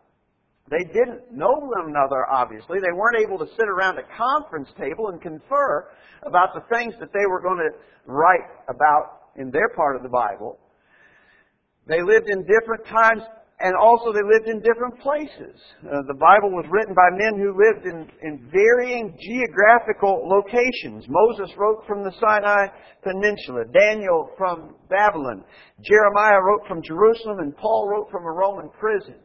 they 0.70 0.84
didn't 0.84 1.30
know 1.30 1.52
one 1.52 1.90
another, 1.90 2.24
obviously. 2.30 2.80
They 2.80 2.92
weren't 2.92 3.20
able 3.20 3.38
to 3.38 3.46
sit 3.56 3.68
around 3.68 3.98
a 3.98 4.06
conference 4.16 4.68
table 4.78 5.08
and 5.08 5.20
confer 5.20 5.88
about 6.22 6.54
the 6.54 6.62
things 6.74 6.94
that 7.00 7.12
they 7.12 7.26
were 7.28 7.40
going 7.40 7.58
to 7.58 7.70
write 8.06 8.48
about 8.68 9.28
in 9.36 9.50
their 9.50 9.68
part 9.76 9.96
of 9.96 10.02
the 10.02 10.08
Bible. 10.08 10.58
They 11.86 12.02
lived 12.02 12.28
in 12.28 12.46
different 12.46 12.86
times 12.86 13.22
and 13.60 13.76
also 13.76 14.12
they 14.12 14.24
lived 14.24 14.48
in 14.48 14.60
different 14.60 14.98
places. 15.00 15.54
Uh, 15.84 16.02
the 16.08 16.18
Bible 16.18 16.50
was 16.50 16.66
written 16.70 16.94
by 16.94 17.08
men 17.12 17.38
who 17.38 17.54
lived 17.54 17.86
in, 17.86 18.08
in 18.22 18.50
varying 18.50 19.16
geographical 19.20 20.26
locations. 20.26 21.04
Moses 21.08 21.54
wrote 21.56 21.84
from 21.86 22.02
the 22.02 22.12
Sinai 22.18 22.66
Peninsula, 23.02 23.64
Daniel 23.72 24.30
from 24.36 24.74
Babylon, 24.90 25.44
Jeremiah 25.80 26.42
wrote 26.42 26.66
from 26.66 26.82
Jerusalem, 26.82 27.38
and 27.40 27.56
Paul 27.56 27.88
wrote 27.88 28.10
from 28.10 28.24
a 28.24 28.32
Roman 28.32 28.70
prison. 28.80 29.16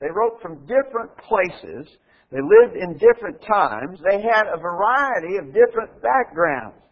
They 0.00 0.08
wrote 0.10 0.40
from 0.42 0.66
different 0.66 1.10
places. 1.18 1.88
They 2.30 2.40
lived 2.42 2.76
in 2.76 2.98
different 2.98 3.40
times. 3.42 3.98
They 4.04 4.20
had 4.20 4.44
a 4.52 4.58
variety 4.58 5.36
of 5.38 5.54
different 5.54 6.02
backgrounds. 6.02 6.82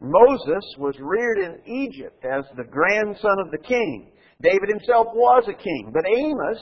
Moses 0.00 0.64
was 0.78 0.96
reared 0.98 1.38
in 1.38 1.62
Egypt 1.66 2.24
as 2.24 2.44
the 2.56 2.64
grandson 2.64 3.38
of 3.38 3.50
the 3.52 3.62
king. 3.66 4.12
David 4.42 4.68
himself 4.68 5.06
was 5.14 5.44
a 5.46 5.54
king, 5.54 5.92
but 5.94 6.02
Amos 6.04 6.58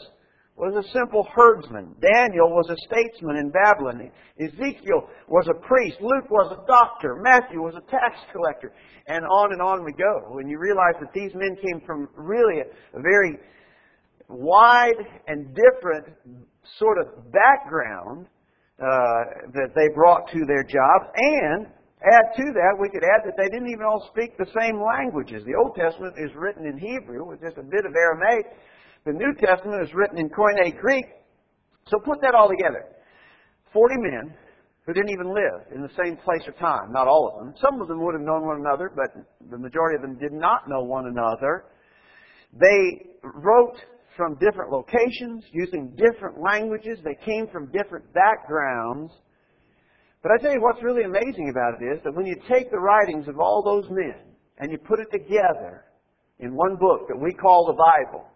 was 0.61 0.76
a 0.76 0.92
simple 0.92 1.26
herdsman. 1.33 1.96
Daniel 2.05 2.53
was 2.53 2.68
a 2.68 2.76
statesman 2.85 3.37
in 3.37 3.48
Babylon. 3.48 4.12
Ezekiel 4.37 5.09
was 5.26 5.48
a 5.48 5.57
priest. 5.66 5.96
Luke 6.03 6.29
was 6.29 6.53
a 6.53 6.66
doctor. 6.68 7.16
Matthew 7.24 7.62
was 7.62 7.74
a 7.74 7.90
tax 7.90 8.20
collector. 8.31 8.70
And 9.09 9.24
on 9.24 9.53
and 9.53 9.62
on 9.62 9.83
we 9.83 9.92
go. 9.96 10.37
And 10.38 10.50
you 10.50 10.59
realize 10.59 11.00
that 11.00 11.14
these 11.14 11.33
men 11.35 11.57
came 11.57 11.81
from 11.87 12.09
really 12.14 12.61
a, 12.61 12.98
a 12.98 13.00
very 13.00 13.40
wide 14.31 15.03
and 15.27 15.55
different 15.55 16.07
sort 16.79 16.99
of 16.99 17.33
background 17.33 18.27
uh, 18.81 19.51
that 19.53 19.75
they 19.75 19.88
brought 19.95 20.31
to 20.33 20.47
their 20.47 20.62
jobs, 20.62 21.11
and 21.16 21.66
add 21.66 22.27
to 22.37 22.47
that, 22.55 22.73
we 22.81 22.88
could 22.88 23.05
add 23.05 23.27
that 23.27 23.37
they 23.37 23.49
didn't 23.53 23.69
even 23.69 23.85
all 23.85 24.09
speak 24.11 24.38
the 24.38 24.49
same 24.57 24.81
languages. 24.81 25.45
The 25.45 25.59
Old 25.59 25.77
Testament 25.77 26.14
is 26.16 26.31
written 26.35 26.64
in 26.64 26.79
Hebrew 26.79 27.29
with 27.29 27.40
just 27.43 27.59
a 27.59 27.62
bit 27.62 27.85
of 27.85 27.93
Aramaic. 27.93 28.47
The 29.05 29.12
New 29.12 29.35
Testament 29.37 29.83
is 29.83 29.93
written 29.95 30.19
in 30.19 30.31
Koine 30.31 30.79
Greek. 30.81 31.05
So 31.88 31.99
put 31.99 32.21
that 32.23 32.35
all 32.35 32.49
together. 32.49 32.87
Forty 33.73 33.97
men 33.99 34.33
who 34.87 34.93
didn't 34.95 35.11
even 35.11 35.35
live 35.35 35.66
in 35.75 35.83
the 35.83 35.93
same 35.97 36.16
place 36.16 36.43
or 36.47 36.53
time. 36.53 36.93
Not 36.93 37.07
all 37.07 37.33
of 37.33 37.45
them. 37.45 37.55
Some 37.61 37.81
of 37.81 37.88
them 37.88 38.03
would 38.03 38.14
have 38.14 38.25
known 38.25 38.47
one 38.47 38.61
another, 38.61 38.90
but 38.95 39.12
the 39.51 39.59
majority 39.59 39.97
of 39.97 40.03
them 40.03 40.19
did 40.19 40.33
not 40.33 40.69
know 40.69 40.83
one 40.83 41.07
another. 41.07 41.64
They 42.53 43.12
wrote 43.23 43.77
from 44.20 44.37
different 44.37 44.70
locations, 44.70 45.44
using 45.50 45.96
different 45.96 46.37
languages. 46.38 46.98
They 47.02 47.16
came 47.24 47.46
from 47.50 47.72
different 47.72 48.04
backgrounds. 48.12 49.11
But 50.22 50.33
I 50.33 50.37
tell 50.37 50.52
you 50.52 50.61
what's 50.61 50.83
really 50.83 51.04
amazing 51.04 51.48
about 51.48 51.80
it 51.80 51.87
is 51.87 52.04
that 52.04 52.14
when 52.14 52.26
you 52.26 52.37
take 52.46 52.70
the 52.70 52.78
writings 52.78 53.28
of 53.28 53.40
all 53.40 53.62
those 53.64 53.90
men 53.90 54.37
and 54.59 54.70
you 54.70 54.76
put 54.76 55.00
it 55.00 55.11
together 55.11 55.87
in 56.38 56.54
one 56.54 56.76
book 56.76 57.09
that 57.09 57.18
we 57.18 57.33
call 57.33 57.64
the 57.64 57.80
Bible, 57.80 58.26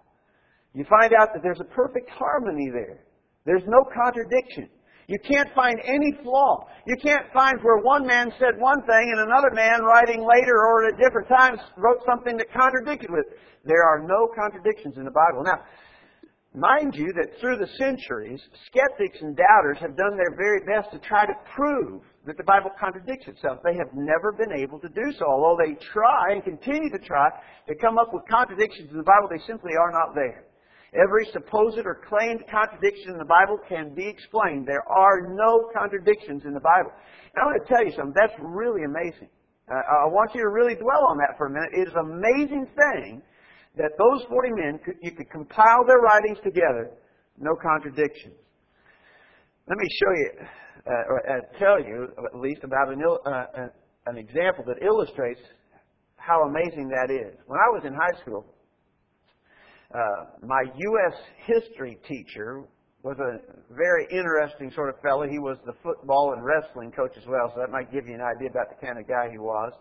you 0.72 0.86
find 0.88 1.12
out 1.12 1.34
that 1.34 1.42
there's 1.42 1.60
a 1.60 1.74
perfect 1.76 2.08
harmony 2.08 2.70
there. 2.72 3.04
There's 3.44 3.64
no 3.66 3.84
contradiction. 3.92 4.70
You 5.06 5.18
can't 5.28 5.52
find 5.54 5.78
any 5.84 6.12
flaw. 6.22 6.66
You 6.86 6.96
can't 7.02 7.26
find 7.32 7.60
where 7.62 7.78
one 7.78 8.06
man 8.06 8.32
said 8.38 8.58
one 8.58 8.80
thing 8.82 9.12
and 9.12 9.20
another 9.20 9.50
man 9.52 9.82
writing 9.82 10.24
later 10.24 10.56
or 10.56 10.88
at 10.88 10.98
different 10.98 11.28
times 11.28 11.60
wrote 11.76 12.00
something 12.06 12.36
that 12.38 12.52
contradicted 12.52 13.10
with. 13.10 13.26
There 13.64 13.84
are 13.84 14.00
no 14.00 14.28
contradictions 14.34 14.96
in 14.96 15.04
the 15.04 15.12
Bible. 15.12 15.44
Now, 15.44 15.60
mind 16.54 16.94
you 16.94 17.12
that 17.20 17.40
through 17.40 17.58
the 17.58 17.68
centuries, 17.76 18.40
skeptics 18.66 19.18
and 19.20 19.36
doubters 19.36 19.78
have 19.80 19.96
done 19.96 20.16
their 20.16 20.36
very 20.36 20.60
best 20.64 20.92
to 20.92 20.98
try 21.06 21.26
to 21.26 21.34
prove 21.54 22.02
that 22.26 22.36
the 22.38 22.44
Bible 22.44 22.70
contradicts 22.80 23.28
itself. 23.28 23.60
They 23.64 23.76
have 23.76 23.92
never 23.92 24.32
been 24.32 24.52
able 24.56 24.80
to 24.80 24.88
do 24.88 25.12
so. 25.18 25.26
Although 25.28 25.60
they 25.60 25.76
try 25.92 26.32
and 26.32 26.42
continue 26.42 26.88
to 26.90 26.98
try 27.04 27.28
to 27.68 27.74
come 27.76 27.98
up 27.98 28.12
with 28.12 28.24
contradictions 28.30 28.90
in 28.90 28.96
the 28.96 29.04
Bible, 29.04 29.28
they 29.28 29.42
simply 29.46 29.72
are 29.76 29.92
not 29.92 30.14
there. 30.14 30.44
Every 30.94 31.26
supposed 31.32 31.78
or 31.82 32.06
claimed 32.06 32.44
contradiction 32.46 33.10
in 33.10 33.18
the 33.18 33.26
Bible 33.26 33.58
can 33.68 33.94
be 33.94 34.06
explained. 34.06 34.66
There 34.66 34.86
are 34.86 35.34
no 35.34 35.68
contradictions 35.74 36.44
in 36.46 36.54
the 36.54 36.62
Bible. 36.62 36.94
I 37.34 37.44
want 37.44 37.58
to 37.58 37.66
tell 37.66 37.84
you 37.84 37.90
something. 37.98 38.14
That's 38.14 38.38
really 38.38 38.86
amazing. 38.86 39.28
Uh, 39.66 39.74
I 39.74 40.06
want 40.06 40.30
you 40.34 40.42
to 40.42 40.50
really 40.50 40.76
dwell 40.76 41.10
on 41.10 41.18
that 41.18 41.34
for 41.36 41.46
a 41.46 41.50
minute. 41.50 41.70
It 41.74 41.88
is 41.88 41.94
an 41.98 42.06
amazing 42.14 42.66
thing 42.78 43.22
that 43.76 43.90
those 43.98 44.22
40 44.28 44.50
men, 44.54 44.78
could, 44.84 44.94
you 45.02 45.10
could 45.10 45.30
compile 45.30 45.84
their 45.84 45.98
writings 45.98 46.38
together, 46.44 46.94
no 47.38 47.56
contradictions. 47.58 48.38
Let 49.66 49.78
me 49.78 49.88
show 49.98 50.12
you, 50.14 50.30
uh, 50.86 51.10
or 51.10 51.18
uh, 51.26 51.40
tell 51.58 51.82
you 51.82 52.06
at 52.22 52.38
least 52.38 52.62
about 52.62 52.92
an, 52.92 53.02
uh, 53.02 53.30
uh, 53.30 53.66
an 54.06 54.16
example 54.16 54.62
that 54.68 54.84
illustrates 54.84 55.40
how 56.16 56.46
amazing 56.46 56.88
that 56.88 57.10
is. 57.10 57.34
When 57.46 57.58
I 57.58 57.68
was 57.74 57.82
in 57.84 57.94
high 57.94 58.20
school, 58.20 58.46
uh, 59.92 60.24
my 60.42 60.62
U.S. 60.76 61.14
history 61.46 61.98
teacher 62.08 62.64
was 63.02 63.16
a 63.18 63.38
very 63.74 64.06
interesting 64.10 64.70
sort 64.74 64.88
of 64.88 65.00
fellow. 65.02 65.28
He 65.28 65.38
was 65.38 65.58
the 65.66 65.74
football 65.82 66.32
and 66.34 66.42
wrestling 66.42 66.90
coach 66.90 67.12
as 67.18 67.26
well, 67.28 67.52
so 67.54 67.60
that 67.60 67.70
might 67.70 67.92
give 67.92 68.08
you 68.08 68.14
an 68.14 68.22
idea 68.22 68.48
about 68.48 68.68
the 68.70 68.86
kind 68.86 68.98
of 68.98 69.06
guy 69.06 69.28
he 69.30 69.38
was. 69.38 69.72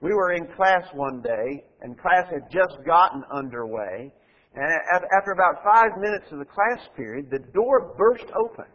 We 0.00 0.12
were 0.12 0.32
in 0.32 0.46
class 0.56 0.82
one 0.94 1.22
day, 1.22 1.64
and 1.80 1.98
class 1.98 2.26
had 2.30 2.50
just 2.50 2.78
gotten 2.84 3.22
underway. 3.32 4.12
And 4.54 4.64
after 5.16 5.30
about 5.30 5.62
five 5.62 5.90
minutes 6.00 6.26
of 6.32 6.38
the 6.40 6.44
class 6.44 6.86
period, 6.96 7.30
the 7.30 7.38
door 7.54 7.94
burst 7.96 8.26
open, 8.34 8.66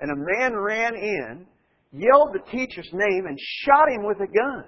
and 0.00 0.10
a 0.10 0.16
man 0.16 0.56
ran 0.56 0.94
in, 0.96 1.46
yelled 1.92 2.34
the 2.34 2.50
teacher's 2.50 2.90
name, 2.92 3.26
and 3.26 3.38
shot 3.64 3.88
him 3.88 4.04
with 4.04 4.18
a 4.18 4.26
gun. 4.26 4.64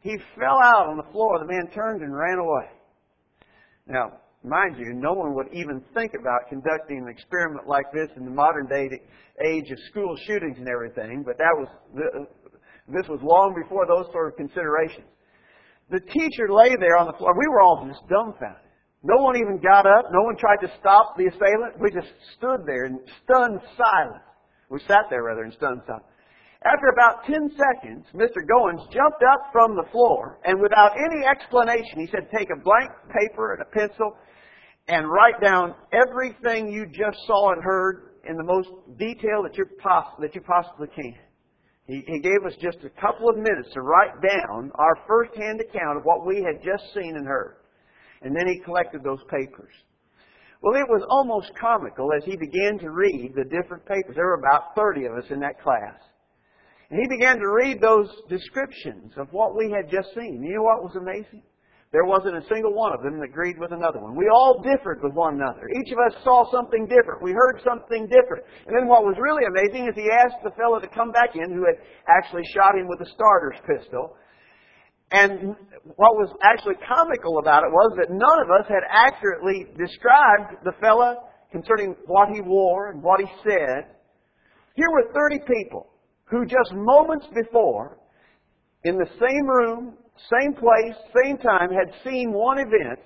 He 0.00 0.16
fell 0.38 0.62
out 0.62 0.86
on 0.86 0.96
the 0.96 1.10
floor. 1.12 1.40
The 1.40 1.52
man 1.52 1.68
turned 1.74 2.02
and 2.02 2.14
ran 2.14 2.38
away. 2.38 2.70
Now, 3.88 4.12
mind 4.44 4.76
you, 4.78 4.92
no 4.94 5.12
one 5.14 5.34
would 5.34 5.48
even 5.52 5.82
think 5.94 6.12
about 6.14 6.48
conducting 6.48 6.98
an 6.98 7.08
experiment 7.08 7.66
like 7.66 7.86
this 7.92 8.08
in 8.16 8.24
the 8.24 8.30
modern 8.30 8.66
day 8.66 8.88
age 9.44 9.70
of 9.70 9.78
school 9.90 10.14
shootings 10.26 10.58
and 10.58 10.68
everything, 10.68 11.22
but 11.24 11.38
that 11.38 11.54
was, 11.56 11.68
this 12.88 13.08
was 13.08 13.20
long 13.22 13.54
before 13.60 13.86
those 13.86 14.12
sort 14.12 14.28
of 14.28 14.36
considerations. 14.36 15.06
The 15.90 16.00
teacher 16.00 16.52
lay 16.52 16.76
there 16.78 16.98
on 16.98 17.06
the 17.06 17.16
floor. 17.16 17.32
We 17.32 17.48
were 17.48 17.62
all 17.62 17.86
just 17.88 18.06
dumbfounded. 18.08 18.68
No 19.02 19.22
one 19.22 19.36
even 19.36 19.58
got 19.62 19.86
up. 19.86 20.10
No 20.12 20.22
one 20.22 20.36
tried 20.36 20.60
to 20.66 20.72
stop 20.80 21.16
the 21.16 21.26
assailant. 21.26 21.80
We 21.80 21.90
just 21.90 22.12
stood 22.36 22.66
there 22.66 22.84
in 22.84 23.00
stunned 23.24 23.60
silence. 23.76 24.24
We 24.70 24.80
sat 24.80 25.08
there 25.08 25.22
rather 25.22 25.44
in 25.44 25.52
stunned 25.52 25.80
silence. 25.86 26.04
After 26.64 26.88
about 26.88 27.24
10 27.24 27.50
seconds, 27.54 28.04
Mr. 28.14 28.42
Goins 28.42 28.82
jumped 28.90 29.22
up 29.32 29.50
from 29.52 29.76
the 29.76 29.86
floor 29.92 30.40
and 30.44 30.60
without 30.60 30.96
any 30.96 31.24
explanation, 31.24 32.00
he 32.00 32.08
said, 32.08 32.28
take 32.36 32.48
a 32.50 32.60
blank 32.60 32.90
paper 33.14 33.54
and 33.54 33.62
a 33.62 33.70
pencil 33.70 34.16
and 34.88 35.08
write 35.08 35.40
down 35.40 35.74
everything 35.92 36.68
you 36.68 36.86
just 36.86 37.18
saw 37.26 37.52
and 37.52 37.62
heard 37.62 38.18
in 38.28 38.36
the 38.36 38.42
most 38.42 38.68
detail 38.98 39.44
that, 39.44 39.54
poss- 39.78 40.16
that 40.20 40.34
you 40.34 40.40
possibly 40.40 40.88
can. 40.88 41.14
He, 41.86 42.02
he 42.06 42.18
gave 42.20 42.44
us 42.44 42.54
just 42.60 42.78
a 42.84 43.00
couple 43.00 43.30
of 43.30 43.36
minutes 43.36 43.72
to 43.74 43.80
write 43.80 44.20
down 44.20 44.72
our 44.74 44.96
first-hand 45.06 45.60
account 45.60 45.96
of 45.96 46.02
what 46.04 46.26
we 46.26 46.42
had 46.42 46.62
just 46.62 46.92
seen 46.92 47.16
and 47.16 47.26
heard. 47.26 47.56
And 48.20 48.34
then 48.34 48.48
he 48.48 48.60
collected 48.64 49.04
those 49.04 49.22
papers. 49.30 49.72
Well, 50.60 50.74
it 50.74 50.88
was 50.88 51.06
almost 51.08 51.52
comical 51.58 52.10
as 52.16 52.24
he 52.24 52.36
began 52.36 52.78
to 52.80 52.90
read 52.90 53.32
the 53.36 53.44
different 53.44 53.86
papers. 53.86 54.16
There 54.16 54.26
were 54.26 54.42
about 54.42 54.74
30 54.74 55.06
of 55.06 55.12
us 55.12 55.30
in 55.30 55.38
that 55.40 55.62
class. 55.62 55.94
And 56.90 57.00
he 57.00 57.08
began 57.08 57.38
to 57.38 57.48
read 57.48 57.80
those 57.80 58.08
descriptions 58.28 59.12
of 59.18 59.28
what 59.30 59.56
we 59.56 59.70
had 59.70 59.90
just 59.90 60.08
seen. 60.14 60.42
You 60.42 60.56
know 60.56 60.62
what 60.62 60.82
was 60.82 60.96
amazing? 60.96 61.42
There 61.92 62.04
wasn't 62.04 62.36
a 62.36 62.44
single 62.52 62.76
one 62.76 62.92
of 62.92 63.00
them 63.00 63.16
that 63.16 63.32
agreed 63.32 63.56
with 63.56 63.72
another 63.72 64.00
one. 64.00 64.16
We 64.16 64.28
all 64.28 64.60
differed 64.60 65.00
with 65.02 65.14
one 65.14 65.40
another. 65.40 65.68
Each 65.72 65.92
of 65.92 65.98
us 66.04 66.20
saw 66.22 66.44
something 66.52 66.84
different. 66.84 67.24
We 67.24 67.32
heard 67.32 67.60
something 67.64 68.08
different. 68.08 68.44
And 68.68 68.76
then 68.76 68.88
what 68.88 69.04
was 69.04 69.16
really 69.16 69.44
amazing 69.48 69.88
is 69.88 69.96
he 69.96 70.08
asked 70.12 70.44
the 70.44 70.52
fellow 70.52 70.80
to 70.80 70.88
come 70.88 71.12
back 71.12 71.32
in 71.32 71.48
who 71.48 71.64
had 71.64 71.80
actually 72.08 72.44
shot 72.52 72.76
him 72.76 72.88
with 72.88 73.00
a 73.00 73.08
starter's 73.08 73.56
pistol. 73.64 74.16
And 75.12 75.56
what 75.96 76.12
was 76.20 76.28
actually 76.44 76.76
comical 76.84 77.40
about 77.40 77.64
it 77.64 77.72
was 77.72 77.96
that 77.96 78.12
none 78.12 78.38
of 78.44 78.52
us 78.52 78.68
had 78.68 78.84
accurately 78.84 79.64
described 79.80 80.60
the 80.68 80.76
fellow 80.84 81.24
concerning 81.50 81.96
what 82.04 82.28
he 82.28 82.42
wore 82.42 82.92
and 82.92 83.02
what 83.02 83.20
he 83.20 83.28
said. 83.44 83.88
Here 84.76 84.92
were 84.92 85.08
30 85.08 85.40
people 85.48 85.87
who 86.30 86.44
just 86.44 86.72
moments 86.74 87.26
before, 87.34 87.98
in 88.84 88.96
the 88.96 89.08
same 89.18 89.46
room, 89.46 89.94
same 90.40 90.52
place, 90.52 90.96
same 91.24 91.38
time, 91.38 91.70
had 91.70 91.92
seen 92.04 92.32
one 92.32 92.58
event, 92.58 92.98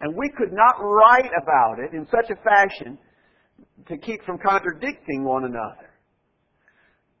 and 0.00 0.14
we 0.16 0.28
could 0.36 0.52
not 0.52 0.76
write 0.80 1.30
about 1.40 1.78
it 1.78 1.94
in 1.94 2.06
such 2.06 2.30
a 2.30 2.42
fashion 2.42 2.98
to 3.88 3.96
keep 3.98 4.22
from 4.24 4.38
contradicting 4.38 5.24
one 5.24 5.44
another. 5.44 5.90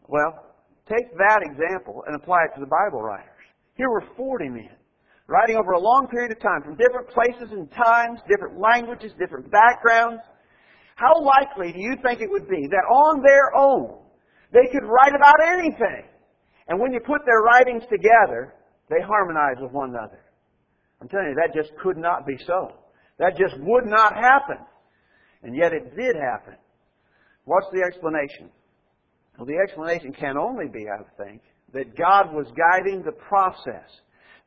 Well, 0.08 0.54
take 0.88 1.16
that 1.16 1.40
example 1.42 2.02
and 2.06 2.16
apply 2.16 2.44
it 2.44 2.54
to 2.56 2.60
the 2.60 2.70
Bible 2.70 3.02
writers. 3.02 3.28
Here 3.76 3.88
were 3.88 4.04
40 4.16 4.48
men 4.48 4.76
writing 5.26 5.56
over 5.56 5.72
a 5.72 5.80
long 5.80 6.06
period 6.10 6.32
of 6.32 6.40
time 6.40 6.62
from 6.62 6.76
different 6.76 7.08
places 7.08 7.50
and 7.52 7.70
times, 7.72 8.20
different 8.28 8.60
languages, 8.60 9.12
different 9.18 9.50
backgrounds. 9.50 10.20
How 10.96 11.14
likely 11.20 11.72
do 11.72 11.80
you 11.80 11.96
think 12.02 12.20
it 12.20 12.30
would 12.30 12.48
be 12.48 12.68
that 12.70 12.84
on 12.92 13.22
their 13.22 13.54
own 13.56 14.03
they 14.54 14.70
could 14.72 14.86
write 14.86 15.14
about 15.14 15.42
anything? 15.58 16.06
And 16.68 16.80
when 16.80 16.92
you 16.92 17.00
put 17.00 17.26
their 17.26 17.42
writings 17.42 17.82
together, 17.90 18.54
they 18.88 19.02
harmonize 19.04 19.60
with 19.60 19.72
one 19.72 19.90
another. 19.90 20.20
I'm 21.00 21.08
telling 21.08 21.26
you, 21.28 21.34
that 21.34 21.54
just 21.54 21.76
could 21.82 21.98
not 21.98 22.26
be 22.26 22.38
so. 22.46 22.72
That 23.18 23.36
just 23.36 23.54
would 23.58 23.84
not 23.84 24.14
happen. 24.14 24.64
And 25.42 25.54
yet 25.54 25.72
it 25.72 25.94
did 25.94 26.16
happen. 26.16 26.54
What's 27.44 27.66
the 27.72 27.82
explanation? 27.86 28.50
Well, 29.36 29.46
the 29.46 29.58
explanation 29.62 30.12
can 30.12 30.38
only 30.38 30.68
be, 30.72 30.86
I 30.88 31.02
think, 31.22 31.42
that 31.72 31.96
God 31.96 32.32
was 32.32 32.46
guiding 32.56 33.02
the 33.02 33.12
process. 33.12 33.90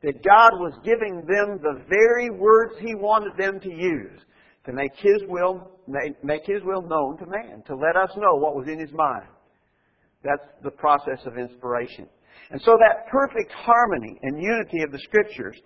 That 0.02 0.24
God 0.24 0.52
was 0.54 0.72
giving 0.84 1.26
them 1.26 1.60
the 1.62 1.82
very 1.88 2.30
words 2.30 2.74
He 2.80 2.94
wanted 2.94 3.36
them 3.36 3.60
to 3.60 3.68
use 3.68 4.20
to 4.64 4.72
make 4.72 4.92
His 4.96 5.22
will, 5.28 5.70
make 5.86 6.46
His 6.46 6.62
will 6.64 6.82
known 6.82 7.18
to 7.18 7.26
man, 7.26 7.62
to 7.66 7.76
let 7.76 7.96
us 7.96 8.10
know 8.16 8.36
what 8.36 8.56
was 8.56 8.68
in 8.68 8.78
His 8.78 8.92
mind. 8.92 9.28
That's 10.24 10.44
the 10.62 10.70
process 10.70 11.18
of 11.26 11.38
inspiration. 11.38 12.08
And 12.50 12.60
so 12.62 12.76
that 12.80 13.08
perfect 13.10 13.52
harmony 13.52 14.18
and 14.22 14.42
unity 14.42 14.82
of 14.82 14.92
the 14.92 14.98
Scriptures 15.00 15.56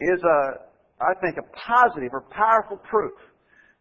is 0.00 0.20
a, 0.22 0.60
I 1.00 1.14
think, 1.20 1.36
a 1.38 1.46
positive 1.56 2.10
or 2.12 2.24
powerful 2.30 2.76
proof 2.88 3.16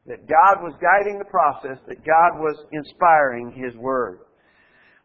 that 0.07 0.27
God 0.27 0.61
was 0.61 0.73
guiding 0.81 1.19
the 1.19 1.25
process, 1.25 1.77
that 1.87 2.05
God 2.05 2.39
was 2.39 2.55
inspiring 2.71 3.51
His 3.51 3.75
Word. 3.75 4.19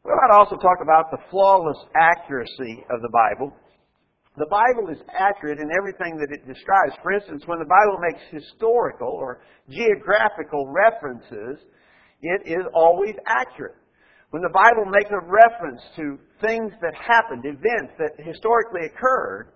We 0.05 0.12
might 0.12 0.33
also 0.33 0.57
talk 0.57 0.79
about 0.83 1.11
the 1.11 1.19
flawless 1.31 1.77
accuracy 1.97 2.85
of 2.90 3.03
the 3.03 3.11
Bible. 3.12 3.53
The 4.37 4.47
Bible 4.49 4.88
is 4.88 4.99
accurate 5.12 5.59
in 5.59 5.69
everything 5.77 6.16
that 6.16 6.33
it 6.33 6.47
describes. 6.47 6.95
For 7.03 7.12
instance, 7.12 7.43
when 7.47 7.59
the 7.59 7.69
Bible 7.69 7.99
makes 8.01 8.23
historical 8.31 9.09
or 9.09 9.43
geographical 9.69 10.73
references, 10.73 11.59
it 12.23 12.43
is 12.47 12.64
always 12.73 13.14
accurate. 13.27 13.77
When 14.31 14.43
the 14.43 14.55
Bible 14.55 14.87
makes 14.87 15.11
a 15.11 15.19
reference 15.27 15.83
to 15.97 16.19
things 16.40 16.73
that 16.81 16.95
happened, 16.95 17.45
events 17.45 17.93
that 17.99 18.14
historically 18.25 18.87
occurred, 18.87 19.53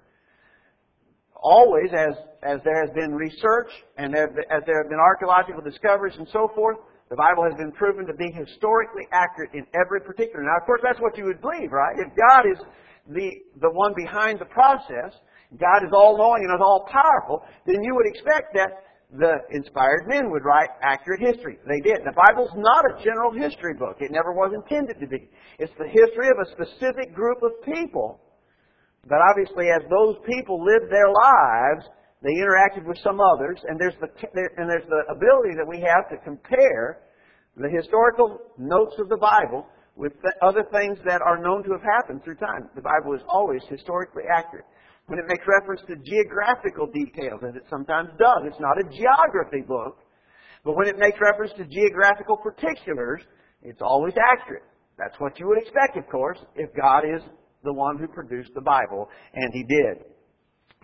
always 1.35 1.93
as, 1.93 2.15
as 2.43 2.59
there 2.65 2.83
has 2.83 2.91
been 2.95 3.15
research 3.15 3.71
and 3.99 4.17
as 4.17 4.63
there 4.67 4.83
have 4.83 4.91
been 4.91 4.99
archaeological 4.99 5.63
discoveries 5.63 6.17
and 6.19 6.27
so 6.33 6.51
forth, 6.55 6.79
the 7.11 7.17
Bible 7.17 7.45
has 7.45 7.55
been 7.55 7.71
proven 7.71 8.07
to 8.07 8.15
be 8.15 8.33
historically 8.33 9.07
accurate 9.13 9.51
in 9.55 9.65
every 9.79 10.01
particular. 10.01 10.43
Now, 10.43 10.57
of 10.59 10.67
course, 10.67 10.81
that's 10.83 10.99
what 11.01 11.17
you 11.17 11.27
would 11.27 11.41
believe, 11.41 11.71
right? 11.71 11.95
If 11.95 12.11
God 12.17 12.43
is 12.51 12.59
the, 13.07 13.31
the 13.61 13.71
one 13.71 13.95
behind 13.95 14.41
the 14.41 14.51
process, 14.51 15.15
God 15.55 15.87
is 15.87 15.93
all 15.93 16.19
knowing 16.19 16.43
and 16.43 16.51
is 16.51 16.65
all 16.65 16.89
powerful, 16.91 17.45
then 17.67 17.85
you 17.85 17.95
would 17.95 18.07
expect 18.09 18.55
that 18.55 18.83
the 19.19 19.39
inspired 19.51 20.07
men 20.09 20.31
would 20.31 20.45
write 20.45 20.71
accurate 20.83 21.21
history. 21.21 21.59
They 21.67 21.81
did. 21.81 22.03
The 22.03 22.15
Bible's 22.19 22.51
not 22.57 22.83
a 22.83 22.99
general 23.03 23.31
history 23.31 23.75
book. 23.75 23.99
It 24.01 24.11
never 24.11 24.33
was 24.33 24.51
intended 24.55 24.99
to 24.99 25.07
be. 25.07 25.31
It's 25.59 25.73
the 25.79 25.87
history 25.87 26.29
of 26.35 26.39
a 26.43 26.51
specific 26.51 27.15
group 27.15 27.39
of 27.43 27.53
people. 27.63 28.21
But 29.07 29.19
obviously, 29.31 29.71
as 29.71 29.83
those 29.89 30.17
people 30.27 30.59
lived 30.65 30.91
their 30.91 31.07
lives, 31.07 31.87
they 32.23 32.35
interacted 32.43 32.87
with 32.87 32.99
some 33.05 33.21
others, 33.21 33.61
and 33.69 33.79
there's 33.79 33.95
the 34.01 34.09
and 34.57 34.69
there's 34.69 34.89
the 34.89 35.05
ability 35.13 35.55
that 35.61 35.69
we 35.69 35.79
have 35.79 36.09
to 36.11 36.17
compare 36.25 37.05
the 37.57 37.69
historical 37.69 38.41
notes 38.59 38.97
of 38.99 39.09
the 39.09 39.19
Bible 39.19 39.67
with 39.95 40.13
other 40.43 40.65
things 40.73 40.99
that 41.07 41.23
are 41.23 41.39
known 41.39 41.63
to 41.63 41.71
have 41.71 41.83
happened 41.83 42.25
through 42.25 42.35
time. 42.37 42.69
The 42.75 42.83
Bible 42.83 43.15
is 43.15 43.21
always 43.29 43.63
historically 43.69 44.25
accurate 44.27 44.65
when 45.07 45.19
it 45.19 45.27
makes 45.29 45.45
reference 45.47 45.83
to 45.89 45.97
geographical 46.01 46.87
details, 46.89 47.41
as 47.47 47.55
it 47.55 47.65
sometimes 47.69 48.09
does. 48.19 48.49
It's 48.49 48.61
not 48.61 48.79
a 48.81 48.85
geography 48.89 49.63
book, 49.67 49.99
but 50.65 50.77
when 50.77 50.89
it 50.89 50.99
makes 50.99 51.19
reference 51.21 51.53
to 51.59 51.65
geographical 51.65 52.37
particulars, 52.37 53.21
it's 53.63 53.83
always 53.83 54.15
accurate. 54.33 54.65
That's 54.97 55.19
what 55.19 55.39
you 55.39 55.47
would 55.49 55.59
expect, 55.59 55.97
of 55.97 56.09
course, 56.09 56.39
if 56.57 56.71
God 56.75 57.05
is 57.05 57.23
the 57.65 57.73
one 57.73 57.99
who 57.99 58.07
produced 58.09 58.51
the 58.55 58.61
Bible, 58.61 59.09
and 59.35 59.53
He 59.53 59.65
did. 59.65 60.05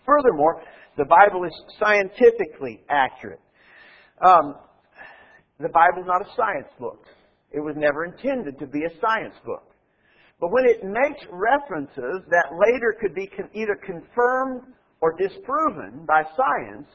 Furthermore, 0.05 0.63
the 0.97 1.05
Bible 1.05 1.45
is 1.45 1.53
scientifically 1.79 2.83
accurate. 2.89 3.41
Um, 4.25 4.55
the 5.59 5.69
Bible 5.69 6.01
is 6.01 6.07
not 6.07 6.23
a 6.23 6.29
science 6.37 6.69
book. 6.79 7.05
It 7.53 7.61
was 7.61 7.75
never 7.77 8.05
intended 8.05 8.59
to 8.59 8.67
be 8.67 8.85
a 8.85 9.01
science 9.01 9.35
book. 9.45 9.70
But 10.41 10.51
when 10.53 10.65
it 10.65 10.83
makes 10.83 11.21
references 11.31 12.25
that 12.31 12.49
later 12.57 12.97
could 12.99 13.15
be 13.15 13.31
either 13.55 13.77
confirmed 13.85 14.63
or 15.01 15.15
disproven 15.17 16.07
by 16.07 16.23
science, 16.37 16.89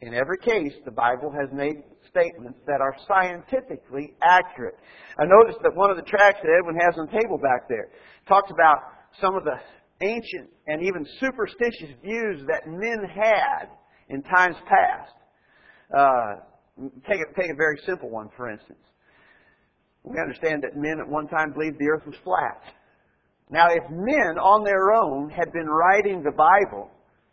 in 0.00 0.14
every 0.14 0.38
case, 0.38 0.72
the 0.84 0.92
Bible 0.92 1.32
has 1.32 1.50
made 1.52 1.82
statements 2.08 2.58
that 2.66 2.80
are 2.80 2.94
scientifically 3.06 4.14
accurate. 4.22 4.76
I 5.18 5.24
noticed 5.26 5.58
that 5.62 5.74
one 5.74 5.90
of 5.90 5.96
the 5.96 6.04
tracks 6.04 6.38
that 6.42 6.50
Edwin 6.56 6.78
has 6.80 6.96
on 6.98 7.06
the 7.06 7.20
table 7.20 7.38
back 7.38 7.68
there 7.68 7.90
talks 8.28 8.50
about 8.50 8.78
some 9.20 9.34
of 9.34 9.42
the 9.42 9.58
ancient 10.00 10.48
and 10.68 10.82
even 10.82 11.04
superstitious 11.18 11.96
views 12.02 12.46
that 12.46 12.68
men 12.68 13.02
had 13.12 13.66
in 14.08 14.22
times 14.22 14.56
past. 14.68 15.12
Uh, 15.96 16.34
take, 17.08 17.18
a, 17.18 17.40
take 17.40 17.50
a 17.50 17.56
very 17.56 17.78
simple 17.84 18.08
one, 18.08 18.28
for 18.36 18.48
instance. 18.48 18.78
We 20.08 20.18
understand 20.20 20.62
that 20.62 20.76
men 20.76 21.00
at 21.00 21.08
one 21.08 21.28
time 21.28 21.52
believed 21.52 21.78
the 21.78 21.88
earth 21.88 22.06
was 22.06 22.16
flat. 22.24 22.62
Now, 23.50 23.68
if 23.70 23.84
men 23.90 24.38
on 24.40 24.64
their 24.64 24.92
own 24.92 25.30
had 25.30 25.52
been 25.52 25.68
writing 25.68 26.22
the 26.22 26.32
Bible, 26.32 26.90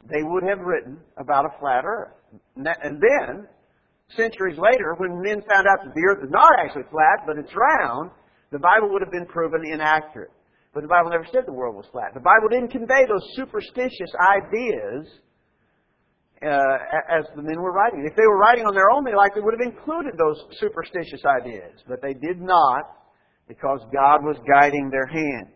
they 0.10 0.24
would 0.24 0.44
have 0.44 0.60
written 0.60 1.00
about 1.18 1.46
a 1.46 1.60
flat 1.60 1.84
earth. 1.86 2.14
And 2.56 3.02
then, 3.02 3.48
centuries 4.16 4.58
later, 4.58 4.96
when 4.98 5.22
men 5.22 5.42
found 5.48 5.68
out 5.68 5.84
that 5.84 5.94
the 5.96 6.06
earth 6.10 6.24
is 6.24 6.32
not 6.32 6.52
actually 6.60 6.88
flat, 6.92 7.26
but 7.26 7.38
it's 7.38 7.52
round, 7.56 8.12
the 8.52 8.60
Bible 8.60 8.92
would 8.92 9.02
have 9.02 9.12
been 9.12 9.26
proven 9.26 9.64
inaccurate. 9.66 10.32
But 10.74 10.82
the 10.82 10.88
Bible 10.88 11.10
never 11.10 11.28
said 11.32 11.44
the 11.46 11.54
world 11.54 11.76
was 11.76 11.88
flat. 11.92 12.14
The 12.14 12.20
Bible 12.20 12.50
didn't 12.52 12.72
convey 12.72 13.06
those 13.08 13.24
superstitious 13.36 14.12
ideas 14.20 15.08
uh, 16.44 16.78
as 17.10 17.26
the 17.36 17.42
men 17.42 17.62
were 17.62 17.72
writing. 17.72 18.06
If 18.10 18.16
they 18.16 18.26
were 18.28 18.38
writing 18.38 18.66
on 18.66 18.74
their 18.74 18.90
own, 18.92 19.04
they 19.04 19.16
likely 19.16 19.42
would 19.42 19.56
have 19.60 19.68
included 19.68 20.14
those 20.18 20.38
superstitious 20.60 21.22
ideas, 21.26 21.82
but 21.88 22.02
they 22.02 22.14
did 22.14 22.42
not 22.42 22.84
because 23.48 23.80
God 23.94 24.24
was 24.24 24.38
guiding 24.48 24.90
their 24.90 25.06
hand. 25.06 25.48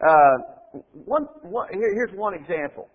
Uh, 0.00 0.80
one, 0.92 1.26
one, 1.42 1.68
here, 1.72 1.94
here's 1.94 2.16
one 2.16 2.34
example. 2.34 2.88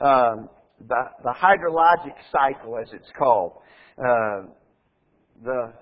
Um, 0.00 0.48
the, 0.88 1.02
the 1.22 1.34
hydrologic 1.34 2.14
cycle, 2.32 2.78
as 2.78 2.88
it's 2.92 3.10
called. 3.16 3.52
Uh, 3.98 4.48
the 5.44 5.72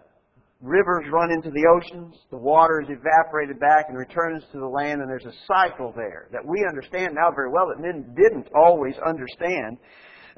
rivers 0.61 1.05
run 1.13 1.31
into 1.33 1.51
the 1.51 1.67
oceans, 1.67 2.15
the 2.31 2.37
water 2.37 2.81
is 2.81 2.89
evaporated 2.89 3.59
back 3.59 3.87
and 3.89 3.99
returns 3.99 4.43
to 4.53 4.59
the 4.59 4.67
land, 4.67 5.01
and 5.01 5.11
there's 5.11 5.27
a 5.27 5.35
cycle 5.47 5.93
there 5.97 6.29
that 6.33 6.45
we 6.45 6.65
understand 6.69 7.15
now 7.15 7.31
very 7.35 7.51
well 7.51 7.67
that 7.69 7.83
men 7.83 8.15
didn't 8.15 8.47
always 8.55 8.95
understand. 9.05 9.77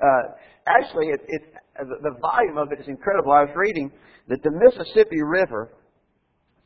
Uh, 0.03 0.35
actually, 0.67 1.09
it, 1.09 1.21
it, 1.29 1.43
the 1.79 2.17
volume 2.21 2.59
of 2.59 2.73
it 2.73 2.81
is 2.81 2.89
incredible. 2.89 3.33
I 3.33 3.43
was 3.45 3.55
reading 3.55 3.91
that 4.29 4.43
the 4.43 4.51
Mississippi 4.51 5.23
River 5.23 5.73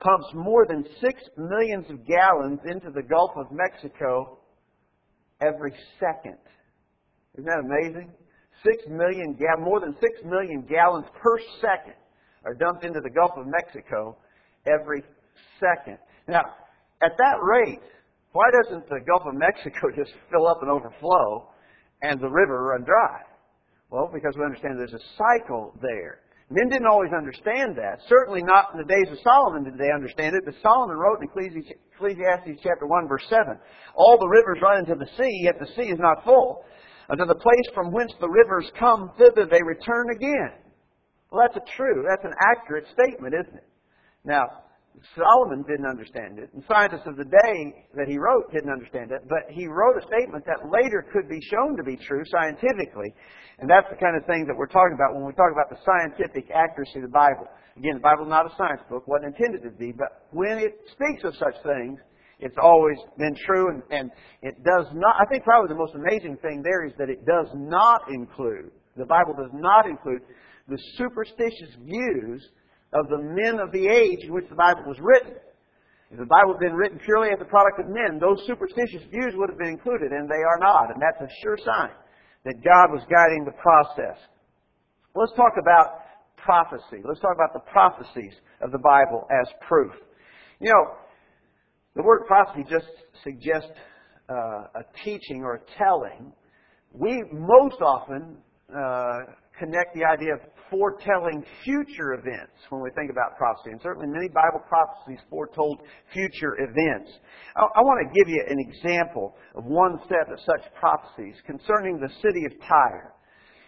pumps 0.00 0.26
more 0.34 0.66
than 0.66 0.84
six 1.00 1.20
millions 1.36 1.86
of 1.90 2.06
gallons 2.06 2.60
into 2.66 2.90
the 2.90 3.02
Gulf 3.02 3.32
of 3.36 3.46
Mexico 3.50 4.38
every 5.40 5.72
second. 5.98 6.38
Isn't 7.34 7.46
that 7.46 7.60
amazing? 7.64 8.10
Six 8.64 8.82
million 8.88 9.34
ga- 9.34 9.60
more 9.62 9.80
than 9.80 9.94
six 10.00 10.18
million 10.24 10.62
gallons 10.68 11.06
per 11.20 11.38
second 11.60 11.94
are 12.44 12.54
dumped 12.54 12.84
into 12.84 13.00
the 13.00 13.10
Gulf 13.10 13.32
of 13.36 13.46
Mexico 13.46 14.16
every 14.66 15.02
second. 15.60 15.98
Now, 16.26 16.42
at 17.02 17.12
that 17.18 17.38
rate, 17.42 17.80
Why 18.32 18.50
doesn't 18.62 18.88
the 18.88 19.00
Gulf 19.06 19.22
of 19.26 19.34
Mexico 19.34 19.88
just 19.96 20.12
fill 20.30 20.46
up 20.46 20.62
and 20.62 20.70
overflow 20.70 21.48
and 22.02 22.20
the 22.20 22.28
river 22.28 22.74
run 22.74 22.84
dry? 22.84 23.20
Well, 23.90 24.10
because 24.12 24.34
we 24.36 24.44
understand 24.44 24.78
there's 24.78 24.92
a 24.92 25.16
cycle 25.16 25.78
there. 25.80 26.20
Men 26.50 26.68
didn't 26.68 26.88
always 26.88 27.12
understand 27.12 27.76
that. 27.76 28.00
Certainly 28.08 28.42
not 28.42 28.72
in 28.72 28.78
the 28.80 28.88
days 28.88 29.12
of 29.12 29.18
Solomon 29.22 29.64
did 29.64 29.76
they 29.76 29.92
understand 29.92 30.34
it, 30.34 30.44
but 30.44 30.54
Solomon 30.62 30.96
wrote 30.96 31.20
in 31.20 31.28
Ecclesiastes 31.28 32.60
chapter 32.62 32.86
1 32.86 33.08
verse 33.08 33.24
7, 33.28 33.58
All 33.94 34.16
the 34.18 34.28
rivers 34.28 34.58
run 34.62 34.78
into 34.78 34.94
the 34.94 35.10
sea, 35.16 35.44
yet 35.44 35.60
the 35.60 35.68
sea 35.76 35.92
is 35.92 35.98
not 35.98 36.24
full. 36.24 36.64
Unto 37.10 37.24
the 37.24 37.34
place 37.34 37.68
from 37.74 37.92
whence 37.92 38.12
the 38.20 38.28
rivers 38.28 38.70
come, 38.78 39.10
thither 39.18 39.46
they 39.50 39.62
return 39.62 40.10
again. 40.10 40.52
Well, 41.30 41.44
that's 41.44 41.56
a 41.56 41.76
true, 41.76 42.04
that's 42.08 42.24
an 42.24 42.34
accurate 42.40 42.86
statement, 42.92 43.34
isn't 43.34 43.56
it? 43.56 43.68
Now, 44.24 44.44
Solomon 45.14 45.62
didn't 45.68 45.86
understand 45.86 46.38
it, 46.38 46.50
and 46.54 46.62
scientists 46.66 47.06
of 47.06 47.16
the 47.16 47.24
day 47.24 47.86
that 47.94 48.08
he 48.08 48.18
wrote 48.18 48.50
didn't 48.52 48.70
understand 48.70 49.12
it, 49.12 49.22
but 49.28 49.46
he 49.50 49.66
wrote 49.66 49.96
a 49.98 50.04
statement 50.06 50.44
that 50.46 50.70
later 50.70 51.06
could 51.12 51.28
be 51.28 51.40
shown 51.50 51.76
to 51.76 51.82
be 51.82 51.96
true 51.96 52.22
scientifically. 52.30 53.14
And 53.58 53.68
that's 53.68 53.86
the 53.90 53.96
kind 53.96 54.16
of 54.16 54.24
thing 54.26 54.46
that 54.46 54.56
we're 54.56 54.70
talking 54.70 54.94
about 54.94 55.14
when 55.14 55.26
we 55.26 55.32
talk 55.34 55.50
about 55.50 55.70
the 55.70 55.78
scientific 55.82 56.50
accuracy 56.50 57.02
of 57.02 57.10
the 57.10 57.14
Bible. 57.14 57.46
Again, 57.76 57.98
the 57.98 58.06
Bible 58.06 58.24
is 58.24 58.30
not 58.30 58.46
a 58.46 58.54
science 58.56 58.82
book, 58.90 59.06
wasn't 59.06 59.34
intended 59.34 59.62
to 59.62 59.70
be, 59.70 59.92
but 59.92 60.26
when 60.30 60.58
it 60.58 60.74
speaks 60.90 61.22
of 61.22 61.34
such 61.36 61.54
things, 61.62 61.98
it's 62.40 62.56
always 62.62 62.98
been 63.18 63.34
true, 63.46 63.70
and, 63.70 63.82
and 63.90 64.10
it 64.42 64.62
does 64.62 64.86
not, 64.94 65.16
I 65.18 65.26
think 65.26 65.42
probably 65.42 65.68
the 65.68 65.78
most 65.78 65.94
amazing 65.94 66.38
thing 66.38 66.62
there 66.62 66.86
is 66.86 66.92
that 66.98 67.10
it 67.10 67.26
does 67.26 67.50
not 67.54 68.02
include, 68.10 68.70
the 68.96 69.06
Bible 69.06 69.34
does 69.34 69.50
not 69.54 69.86
include 69.86 70.22
the 70.68 70.78
superstitious 70.96 71.74
views 71.82 72.46
of 72.92 73.08
the 73.08 73.18
men 73.18 73.60
of 73.60 73.72
the 73.72 73.86
age 73.86 74.24
in 74.24 74.32
which 74.32 74.48
the 74.48 74.56
Bible 74.56 74.84
was 74.86 74.96
written. 75.00 75.34
If 76.10 76.18
the 76.18 76.26
Bible 76.26 76.54
had 76.54 76.60
been 76.60 76.74
written 76.74 76.98
purely 77.04 77.28
as 77.28 77.38
a 77.40 77.44
product 77.44 77.80
of 77.80 77.86
men, 77.88 78.18
those 78.18 78.40
superstitious 78.46 79.04
views 79.10 79.34
would 79.36 79.50
have 79.50 79.58
been 79.58 79.68
included, 79.68 80.12
and 80.12 80.28
they 80.28 80.40
are 80.40 80.58
not. 80.58 80.90
And 80.90 81.02
that's 81.02 81.20
a 81.20 81.28
sure 81.42 81.58
sign 81.58 81.90
that 82.44 82.64
God 82.64 82.88
was 82.92 83.04
guiding 83.10 83.44
the 83.44 83.52
process. 83.60 84.16
Let's 85.14 85.32
talk 85.36 85.52
about 85.60 86.08
prophecy. 86.36 87.02
Let's 87.04 87.20
talk 87.20 87.34
about 87.34 87.52
the 87.52 87.64
prophecies 87.70 88.32
of 88.62 88.72
the 88.72 88.78
Bible 88.78 89.26
as 89.28 89.48
proof. 89.66 89.92
You 90.60 90.72
know, 90.72 90.96
the 91.94 92.02
word 92.02 92.26
prophecy 92.26 92.64
just 92.70 92.88
suggests 93.22 93.68
uh, 94.30 94.80
a 94.80 94.84
teaching 95.04 95.42
or 95.42 95.56
a 95.56 95.60
telling. 95.76 96.32
We 96.92 97.22
most 97.32 97.82
often 97.82 98.38
uh, 98.74 99.20
connect 99.58 99.94
the 99.94 100.04
idea 100.04 100.34
of 100.34 100.40
foretelling 100.70 101.44
future 101.64 102.14
events 102.14 102.56
when 102.70 102.82
we 102.82 102.90
think 102.96 103.10
about 103.10 103.36
prophecy. 103.36 103.70
And 103.70 103.80
certainly 103.82 104.06
many 104.06 104.28
Bible 104.28 104.60
prophecies 104.68 105.18
foretold 105.30 105.80
future 106.12 106.56
events. 106.60 107.10
I, 107.56 107.62
I 107.62 107.80
want 107.80 108.04
to 108.04 108.12
give 108.12 108.28
you 108.28 108.42
an 108.48 108.58
example 108.60 109.36
of 109.54 109.64
one 109.64 109.98
set 110.08 110.32
of 110.32 110.38
such 110.44 110.72
prophecies 110.78 111.34
concerning 111.46 111.98
the 111.98 112.12
city 112.22 112.44
of 112.46 112.52
Tyre. 112.66 113.14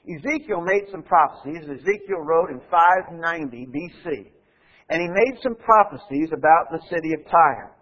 Ezekiel 0.09 0.63
made 0.63 0.89
some 0.91 1.03
prophecies. 1.03 1.69
Ezekiel 1.69 2.25
wrote 2.25 2.51
in 2.51 2.61
590 2.71 3.67
BC. 3.69 4.33
And 4.89 5.01
he 5.01 5.09
made 5.09 5.39
some 5.43 5.55
prophecies 5.57 6.31
about 6.33 6.73
the 6.73 6.81
city 6.89 7.13
of 7.15 7.25
Tyre. 7.31 7.77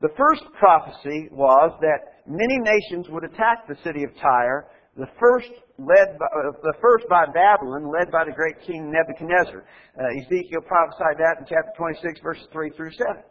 The 0.00 0.14
first 0.16 0.42
prophecy 0.58 1.28
was 1.30 1.72
that 1.80 2.26
many 2.26 2.58
nations 2.58 3.06
would 3.08 3.24
attack 3.24 3.66
the 3.68 3.76
city 3.84 4.04
of 4.04 4.10
Tyre 4.20 4.66
the 4.96 5.08
first 5.18 5.48
led 5.78 6.18
by, 6.18 6.26
uh, 6.26 6.52
the 6.62 6.74
first 6.80 7.08
by 7.08 7.24
Babylon, 7.26 7.88
led 7.88 8.12
by 8.12 8.24
the 8.24 8.32
great 8.32 8.60
king 8.66 8.92
Nebuchadnezzar. 8.92 9.64
Uh, 9.96 10.20
Ezekiel 10.20 10.60
prophesied 10.66 11.16
that 11.16 11.40
in 11.40 11.46
chapter 11.48 11.72
26, 11.76 12.20
verses 12.20 12.46
3 12.52 12.70
through 12.76 12.92
7. 12.92 13.24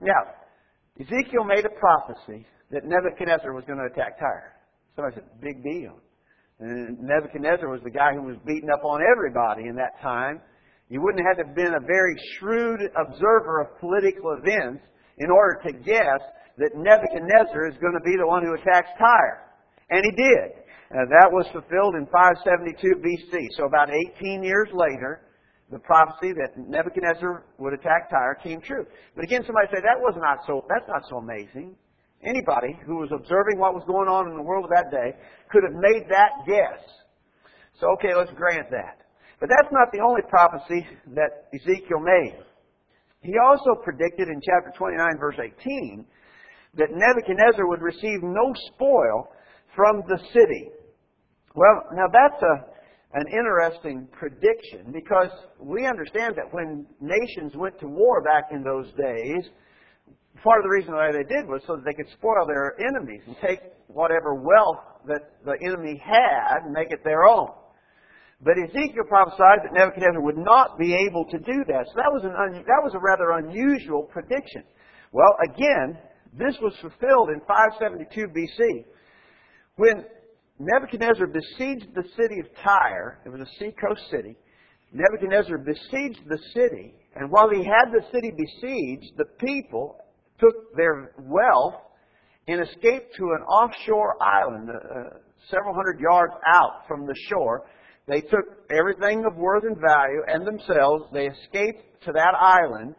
Now, 0.00 0.32
Ezekiel 1.00 1.44
made 1.44 1.66
a 1.66 1.74
prophecy 1.76 2.46
that 2.70 2.84
Nebuchadnezzar 2.84 3.52
was 3.52 3.64
going 3.66 3.78
to 3.78 3.92
attack 3.92 4.18
Tyre. 4.18 4.56
Somebody 4.96 5.16
said, 5.16 5.28
big 5.40 5.62
deal. 5.62 6.00
And 6.60 6.98
Nebuchadnezzar 6.98 7.68
was 7.68 7.80
the 7.84 7.90
guy 7.90 8.14
who 8.14 8.22
was 8.22 8.36
beating 8.46 8.70
up 8.70 8.84
on 8.84 9.00
everybody 9.04 9.68
in 9.68 9.76
that 9.76 10.00
time. 10.02 10.40
You 10.88 11.00
wouldn't 11.02 11.22
have 11.22 11.36
had 11.36 11.44
to 11.44 11.54
been 11.54 11.74
a 11.76 11.84
very 11.84 12.16
shrewd 12.38 12.80
observer 12.96 13.60
of 13.60 13.78
political 13.78 14.34
events 14.40 14.82
in 15.18 15.30
order 15.30 15.60
to 15.68 15.72
guess 15.84 16.22
that 16.56 16.72
Nebuchadnezzar 16.74 17.68
is 17.68 17.76
going 17.78 17.94
to 17.94 18.02
be 18.04 18.16
the 18.16 18.26
one 18.26 18.42
who 18.42 18.54
attacks 18.54 18.88
Tyre. 18.98 19.44
And 19.90 20.02
he 20.02 20.12
did. 20.16 20.67
Uh, 20.88 21.04
that 21.04 21.28
was 21.28 21.44
fulfilled 21.52 22.00
in 22.00 22.08
572 22.08 23.04
BC. 23.04 23.48
So 23.60 23.66
about 23.66 23.90
18 24.16 24.42
years 24.42 24.68
later, 24.72 25.20
the 25.70 25.78
prophecy 25.78 26.32
that 26.32 26.56
Nebuchadnezzar 26.56 27.44
would 27.58 27.74
attack 27.74 28.08
Tyre 28.08 28.40
came 28.42 28.60
true. 28.60 28.86
But 29.14 29.24
again, 29.24 29.44
somebody 29.44 29.68
said 29.68 29.84
that 29.84 30.00
was 30.00 30.16
not 30.16 30.40
so. 30.48 30.64
That's 30.64 30.88
not 30.88 31.04
so 31.12 31.20
amazing. 31.20 31.76
Anybody 32.24 32.72
who 32.88 32.96
was 33.04 33.12
observing 33.12 33.60
what 33.60 33.76
was 33.76 33.84
going 33.86 34.08
on 34.08 34.32
in 34.32 34.34
the 34.34 34.42
world 34.42 34.64
of 34.64 34.72
that 34.72 34.90
day 34.90 35.12
could 35.52 35.62
have 35.62 35.76
made 35.76 36.08
that 36.08 36.48
guess. 36.48 36.80
So 37.78 37.92
okay, 38.00 38.16
let's 38.16 38.32
grant 38.32 38.72
that. 38.72 39.04
But 39.40 39.52
that's 39.52 39.70
not 39.70 39.92
the 39.92 40.00
only 40.00 40.24
prophecy 40.26 40.88
that 41.14 41.52
Ezekiel 41.52 42.00
made. 42.00 42.40
He 43.20 43.36
also 43.36 43.76
predicted 43.84 44.28
in 44.28 44.40
chapter 44.40 44.72
29, 44.72 45.20
verse 45.20 45.36
18, 45.36 46.04
that 46.74 46.88
Nebuchadnezzar 46.90 47.68
would 47.68 47.82
receive 47.82 48.22
no 48.22 48.54
spoil 48.72 49.28
from 49.76 50.02
the 50.08 50.18
city. 50.32 50.72
Well, 51.54 51.84
now 51.94 52.06
that's 52.12 52.42
a, 52.42 53.18
an 53.18 53.26
interesting 53.28 54.06
prediction 54.12 54.92
because 54.92 55.30
we 55.60 55.86
understand 55.86 56.34
that 56.36 56.52
when 56.52 56.86
nations 57.00 57.52
went 57.56 57.78
to 57.80 57.86
war 57.86 58.22
back 58.22 58.50
in 58.52 58.62
those 58.62 58.86
days, 58.92 59.50
part 60.42 60.60
of 60.60 60.64
the 60.64 60.70
reason 60.70 60.94
why 60.94 61.10
they 61.10 61.24
did 61.24 61.48
was 61.48 61.62
so 61.66 61.76
that 61.76 61.84
they 61.84 61.94
could 61.94 62.10
spoil 62.12 62.46
their 62.46 62.76
enemies 62.78 63.22
and 63.26 63.36
take 63.40 63.60
whatever 63.88 64.34
wealth 64.34 64.84
that 65.06 65.40
the 65.44 65.56
enemy 65.66 66.00
had 66.04 66.64
and 66.64 66.72
make 66.72 66.90
it 66.90 67.02
their 67.02 67.26
own. 67.26 67.48
But 68.40 68.54
Ezekiel 68.54 69.08
prophesied 69.08 69.64
that 69.64 69.72
Nebuchadnezzar 69.72 70.22
would 70.22 70.38
not 70.38 70.78
be 70.78 70.94
able 70.94 71.24
to 71.24 71.38
do 71.38 71.64
that. 71.66 71.86
So 71.88 71.94
that 71.96 72.12
was, 72.12 72.22
an 72.22 72.30
un, 72.38 72.62
that 72.62 72.82
was 72.84 72.94
a 72.94 73.00
rather 73.02 73.32
unusual 73.42 74.02
prediction. 74.02 74.62
Well, 75.10 75.34
again, 75.42 75.98
this 76.38 76.54
was 76.62 76.72
fulfilled 76.80 77.30
in 77.30 77.40
572 77.48 78.28
BC. 78.28 78.84
When 79.74 80.04
Nebuchadnezzar 80.58 81.26
besieged 81.28 81.94
the 81.94 82.04
city 82.16 82.40
of 82.40 82.46
Tyre. 82.64 83.20
It 83.24 83.28
was 83.28 83.40
a 83.40 83.58
seacoast 83.58 84.10
city. 84.10 84.36
Nebuchadnezzar 84.92 85.58
besieged 85.58 86.20
the 86.28 86.38
city, 86.54 86.94
and 87.14 87.30
while 87.30 87.50
he 87.50 87.62
had 87.62 87.92
the 87.92 88.04
city 88.12 88.32
besieged, 88.36 89.16
the 89.16 89.26
people 89.38 89.98
took 90.40 90.74
their 90.76 91.12
wealth 91.18 91.74
and 92.48 92.62
escaped 92.62 93.14
to 93.16 93.24
an 93.24 93.42
offshore 93.42 94.16
island, 94.22 94.70
uh, 94.70 95.18
several 95.50 95.74
hundred 95.74 96.00
yards 96.00 96.32
out 96.46 96.86
from 96.88 97.06
the 97.06 97.14
shore. 97.28 97.66
They 98.06 98.22
took 98.22 98.46
everything 98.70 99.24
of 99.26 99.36
worth 99.36 99.64
and 99.64 99.76
value 99.76 100.22
and 100.26 100.46
themselves. 100.46 101.04
They 101.12 101.26
escaped 101.26 102.02
to 102.06 102.12
that 102.12 102.34
island. 102.40 102.94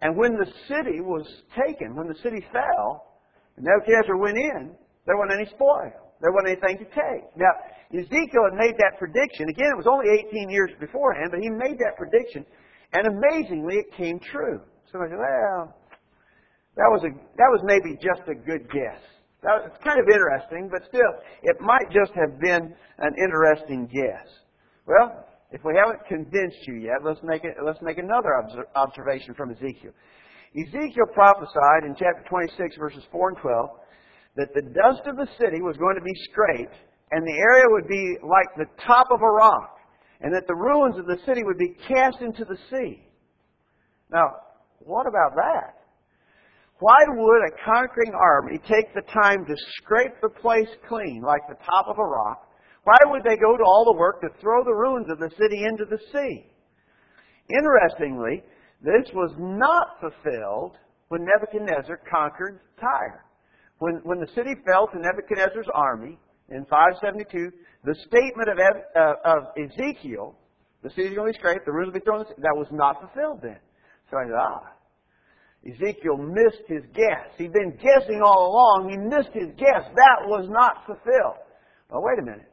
And 0.00 0.16
when 0.16 0.34
the 0.34 0.46
city 0.68 1.00
was 1.00 1.26
taken, 1.66 1.96
when 1.96 2.06
the 2.06 2.18
city 2.22 2.44
fell, 2.52 3.18
Nebuchadnezzar 3.58 4.16
went 4.16 4.38
in, 4.38 4.76
there 5.06 5.16
wasn't 5.16 5.40
any 5.40 5.50
spoil. 5.50 6.03
There 6.24 6.32
wasn't 6.32 6.56
anything 6.56 6.80
to 6.80 6.88
take. 6.88 7.28
Now, 7.36 7.52
Ezekiel 7.92 8.48
had 8.48 8.56
made 8.56 8.80
that 8.80 8.96
prediction. 8.96 9.44
Again, 9.52 9.68
it 9.68 9.76
was 9.76 9.84
only 9.84 10.08
18 10.24 10.48
years 10.48 10.72
beforehand, 10.80 11.28
but 11.28 11.44
he 11.44 11.52
made 11.52 11.76
that 11.84 12.00
prediction, 12.00 12.48
and 12.96 13.04
amazingly, 13.04 13.84
it 13.84 13.92
came 13.92 14.16
true. 14.32 14.64
Somebody 14.88 15.12
said, 15.12 15.20
well, 15.20 15.76
that 16.80 16.88
was, 16.88 17.04
a, 17.04 17.12
that 17.12 17.50
was 17.52 17.60
maybe 17.68 17.92
just 18.00 18.24
a 18.24 18.32
good 18.32 18.64
guess. 18.72 19.04
That 19.44 19.68
was 19.68 19.76
kind 19.84 20.00
of 20.00 20.08
interesting, 20.08 20.72
but 20.72 20.88
still, 20.88 21.12
it 21.44 21.60
might 21.60 21.92
just 21.92 22.16
have 22.16 22.40
been 22.40 22.72
an 22.72 23.12
interesting 23.20 23.84
guess. 23.92 24.24
Well, 24.88 25.28
if 25.52 25.60
we 25.60 25.76
haven't 25.76 26.08
convinced 26.08 26.64
you 26.64 26.80
yet, 26.80 27.04
let's 27.04 27.20
make, 27.22 27.44
it, 27.44 27.60
let's 27.60 27.84
make 27.84 27.98
another 28.00 28.32
observation 28.72 29.36
from 29.36 29.52
Ezekiel. 29.52 29.92
Ezekiel 30.56 31.04
prophesied 31.12 31.84
in 31.84 31.92
chapter 31.92 32.24
26, 32.32 32.80
verses 32.80 33.04
4 33.12 33.28
and 33.28 33.38
12, 33.44 33.83
that 34.36 34.52
the 34.54 34.62
dust 34.62 35.06
of 35.06 35.16
the 35.16 35.28
city 35.38 35.62
was 35.62 35.76
going 35.76 35.96
to 35.96 36.02
be 36.02 36.14
scraped, 36.30 36.74
and 37.10 37.26
the 37.26 37.38
area 37.38 37.64
would 37.68 37.88
be 37.88 38.16
like 38.22 38.48
the 38.56 38.70
top 38.84 39.06
of 39.10 39.20
a 39.22 39.30
rock, 39.30 39.78
and 40.20 40.34
that 40.34 40.46
the 40.46 40.54
ruins 40.54 40.98
of 40.98 41.06
the 41.06 41.18
city 41.26 41.42
would 41.44 41.58
be 41.58 41.76
cast 41.86 42.20
into 42.20 42.44
the 42.44 42.58
sea. 42.70 43.06
Now, 44.10 44.34
what 44.80 45.06
about 45.06 45.34
that? 45.36 45.84
Why 46.80 46.98
would 47.06 47.42
a 47.46 47.64
conquering 47.64 48.12
army 48.14 48.58
take 48.68 48.92
the 48.94 49.06
time 49.12 49.46
to 49.46 49.54
scrape 49.78 50.20
the 50.20 50.28
place 50.28 50.68
clean, 50.88 51.22
like 51.22 51.46
the 51.48 51.62
top 51.64 51.86
of 51.86 51.98
a 51.98 52.04
rock? 52.04 52.48
Why 52.82 52.98
would 53.06 53.22
they 53.22 53.36
go 53.36 53.56
to 53.56 53.64
all 53.64 53.84
the 53.84 53.98
work 53.98 54.20
to 54.20 54.28
throw 54.40 54.64
the 54.64 54.74
ruins 54.74 55.06
of 55.10 55.18
the 55.18 55.30
city 55.38 55.64
into 55.64 55.84
the 55.84 55.98
sea? 56.12 56.46
Interestingly, 57.48 58.42
this 58.82 59.08
was 59.14 59.34
not 59.38 60.00
fulfilled 60.00 60.76
when 61.08 61.24
Nebuchadnezzar 61.24 62.00
conquered 62.10 62.60
Tyre. 62.80 63.23
When, 63.84 64.00
when 64.04 64.18
the 64.18 64.32
city 64.32 64.56
fell 64.64 64.88
to 64.88 64.96
Nebuchadnezzar's 64.96 65.68
army 65.74 66.16
in 66.48 66.64
572, 66.72 67.52
the 67.84 67.94
statement 68.08 68.48
of, 68.48 68.56
uh, 68.56 69.12
of 69.28 69.52
Ezekiel, 69.60 70.32
the 70.82 70.88
city 70.88 71.12
is 71.12 71.14
going 71.14 71.28
to 71.28 71.36
be 71.36 71.38
scraped, 71.38 71.66
the 71.66 71.72
ruins 71.72 71.92
will 71.92 72.00
be 72.00 72.04
thrown, 72.08 72.24
that 72.24 72.56
was 72.56 72.68
not 72.72 72.96
fulfilled 73.04 73.44
then. 73.44 73.60
So 74.08 74.16
I 74.16 74.24
said, 74.24 74.40
ah. 74.40 74.72
Ezekiel 75.68 76.16
missed 76.16 76.64
his 76.64 76.80
guess. 76.96 77.28
He'd 77.36 77.52
been 77.52 77.76
guessing 77.76 78.24
all 78.24 78.56
along. 78.56 78.88
He 78.88 78.96
missed 78.96 79.36
his 79.36 79.52
guess. 79.60 79.84
That 79.84 80.18
was 80.32 80.48
not 80.48 80.88
fulfilled. 80.88 81.44
Well, 81.92 82.00
wait 82.00 82.16
a 82.20 82.24
minute. 82.24 82.48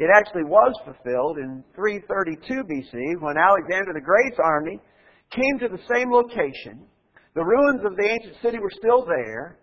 It 0.00 0.08
actually 0.08 0.48
was 0.48 0.72
fulfilled 0.88 1.36
in 1.36 1.64
332 1.76 2.64
BC 2.64 3.20
when 3.20 3.36
Alexander 3.36 3.92
the 3.92 4.00
Great's 4.00 4.40
army 4.40 4.80
came 5.28 5.58
to 5.60 5.68
the 5.68 5.84
same 5.92 6.08
location. 6.08 6.88
The 7.34 7.44
ruins 7.44 7.84
of 7.84 7.92
the 7.96 8.08
ancient 8.08 8.40
city 8.40 8.58
were 8.58 8.72
still 8.72 9.04
there. 9.04 9.60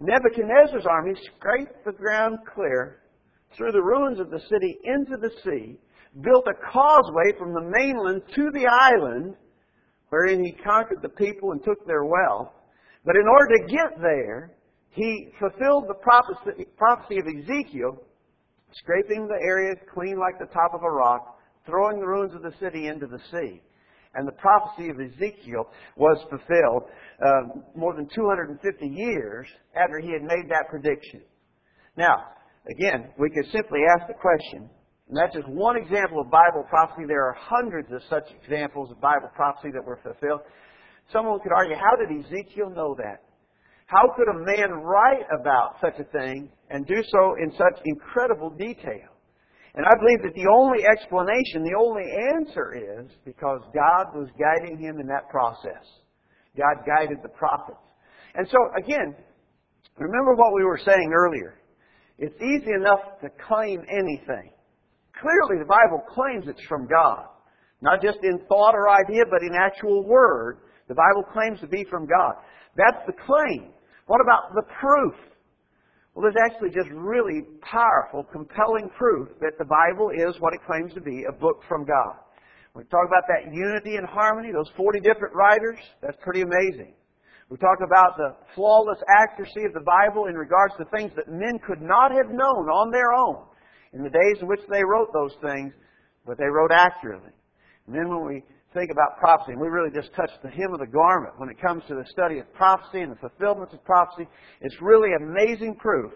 Nebuchadnezzar's 0.00 0.86
army 0.86 1.14
scraped 1.36 1.84
the 1.84 1.92
ground 1.92 2.38
clear, 2.54 3.02
threw 3.56 3.70
the 3.70 3.82
ruins 3.82 4.18
of 4.18 4.30
the 4.30 4.40
city 4.48 4.78
into 4.84 5.16
the 5.18 5.30
sea, 5.44 5.78
built 6.22 6.46
a 6.48 6.72
causeway 6.72 7.32
from 7.38 7.52
the 7.52 7.70
mainland 7.78 8.22
to 8.34 8.50
the 8.52 8.66
island, 8.66 9.36
wherein 10.08 10.42
he 10.42 10.52
conquered 10.52 11.02
the 11.02 11.08
people 11.10 11.52
and 11.52 11.62
took 11.62 11.86
their 11.86 12.04
wealth. 12.04 12.48
But 13.04 13.16
in 13.16 13.28
order 13.28 13.56
to 13.58 13.66
get 13.66 14.00
there, 14.00 14.52
he 14.90 15.28
fulfilled 15.38 15.84
the 15.86 15.94
prophecy, 15.94 16.66
prophecy 16.76 17.18
of 17.18 17.26
Ezekiel, 17.26 18.02
scraping 18.72 19.26
the 19.26 19.38
area 19.42 19.74
clean 19.92 20.18
like 20.18 20.38
the 20.38 20.52
top 20.52 20.72
of 20.74 20.82
a 20.82 20.90
rock, 20.90 21.38
throwing 21.66 22.00
the 22.00 22.06
ruins 22.06 22.34
of 22.34 22.42
the 22.42 22.54
city 22.58 22.86
into 22.86 23.06
the 23.06 23.20
sea. 23.30 23.62
And 24.14 24.26
the 24.26 24.32
prophecy 24.32 24.90
of 24.90 24.98
Ezekiel 24.98 25.70
was 25.96 26.18
fulfilled 26.28 26.90
uh, 27.24 27.60
more 27.76 27.94
than 27.94 28.08
250 28.14 28.86
years 28.86 29.46
after 29.76 30.00
he 30.00 30.12
had 30.12 30.22
made 30.22 30.50
that 30.50 30.68
prediction. 30.68 31.22
Now, 31.96 32.16
again, 32.68 33.10
we 33.18 33.30
could 33.30 33.46
simply 33.52 33.80
ask 33.96 34.08
the 34.08 34.14
question, 34.14 34.68
and 35.08 35.16
that's 35.16 35.34
just 35.34 35.48
one 35.48 35.76
example 35.76 36.20
of 36.20 36.30
Bible 36.30 36.64
prophecy. 36.68 37.02
There 37.06 37.24
are 37.24 37.36
hundreds 37.38 37.92
of 37.92 38.00
such 38.10 38.24
examples 38.42 38.90
of 38.90 39.00
Bible 39.00 39.30
prophecy 39.34 39.70
that 39.74 39.84
were 39.84 40.00
fulfilled. 40.02 40.40
Someone 41.12 41.40
could 41.40 41.52
argue, 41.52 41.76
how 41.76 41.96
did 41.96 42.10
Ezekiel 42.24 42.70
know 42.70 42.96
that? 42.98 43.22
How 43.86 44.14
could 44.16 44.28
a 44.28 44.38
man 44.38 44.70
write 44.82 45.26
about 45.34 45.74
such 45.80 45.98
a 45.98 46.04
thing 46.04 46.48
and 46.70 46.86
do 46.86 47.02
so 47.10 47.34
in 47.42 47.50
such 47.52 47.82
incredible 47.84 48.50
detail? 48.50 49.09
And 49.74 49.86
I 49.86 49.94
believe 49.98 50.22
that 50.22 50.34
the 50.34 50.50
only 50.50 50.82
explanation, 50.84 51.62
the 51.62 51.78
only 51.78 52.02
answer 52.34 52.74
is 52.74 53.10
because 53.24 53.60
God 53.72 54.10
was 54.14 54.28
guiding 54.34 54.78
him 54.78 54.98
in 54.98 55.06
that 55.06 55.28
process. 55.30 55.86
God 56.56 56.82
guided 56.86 57.18
the 57.22 57.28
prophets. 57.28 57.78
And 58.34 58.46
so, 58.50 58.58
again, 58.76 59.14
remember 59.96 60.34
what 60.34 60.54
we 60.54 60.64
were 60.64 60.80
saying 60.84 61.12
earlier. 61.14 61.60
It's 62.18 62.34
easy 62.36 62.72
enough 62.72 63.20
to 63.22 63.28
claim 63.46 63.80
anything. 63.88 64.50
Clearly, 65.20 65.62
the 65.62 65.68
Bible 65.68 66.02
claims 66.08 66.46
it's 66.48 66.66
from 66.68 66.86
God. 66.86 67.26
Not 67.80 68.02
just 68.02 68.18
in 68.22 68.40
thought 68.48 68.74
or 68.74 68.90
idea, 68.90 69.22
but 69.30 69.42
in 69.42 69.54
actual 69.54 70.04
word. 70.04 70.58
The 70.88 70.94
Bible 70.94 71.24
claims 71.32 71.60
to 71.60 71.68
be 71.68 71.84
from 71.88 72.06
God. 72.06 72.34
That's 72.76 73.06
the 73.06 73.14
claim. 73.24 73.72
What 74.06 74.20
about 74.20 74.52
the 74.54 74.64
proof? 74.80 75.14
Well, 76.14 76.26
there's 76.26 76.42
actually 76.44 76.70
just 76.70 76.90
really 76.90 77.42
powerful, 77.62 78.24
compelling 78.24 78.90
proof 78.98 79.28
that 79.40 79.58
the 79.58 79.64
Bible 79.64 80.10
is 80.10 80.40
what 80.40 80.54
it 80.54 80.60
claims 80.66 80.92
to 80.94 81.00
be, 81.00 81.24
a 81.28 81.32
book 81.32 81.62
from 81.68 81.84
God. 81.84 82.16
We 82.74 82.82
talk 82.84 83.06
about 83.06 83.26
that 83.28 83.52
unity 83.52 83.96
and 83.96 84.06
harmony, 84.06 84.52
those 84.52 84.70
40 84.76 85.00
different 85.00 85.34
writers, 85.34 85.78
that's 86.02 86.16
pretty 86.22 86.42
amazing. 86.42 86.94
We 87.48 87.56
talk 87.58 87.78
about 87.84 88.16
the 88.16 88.36
flawless 88.54 88.98
accuracy 89.08 89.64
of 89.66 89.72
the 89.74 89.82
Bible 89.82 90.26
in 90.26 90.36
regards 90.36 90.74
to 90.78 90.84
things 90.96 91.10
that 91.16 91.26
men 91.28 91.58
could 91.66 91.82
not 91.82 92.12
have 92.12 92.30
known 92.30 92.70
on 92.70 92.90
their 92.92 93.12
own 93.12 93.46
in 93.92 94.04
the 94.04 94.10
days 94.10 94.38
in 94.40 94.46
which 94.46 94.60
they 94.70 94.84
wrote 94.84 95.10
those 95.12 95.34
things, 95.42 95.72
but 96.26 96.38
they 96.38 96.46
wrote 96.46 96.70
accurately. 96.70 97.34
And 97.86 97.94
then 97.94 98.08
when 98.08 98.24
we 98.24 98.44
think 98.72 98.90
about 98.90 99.18
prophecy, 99.18 99.52
and 99.52 99.60
we 99.60 99.68
really 99.68 99.90
just 99.90 100.14
touched 100.14 100.38
the 100.42 100.50
hem 100.50 100.72
of 100.72 100.80
the 100.80 100.86
garment 100.86 101.34
when 101.38 101.48
it 101.48 101.60
comes 101.60 101.82
to 101.88 101.94
the 101.94 102.04
study 102.10 102.38
of 102.38 102.52
prophecy 102.54 103.00
and 103.00 103.12
the 103.12 103.16
fulfillments 103.16 103.74
of 103.74 103.84
prophecy. 103.84 104.28
It's 104.60 104.76
really 104.80 105.10
amazing 105.14 105.76
proof 105.76 106.12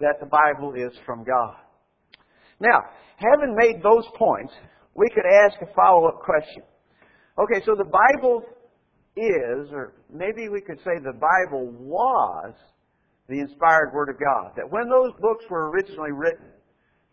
that 0.00 0.20
the 0.20 0.26
Bible 0.26 0.74
is 0.74 0.92
from 1.04 1.24
God. 1.24 1.56
Now, 2.60 2.80
having 3.16 3.56
made 3.56 3.82
those 3.82 4.04
points, 4.16 4.52
we 4.94 5.08
could 5.10 5.26
ask 5.26 5.56
a 5.62 5.74
follow-up 5.74 6.20
question. 6.20 6.62
Okay, 7.38 7.64
so 7.64 7.74
the 7.74 7.90
Bible 7.90 8.42
is, 9.16 9.72
or 9.72 9.94
maybe 10.12 10.48
we 10.48 10.60
could 10.60 10.78
say 10.78 10.98
the 11.02 11.18
Bible 11.18 11.72
was, 11.78 12.54
the 13.28 13.40
inspired 13.40 13.92
Word 13.92 14.08
of 14.10 14.16
God. 14.20 14.52
That 14.56 14.70
when 14.70 14.88
those 14.88 15.12
books 15.20 15.44
were 15.50 15.70
originally 15.70 16.12
written, 16.12 16.46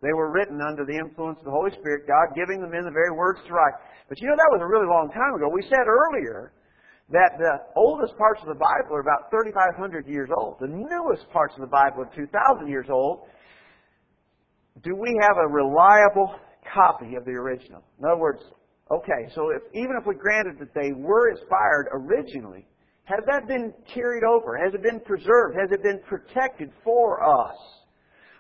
they 0.02 0.14
were 0.14 0.32
written 0.32 0.62
under 0.62 0.86
the 0.86 0.96
influence 0.96 1.40
of 1.40 1.46
the 1.46 1.52
Holy 1.52 1.72
Spirit, 1.72 2.08
God 2.08 2.32
giving 2.36 2.62
them 2.62 2.74
in 2.74 2.86
the 2.86 2.92
very 2.92 3.12
words 3.12 3.40
to 3.48 3.54
write. 3.54 3.76
But 4.08 4.20
you 4.22 4.28
know, 4.28 4.36
that 4.36 4.52
was 4.52 4.62
a 4.64 4.68
really 4.68 4.88
long 4.88 5.12
time 5.12 5.36
ago. 5.36 5.52
We 5.52 5.62
said 5.64 5.86
earlier 5.88 6.54
that 7.12 7.38
the 7.38 7.60
oldest 7.76 8.18
parts 8.18 8.40
of 8.42 8.48
the 8.48 8.60
Bible 8.60 8.96
are 8.96 9.02
about 9.02 9.30
3,500 9.30 10.08
years 10.08 10.30
old. 10.36 10.58
The 10.62 10.72
newest 10.72 11.30
parts 11.32 11.54
of 11.56 11.62
the 11.62 11.72
Bible 11.72 12.04
are 12.04 12.16
2,000 12.16 12.68
years 12.68 12.88
old. 12.90 13.28
Do 14.84 14.96
we 14.96 15.18
have 15.22 15.38
a 15.38 15.48
reliable 15.48 16.36
copy 16.74 17.16
of 17.16 17.26
the 17.26 17.32
original? 17.32 17.84
In 18.00 18.06
other 18.06 18.22
words, 18.22 18.40
okay, 18.92 19.28
so 19.36 19.50
if, 19.50 19.62
even 19.74 19.98
if 20.00 20.08
we 20.08 20.16
granted 20.16 20.60
that 20.60 20.74
they 20.74 20.94
were 20.94 21.32
inspired 21.32 21.90
originally, 21.92 22.66
has 23.04 23.20
that 23.26 23.48
been 23.48 23.74
carried 23.92 24.24
over? 24.24 24.56
Has 24.56 24.74
it 24.74 24.84
been 24.84 25.00
preserved? 25.00 25.58
Has 25.60 25.72
it 25.72 25.84
been 25.84 26.00
protected 26.08 26.70
for 26.84 27.24
us? 27.24 27.58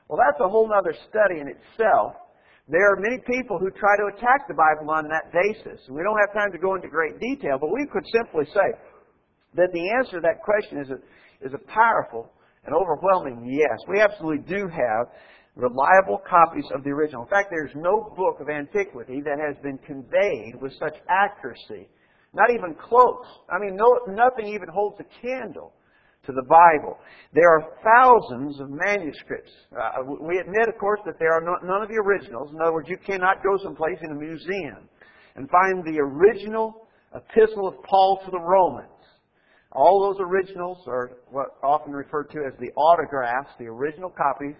Well, 0.09 0.17
that's 0.17 0.41
a 0.41 0.49
whole 0.49 0.67
other 0.73 0.93
study 1.07 1.39
in 1.39 1.47
itself. 1.47 2.17
There 2.67 2.81
are 2.91 2.97
many 2.97 3.21
people 3.29 3.57
who 3.57 3.69
try 3.69 3.95
to 3.97 4.09
attack 4.09 4.49
the 4.49 4.57
Bible 4.57 4.89
on 4.89 5.07
that 5.09 5.29
basis. 5.29 5.79
We 5.89 6.01
don't 6.01 6.17
have 6.17 6.33
time 6.33 6.51
to 6.51 6.57
go 6.57 6.73
into 6.75 6.89
great 6.89 7.19
detail, 7.19 7.57
but 7.61 7.69
we 7.69 7.85
could 7.93 8.05
simply 8.09 8.45
say 8.49 8.73
that 9.53 9.69
the 9.71 9.85
answer 9.97 10.17
to 10.17 10.21
that 10.21 10.41
question 10.41 10.81
is 10.81 10.89
a, 10.89 10.97
is 11.45 11.53
a 11.53 11.61
powerful 11.69 12.33
and 12.65 12.73
overwhelming 12.73 13.45
yes. 13.45 13.77
We 13.87 14.01
absolutely 14.01 14.45
do 14.49 14.67
have 14.67 15.13
reliable 15.55 16.21
copies 16.29 16.65
of 16.73 16.83
the 16.83 16.89
original. 16.89 17.23
In 17.23 17.29
fact, 17.29 17.49
there's 17.49 17.73
no 17.75 18.13
book 18.17 18.41
of 18.41 18.49
antiquity 18.49 19.21
that 19.21 19.37
has 19.37 19.57
been 19.61 19.77
conveyed 19.85 20.55
with 20.61 20.73
such 20.79 20.97
accuracy. 21.09 21.87
Not 22.33 22.49
even 22.49 22.75
close. 22.75 23.25
I 23.49 23.57
mean, 23.59 23.75
no, 23.75 24.13
nothing 24.13 24.47
even 24.53 24.69
holds 24.69 24.97
a 24.99 25.05
candle 25.21 25.73
to 26.29 26.35
the 26.35 26.45
Bible. 26.47 26.97
There 27.33 27.49
are 27.49 27.73
thousands 27.81 28.59
of 28.59 28.69
manuscripts. 28.69 29.51
Uh, 29.73 30.03
we 30.21 30.37
admit, 30.37 30.69
of 30.69 30.77
course, 30.77 30.99
that 31.05 31.17
there 31.17 31.33
are 31.33 31.41
no, 31.41 31.55
none 31.65 31.81
of 31.81 31.89
the 31.89 31.97
originals. 31.97 32.51
In 32.53 32.61
other 32.61 32.73
words, 32.73 32.87
you 32.87 32.97
cannot 32.97 33.41
go 33.43 33.57
someplace 33.63 33.97
in 34.03 34.11
a 34.11 34.15
museum 34.15 34.87
and 35.35 35.49
find 35.49 35.83
the 35.83 35.99
original 35.99 36.87
epistle 37.15 37.67
of 37.67 37.81
Paul 37.83 38.21
to 38.25 38.31
the 38.31 38.39
Romans. 38.39 38.89
All 39.71 40.05
those 40.05 40.21
originals 40.21 40.77
are 40.87 41.17
what 41.31 41.47
often 41.63 41.93
referred 41.93 42.29
to 42.31 42.39
as 42.45 42.53
the 42.59 42.71
autographs, 42.73 43.49
the 43.57 43.65
original 43.65 44.09
copies, 44.09 44.55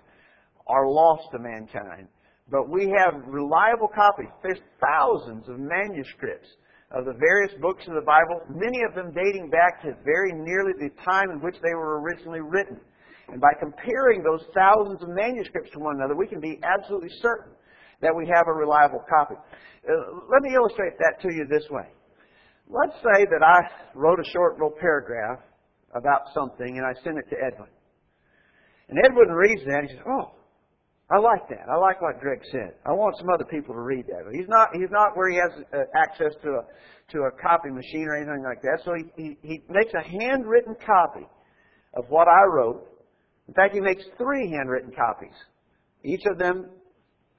are 0.68 0.88
lost 0.88 1.24
to 1.34 1.40
mankind. 1.40 2.08
But 2.50 2.70
we 2.70 2.92
have 2.98 3.14
reliable 3.28 3.90
copies. 3.94 4.30
There's 4.42 4.62
thousands 4.82 5.48
of 5.50 5.60
manuscripts 5.60 6.50
of 6.92 7.06
the 7.06 7.14
various 7.14 7.54
books 7.62 7.86
of 7.88 7.94
the 7.94 8.06
Bible, 8.06 8.42
many 8.50 8.82
of 8.82 8.96
them 8.96 9.14
dating 9.14 9.50
back 9.50 9.82
to 9.84 9.94
very 10.04 10.34
nearly 10.34 10.74
the 10.80 10.90
time 11.06 11.30
in 11.30 11.40
which 11.40 11.56
they 11.62 11.76
were 11.76 12.02
originally 12.02 12.42
written. 12.42 12.80
And 13.30 13.40
by 13.40 13.54
comparing 13.60 14.24
those 14.24 14.42
thousands 14.58 15.04
of 15.04 15.10
manuscripts 15.10 15.70
to 15.74 15.80
one 15.80 15.98
another, 15.98 16.16
we 16.16 16.26
can 16.26 16.40
be 16.42 16.60
absolutely 16.66 17.10
certain 17.22 17.54
that 18.02 18.16
we 18.16 18.26
have 18.26 18.48
a 18.48 18.54
reliable 18.54 19.04
copy. 19.06 19.36
Uh, 19.36 19.94
let 20.32 20.42
me 20.42 20.56
illustrate 20.56 20.98
that 20.98 21.22
to 21.22 21.34
you 21.34 21.46
this 21.46 21.64
way. 21.70 21.86
Let's 22.68 22.96
say 23.06 23.26
that 23.26 23.46
I 23.46 23.62
wrote 23.94 24.20
a 24.20 24.30
short 24.32 24.54
little 24.54 24.74
paragraph 24.80 25.40
about 25.94 26.22
something 26.34 26.78
and 26.78 26.86
I 26.86 26.94
send 27.04 27.18
it 27.18 27.30
to 27.30 27.36
Edwin. 27.38 27.70
And 28.90 28.98
Edwin 29.06 29.30
reads 29.30 29.62
that 29.66 29.80
and 29.80 29.90
he 29.90 29.96
says, 29.96 30.06
Oh, 30.08 30.32
I 31.12 31.18
like 31.18 31.50
that. 31.50 31.66
I 31.68 31.76
like 31.76 32.02
what 32.02 32.20
Greg 32.20 32.40
said. 32.52 32.74
I 32.86 32.92
want 32.92 33.18
some 33.18 33.30
other 33.34 33.46
people 33.46 33.74
to 33.74 33.82
read 33.82 34.06
that. 34.08 34.32
He's 34.32 34.48
not 34.48 34.70
he's 34.74 34.92
not 34.92 35.18
where 35.18 35.30
he 35.30 35.38
has 35.38 35.52
uh, 35.74 35.84
access 35.96 36.34
to 36.44 36.50
a 36.50 36.64
to 37.12 37.24
a 37.24 37.32
copy 37.42 37.70
machine 37.70 38.06
or 38.08 38.16
anything 38.16 38.44
like 38.44 38.62
that. 38.62 38.82
So 38.86 38.94
he, 38.94 39.06
he 39.18 39.38
he 39.42 39.64
makes 39.70 39.92
a 39.94 40.04
handwritten 40.04 40.76
copy 40.86 41.26
of 41.96 42.06
what 42.10 42.28
I 42.28 42.46
wrote. 42.46 42.86
In 43.48 43.56
fact, 43.56 43.74
he 43.74 43.80
makes 43.80 44.04
three 44.20 44.52
handwritten 44.52 44.92
copies, 44.92 45.34
each 46.04 46.22
of 46.30 46.38
them 46.38 46.68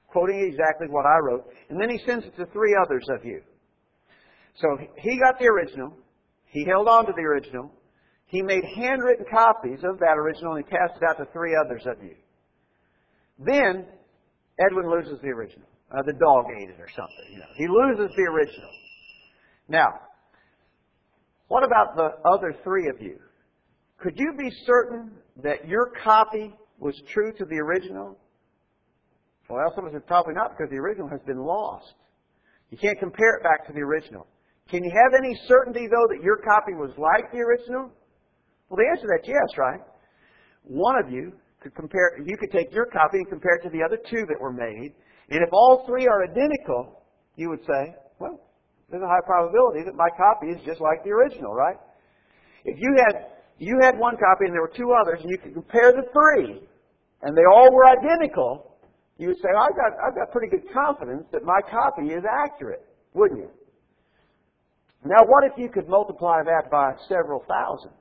quoting 0.07 0.45
exactly 0.51 0.87
what 0.89 1.05
I 1.05 1.19
wrote, 1.19 1.47
and 1.69 1.79
then 1.79 1.89
he 1.89 1.97
sends 2.05 2.25
it 2.25 2.35
to 2.35 2.45
three 2.47 2.75
others 2.83 3.05
of 3.09 3.23
you. 3.23 3.41
So 4.55 4.77
he 4.97 5.17
got 5.17 5.39
the 5.39 5.47
original. 5.47 5.93
He 6.47 6.65
held 6.65 6.89
on 6.89 7.05
to 7.05 7.13
the 7.15 7.21
original. 7.21 7.71
He 8.25 8.41
made 8.41 8.63
handwritten 8.75 9.25
copies 9.31 9.79
of 9.83 9.99
that 9.99 10.17
original 10.17 10.55
and 10.55 10.65
he 10.65 10.69
passed 10.69 11.01
it 11.01 11.07
out 11.07 11.17
to 11.17 11.31
three 11.31 11.55
others 11.55 11.83
of 11.85 12.03
you. 12.03 12.15
Then 13.45 13.85
Edwin 14.59 14.89
loses 14.89 15.19
the 15.21 15.29
original. 15.29 15.67
Uh, 15.91 16.01
the 16.05 16.13
dog 16.13 16.45
ate 16.55 16.69
it 16.69 16.79
or 16.79 16.87
something. 16.95 17.25
You 17.31 17.39
know, 17.39 17.51
he 17.55 17.67
loses 17.67 18.15
the 18.15 18.23
original. 18.23 18.69
Now, 19.67 19.87
what 21.47 21.63
about 21.65 21.95
the 21.95 22.11
other 22.29 22.55
three 22.63 22.87
of 22.87 23.01
you? 23.01 23.19
Could 23.97 24.17
you 24.17 24.33
be 24.37 24.49
certain 24.65 25.11
that 25.43 25.67
your 25.67 25.91
copy 26.03 26.53
was 26.79 26.95
true 27.11 27.33
to 27.33 27.45
the 27.45 27.57
original? 27.57 28.17
Well, 29.49 29.71
some 29.75 29.85
of 29.85 29.89
us 29.89 29.95
said 29.95 30.07
probably 30.07 30.33
not 30.33 30.51
because 30.57 30.71
the 30.71 30.77
original 30.77 31.09
has 31.09 31.19
been 31.27 31.39
lost. 31.39 31.93
You 32.69 32.77
can't 32.77 32.97
compare 32.99 33.35
it 33.35 33.43
back 33.43 33.67
to 33.67 33.73
the 33.73 33.81
original. 33.81 34.25
Can 34.69 34.83
you 34.83 34.91
have 34.91 35.13
any 35.13 35.35
certainty, 35.47 35.87
though, 35.91 36.07
that 36.15 36.23
your 36.23 36.37
copy 36.37 36.73
was 36.73 36.91
like 36.97 37.31
the 37.33 37.39
original? 37.39 37.91
Well, 38.69 38.77
the 38.77 38.87
answer 38.89 39.01
to 39.01 39.07
that's 39.17 39.27
yes, 39.27 39.57
right? 39.57 39.81
One 40.63 40.95
of 41.03 41.11
you 41.11 41.33
could 41.61 41.75
compare, 41.75 42.17
you 42.25 42.37
could 42.37 42.51
take 42.51 42.73
your 42.73 42.85
copy 42.85 43.17
and 43.17 43.29
compare 43.29 43.55
it 43.55 43.63
to 43.63 43.69
the 43.69 43.83
other 43.85 43.97
two 44.09 44.25
that 44.27 44.39
were 44.39 44.51
made, 44.51 44.93
and 45.29 45.39
if 45.41 45.49
all 45.53 45.85
three 45.87 46.07
are 46.07 46.23
identical, 46.23 47.03
you 47.35 47.49
would 47.49 47.61
say, 47.61 47.95
well, 48.19 48.41
there's 48.89 49.03
a 49.03 49.07
high 49.07 49.23
probability 49.25 49.85
that 49.85 49.95
my 49.95 50.09
copy 50.17 50.47
is 50.47 50.59
just 50.65 50.81
like 50.81 51.03
the 51.05 51.11
original, 51.11 51.53
right? 51.53 51.77
If 52.65 52.77
you 52.77 52.91
had 53.05 53.31
you 53.57 53.77
had 53.81 53.97
one 53.97 54.17
copy 54.17 54.49
and 54.49 54.53
there 54.53 54.61
were 54.61 54.73
two 54.75 54.91
others, 54.91 55.19
and 55.21 55.29
you 55.29 55.37
could 55.37 55.53
compare 55.53 55.93
the 55.93 56.03
three, 56.11 56.67
and 57.21 57.37
they 57.37 57.45
all 57.45 57.71
were 57.71 57.85
identical, 57.85 58.75
you 59.17 59.27
would 59.29 59.37
say, 59.37 59.49
I've 59.53 59.77
got 59.77 59.93
I've 60.01 60.15
got 60.15 60.31
pretty 60.31 60.49
good 60.49 60.65
confidence 60.73 61.23
that 61.31 61.43
my 61.45 61.61
copy 61.69 62.09
is 62.09 62.23
accurate, 62.25 62.83
wouldn't 63.13 63.39
you? 63.39 63.49
Now, 65.05 65.21
what 65.25 65.45
if 65.45 65.57
you 65.57 65.69
could 65.69 65.87
multiply 65.87 66.43
that 66.43 66.69
by 66.69 66.93
several 67.07 67.45
thousand? 67.47 67.91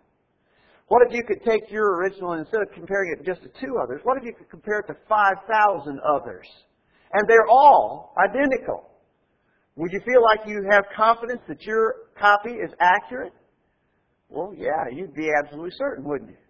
What 0.91 1.07
if 1.07 1.15
you 1.15 1.23
could 1.23 1.39
take 1.47 1.71
your 1.71 2.03
original 2.03 2.33
and 2.33 2.41
instead 2.43 2.63
of 2.63 2.75
comparing 2.75 3.15
it 3.15 3.25
just 3.25 3.47
to 3.47 3.49
two 3.63 3.79
others, 3.79 4.01
what 4.03 4.19
if 4.19 4.25
you 4.25 4.35
could 4.35 4.51
compare 4.51 4.81
it 4.81 4.89
to 4.89 4.97
5,000 5.09 5.47
others? 6.03 6.47
And 7.13 7.23
they're 7.29 7.47
all 7.49 8.13
identical. 8.19 8.91
Would 9.77 9.93
you 9.93 10.01
feel 10.03 10.19
like 10.19 10.49
you 10.51 10.67
have 10.69 10.83
confidence 10.91 11.43
that 11.47 11.63
your 11.63 12.11
copy 12.19 12.59
is 12.59 12.75
accurate? 12.81 13.33
Well, 14.31 14.53
yeah, 14.59 14.91
you'd 14.91 15.15
be 15.15 15.31
absolutely 15.31 15.71
certain, 15.79 16.03
wouldn't 16.03 16.31
you? 16.31 16.43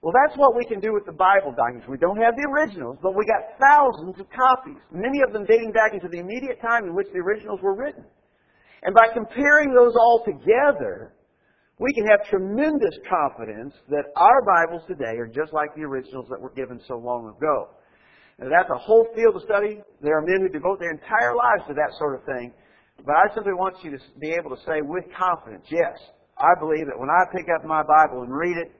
Well, 0.00 0.14
that's 0.16 0.38
what 0.38 0.56
we 0.56 0.64
can 0.64 0.80
do 0.80 0.94
with 0.94 1.04
the 1.04 1.12
Bible 1.12 1.52
documents. 1.52 1.84
We 1.92 1.98
don't 1.98 2.16
have 2.24 2.36
the 2.40 2.48
originals, 2.48 2.96
but 3.02 3.12
we 3.12 3.26
got 3.28 3.52
thousands 3.60 4.16
of 4.18 4.32
copies, 4.32 4.80
many 4.90 5.20
of 5.20 5.34
them 5.34 5.44
dating 5.44 5.72
back 5.72 5.92
into 5.92 6.08
the 6.08 6.24
immediate 6.24 6.56
time 6.62 6.84
in 6.88 6.94
which 6.94 7.08
the 7.12 7.20
originals 7.20 7.60
were 7.60 7.76
written. 7.76 8.04
And 8.82 8.94
by 8.94 9.12
comparing 9.12 9.74
those 9.74 9.92
all 9.92 10.24
together, 10.24 11.12
we 11.78 11.92
can 11.94 12.06
have 12.06 12.26
tremendous 12.28 12.98
confidence 13.08 13.72
that 13.88 14.10
our 14.16 14.42
Bibles 14.42 14.82
today 14.88 15.14
are 15.14 15.30
just 15.30 15.52
like 15.52 15.74
the 15.76 15.82
originals 15.82 16.26
that 16.28 16.40
were 16.40 16.50
given 16.50 16.80
so 16.88 16.98
long 16.98 17.32
ago. 17.36 17.70
Now, 18.38 18.50
that's 18.50 18.70
a 18.70 18.78
whole 18.78 19.06
field 19.14 19.36
of 19.36 19.42
study. 19.42 19.80
There 20.02 20.18
are 20.18 20.22
men 20.22 20.42
who 20.42 20.48
devote 20.48 20.78
their 20.80 20.90
entire 20.90 21.34
lives 21.34 21.62
to 21.68 21.74
that 21.74 21.94
sort 21.98 22.18
of 22.18 22.26
thing. 22.26 22.52
But 23.06 23.14
I 23.14 23.32
simply 23.34 23.54
want 23.54 23.76
you 23.84 23.92
to 23.92 23.98
be 24.18 24.34
able 24.34 24.50
to 24.50 24.62
say 24.66 24.82
with 24.82 25.04
confidence, 25.14 25.66
yes, 25.70 25.94
I 26.36 26.50
believe 26.58 26.86
that 26.86 26.98
when 26.98 27.10
I 27.10 27.22
pick 27.30 27.46
up 27.54 27.64
my 27.64 27.82
Bible 27.82 28.22
and 28.22 28.30
read 28.34 28.58
it, 28.58 28.74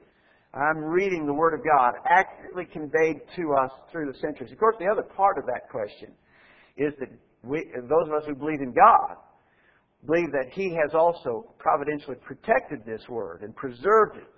I'm 0.55 0.79
reading 0.79 1.27
the 1.27 1.35
Word 1.35 1.55
of 1.55 1.61
God 1.63 1.95
accurately 2.09 2.67
conveyed 2.67 3.23
to 3.37 3.55
us 3.55 3.71
through 3.93 4.11
the 4.11 4.19
centuries. 4.19 4.51
Of 4.51 4.59
course, 4.59 4.77
the 4.81 4.91
other 4.91 5.03
part 5.03 5.39
of 5.39 5.47
that 5.47 5.71
question 5.71 6.11
is 6.77 6.95
that 6.99 7.11
we, 7.45 7.67
those 7.87 8.11
of 8.11 8.15
us 8.15 8.25
who 8.27 8.35
believe 8.35 8.61
in 8.61 8.73
God 8.73 9.23
believe 10.07 10.31
that 10.33 10.53
He 10.53 10.71
has 10.71 10.95
also 10.95 11.55
providentially 11.59 12.17
protected 12.25 12.81
this 12.87 13.03
Word 13.09 13.43
and 13.43 13.55
preserved 13.57 14.17
it 14.17 14.29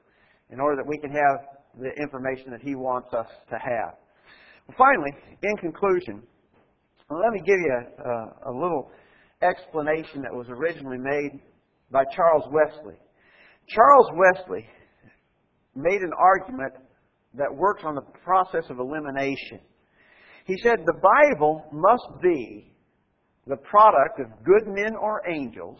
in 0.52 0.60
order 0.60 0.76
that 0.76 0.88
we 0.88 0.98
can 0.98 1.10
have 1.10 1.46
the 1.78 1.90
information 2.02 2.50
that 2.50 2.62
He 2.62 2.74
wants 2.74 3.12
us 3.14 3.28
to 3.50 3.56
have. 3.58 3.94
Finally, 4.76 5.12
in 5.42 5.56
conclusion, 5.56 6.22
let 7.10 7.32
me 7.32 7.40
give 7.40 7.58
you 7.58 7.72
a, 8.04 8.50
a 8.50 8.52
little 8.52 8.90
explanation 9.42 10.22
that 10.22 10.32
was 10.32 10.46
originally 10.48 10.98
made 10.98 11.40
by 11.90 12.04
Charles 12.14 12.44
Wesley. 12.52 12.96
Charles 13.68 14.06
Wesley 14.14 14.66
made 15.74 16.02
an 16.02 16.12
argument 16.18 16.72
that 17.34 17.52
works 17.52 17.82
on 17.84 17.94
the 17.94 18.04
process 18.24 18.64
of 18.70 18.78
elimination. 18.78 19.60
He 20.46 20.56
said 20.62 20.80
the 20.84 21.00
Bible 21.00 21.64
must 21.72 22.22
be 22.22 22.69
the 23.46 23.56
product 23.56 24.20
of 24.20 24.26
good 24.44 24.66
men 24.66 24.94
or 24.96 25.22
angels, 25.28 25.78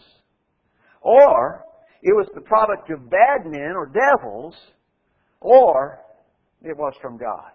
or 1.01 1.63
it 2.01 2.13
was 2.13 2.27
the 2.33 2.41
product 2.41 2.89
of 2.89 3.09
bad 3.09 3.45
men 3.45 3.73
or 3.75 3.87
devils, 3.87 4.55
or 5.39 5.99
it 6.63 6.75
was 6.77 6.93
from 7.01 7.17
God. 7.17 7.51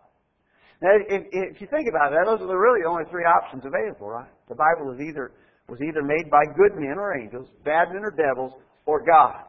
Now, 0.82 0.90
if, 1.08 1.22
if 1.32 1.60
you 1.60 1.66
think 1.68 1.88
about 1.88 2.10
that, 2.10 2.26
those 2.26 2.40
are 2.40 2.60
really 2.60 2.82
the 2.82 2.88
only 2.88 3.04
three 3.10 3.24
options 3.24 3.64
available, 3.64 4.08
right? 4.08 4.30
The 4.48 4.54
Bible 4.54 4.92
is 4.92 5.00
either 5.00 5.32
was 5.68 5.80
either 5.82 6.02
made 6.02 6.30
by 6.30 6.44
good 6.54 6.78
men 6.78 6.94
or 6.96 7.18
angels, 7.18 7.48
bad 7.64 7.88
men 7.92 8.04
or 8.04 8.14
devils, 8.14 8.52
or 8.84 9.04
God. 9.04 9.42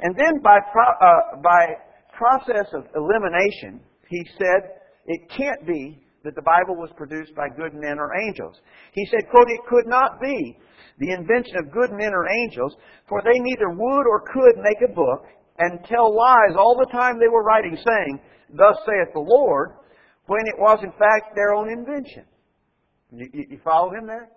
And 0.00 0.14
then 0.14 0.42
by 0.42 0.58
pro- 0.72 0.98
uh, 1.00 1.40
by 1.42 1.76
process 2.12 2.68
of 2.74 2.84
elimination, 2.94 3.80
he 4.08 4.26
said 4.36 4.80
it 5.06 5.20
can't 5.30 5.66
be 5.66 6.03
that 6.24 6.34
the 6.34 6.42
Bible 6.42 6.74
was 6.74 6.90
produced 6.96 7.34
by 7.36 7.48
good 7.48 7.74
men 7.74 7.98
or 7.98 8.16
angels. 8.16 8.56
He 8.92 9.06
said, 9.06 9.28
quote, 9.30 9.48
it 9.48 9.60
could 9.68 9.86
not 9.86 10.20
be 10.20 10.56
the 10.98 11.12
invention 11.12 11.56
of 11.58 11.72
good 11.72 11.92
men 11.92 12.12
or 12.12 12.28
angels, 12.28 12.74
for 13.08 13.22
they 13.22 13.38
neither 13.38 13.68
would 13.70 14.06
or 14.08 14.24
could 14.32 14.56
make 14.62 14.80
a 14.82 14.92
book 14.92 15.26
and 15.58 15.84
tell 15.84 16.14
lies 16.14 16.56
all 16.56 16.76
the 16.76 16.90
time 16.90 17.18
they 17.18 17.28
were 17.28 17.44
writing, 17.44 17.76
saying, 17.76 18.20
Thus 18.56 18.76
saith 18.86 19.12
the 19.12 19.20
Lord, 19.20 19.76
when 20.26 20.46
it 20.46 20.58
was 20.58 20.78
in 20.82 20.92
fact 20.92 21.34
their 21.34 21.54
own 21.54 21.70
invention. 21.70 22.24
You, 23.12 23.28
you, 23.32 23.44
you 23.50 23.60
follow 23.62 23.92
him 23.92 24.06
there? 24.06 24.30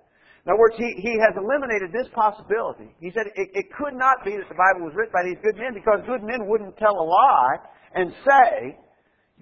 In 0.46 0.52
other 0.52 0.60
words, 0.60 0.76
he, 0.78 0.88
he 1.02 1.20
has 1.20 1.36
eliminated 1.36 1.92
this 1.92 2.08
possibility. 2.14 2.92
He 3.00 3.12
said 3.12 3.28
it, 3.36 3.50
it 3.54 3.66
could 3.78 3.94
not 3.94 4.24
be 4.24 4.32
that 4.32 4.48
the 4.48 4.56
Bible 4.56 4.86
was 4.86 4.96
written 4.96 5.12
by 5.14 5.24
these 5.24 5.40
good 5.44 5.60
men 5.60 5.74
because 5.74 6.00
good 6.08 6.24
men 6.24 6.48
wouldn't 6.48 6.78
tell 6.78 6.96
a 6.96 7.04
lie 7.04 7.58
and 7.96 8.14
say, 8.24 8.78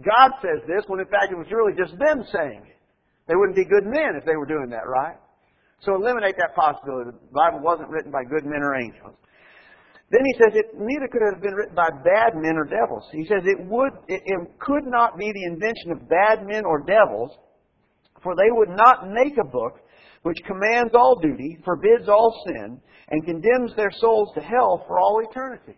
God 0.04 0.32
says 0.42 0.60
this, 0.68 0.84
when 0.88 1.00
in 1.00 1.08
fact 1.08 1.32
it 1.32 1.38
was 1.38 1.48
really 1.52 1.72
just 1.78 1.96
them 2.00 2.24
saying 2.32 2.64
it. 2.68 2.80
They 3.28 3.36
wouldn't 3.36 3.56
be 3.56 3.66
good 3.66 3.86
men 3.86 4.20
if 4.20 4.26
they 4.26 4.36
were 4.36 4.46
doing 4.46 4.70
that, 4.70 4.86
right? 4.86 5.16
So 5.82 5.96
eliminate 5.96 6.36
that 6.38 6.56
possibility. 6.56 7.12
The 7.12 7.34
Bible 7.34 7.60
wasn't 7.64 7.90
written 7.90 8.12
by 8.12 8.24
good 8.24 8.46
men 8.46 8.62
or 8.62 8.76
angels. 8.76 9.16
Then 10.12 10.22
he 10.22 10.34
says 10.38 10.54
it 10.54 10.78
neither 10.78 11.08
could 11.08 11.24
it 11.26 11.34
have 11.34 11.42
been 11.42 11.56
written 11.56 11.76
by 11.76 11.90
bad 11.90 12.36
men 12.36 12.58
or 12.58 12.66
devils. 12.66 13.04
He 13.12 13.26
says 13.26 13.42
it 13.46 13.66
would, 13.66 13.94
it, 14.08 14.22
it 14.24 14.60
could 14.60 14.86
not 14.86 15.18
be 15.18 15.32
the 15.32 15.46
invention 15.46 15.92
of 15.92 16.10
bad 16.10 16.46
men 16.46 16.66
or 16.66 16.86
devils, 16.86 17.32
for 18.22 18.36
they 18.36 18.52
would 18.52 18.70
not 18.70 19.10
make 19.10 19.38
a 19.38 19.48
book 19.48 19.80
which 20.22 20.38
commands 20.46 20.94
all 20.94 21.20
duty, 21.22 21.58
forbids 21.64 22.08
all 22.10 22.34
sin, 22.46 22.80
and 23.10 23.26
condemns 23.26 23.76
their 23.76 23.92
souls 23.92 24.30
to 24.36 24.42
hell 24.42 24.84
for 24.88 25.00
all 25.00 25.22
eternity. 25.28 25.78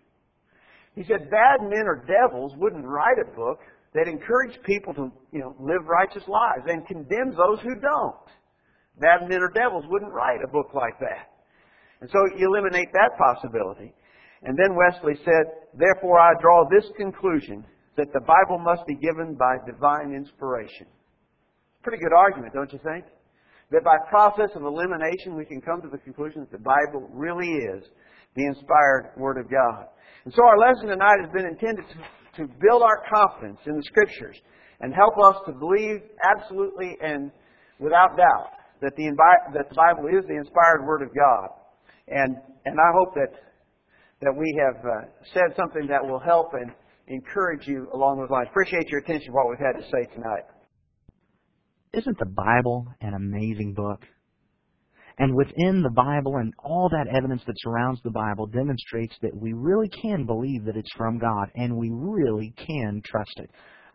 He 0.95 1.03
said 1.03 1.30
bad 1.30 1.61
men 1.61 1.86
or 1.86 2.05
devils 2.07 2.53
wouldn't 2.57 2.86
write 2.86 3.20
a 3.20 3.36
book 3.36 3.59
that 3.97 4.07
encourage 4.07 4.53
people 4.61 4.93
to, 4.93 5.11
you 5.33 5.39
know, 5.39 5.55
live 5.59 5.89
righteous 5.89 6.21
lives 6.27 6.69
and 6.69 6.85
condemns 6.85 7.33
those 7.33 7.57
who 7.65 7.73
don't. 7.81 8.29
Bad 9.01 9.27
men 9.27 9.41
or 9.41 9.49
devils 9.49 9.85
wouldn't 9.89 10.13
write 10.13 10.37
a 10.45 10.47
book 10.47 10.69
like 10.75 10.99
that. 10.99 11.33
And 12.01 12.09
so 12.13 12.19
you 12.37 12.45
eliminate 12.45 12.93
that 12.93 13.17
possibility. 13.17 13.91
And 14.43 14.53
then 14.53 14.77
Wesley 14.77 15.17
said, 15.25 15.49
Therefore 15.73 16.19
I 16.19 16.33
draw 16.39 16.69
this 16.69 16.85
conclusion 16.95 17.65
that 17.97 18.13
the 18.13 18.21
Bible 18.21 18.59
must 18.61 18.85
be 18.85 18.93
given 18.93 19.33
by 19.33 19.57
divine 19.65 20.13
inspiration. 20.13 20.85
Pretty 21.81 21.97
good 21.97 22.13
argument, 22.13 22.53
don't 22.53 22.71
you 22.71 22.79
think? 22.85 23.05
That 23.71 23.83
by 23.83 23.97
process 24.09 24.53
of 24.53 24.61
elimination 24.61 25.35
we 25.35 25.45
can 25.45 25.59
come 25.59 25.81
to 25.81 25.89
the 25.89 25.97
conclusion 25.97 26.41
that 26.41 26.51
the 26.51 26.61
Bible 26.61 27.09
really 27.11 27.49
is 27.49 27.83
the 28.35 28.45
inspired 28.45 29.17
Word 29.17 29.39
of 29.39 29.49
God. 29.49 29.89
And 30.25 30.33
so 30.35 30.45
our 30.45 30.59
lesson 30.59 30.87
tonight 30.87 31.17
has 31.19 31.31
been 31.33 31.47
intended 31.47 31.85
to 31.89 31.97
to 32.38 32.47
build 32.61 32.81
our 32.81 33.03
confidence 33.11 33.59
in 33.65 33.75
the 33.75 33.83
Scriptures 33.83 34.38
and 34.79 34.93
help 34.93 35.13
us 35.23 35.41
to 35.47 35.53
believe 35.53 36.01
absolutely 36.35 36.97
and 37.01 37.31
without 37.79 38.15
doubt 38.17 38.51
that 38.81 38.95
the, 38.95 39.09
that 39.53 39.69
the 39.69 39.75
Bible 39.75 40.07
is 40.07 40.25
the 40.27 40.35
inspired 40.35 40.85
Word 40.85 41.01
of 41.01 41.09
God. 41.15 41.49
And, 42.07 42.38
and 42.65 42.79
I 42.79 42.91
hope 42.93 43.13
that, 43.15 43.33
that 44.21 44.33
we 44.35 44.59
have 44.63 44.83
uh, 44.85 45.07
said 45.33 45.55
something 45.57 45.88
that 45.88 46.03
will 46.03 46.19
help 46.19 46.53
and 46.53 46.71
encourage 47.07 47.67
you 47.67 47.88
along 47.93 48.19
those 48.19 48.29
lines. 48.29 48.47
Appreciate 48.49 48.88
your 48.89 48.99
attention 48.99 49.27
to 49.27 49.33
what 49.33 49.49
we've 49.49 49.59
had 49.59 49.81
to 49.81 49.85
say 49.89 50.13
tonight. 50.13 50.45
Isn't 51.93 52.19
the 52.19 52.25
Bible 52.25 52.88
an 53.01 53.13
amazing 53.13 53.73
book? 53.73 54.01
And 55.20 55.36
within 55.36 55.82
the 55.82 55.89
Bible 55.89 56.36
and 56.36 56.53
all 56.63 56.89
that 56.89 57.07
evidence 57.15 57.41
that 57.47 57.59
surrounds 57.59 57.99
the 58.03 58.11
Bible 58.11 58.45
demonstrates 58.45 59.15
that 59.22 59.36
we 59.36 59.53
really 59.53 59.89
can 59.89 60.26
believe 60.26 60.63
that 60.65 60.78
it's 60.78 60.93
from 60.95 61.18
God 61.18 61.49
and 61.55 61.76
we 61.76 61.89
really 61.91 62.53
can 62.55 63.01
trust 63.03 63.34
it. 63.38 63.49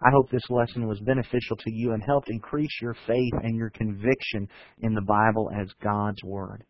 I 0.05 0.11
hope 0.11 0.31
this 0.31 0.51
lesson 0.51 0.89
was 0.89 0.99
beneficial 1.01 1.57
to 1.57 1.71
you 1.71 1.93
and 1.93 2.03
helped 2.03 2.29
increase 2.29 2.77
your 2.81 2.97
faith 3.07 3.35
and 3.43 3.57
your 3.57 3.71
conviction 3.71 4.49
in 4.81 4.95
the 4.95 5.03
Bible 5.03 5.49
as 5.61 5.69
God's 5.81 6.23
Word. 6.25 6.65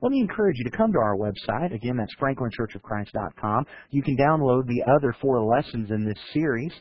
let 0.00 0.12
me 0.12 0.20
encourage 0.20 0.56
you 0.58 0.64
to 0.64 0.76
come 0.76 0.92
to 0.92 0.98
our 0.98 1.16
website. 1.16 1.74
Again, 1.74 1.96
that's 1.96 2.14
franklinchurchofchrist.com. 2.20 3.64
You 3.90 4.02
can 4.02 4.16
download 4.16 4.66
the 4.66 4.84
other 4.96 5.12
four 5.20 5.44
lessons 5.44 5.90
in 5.90 6.04
this 6.04 6.18
series, 6.32 6.72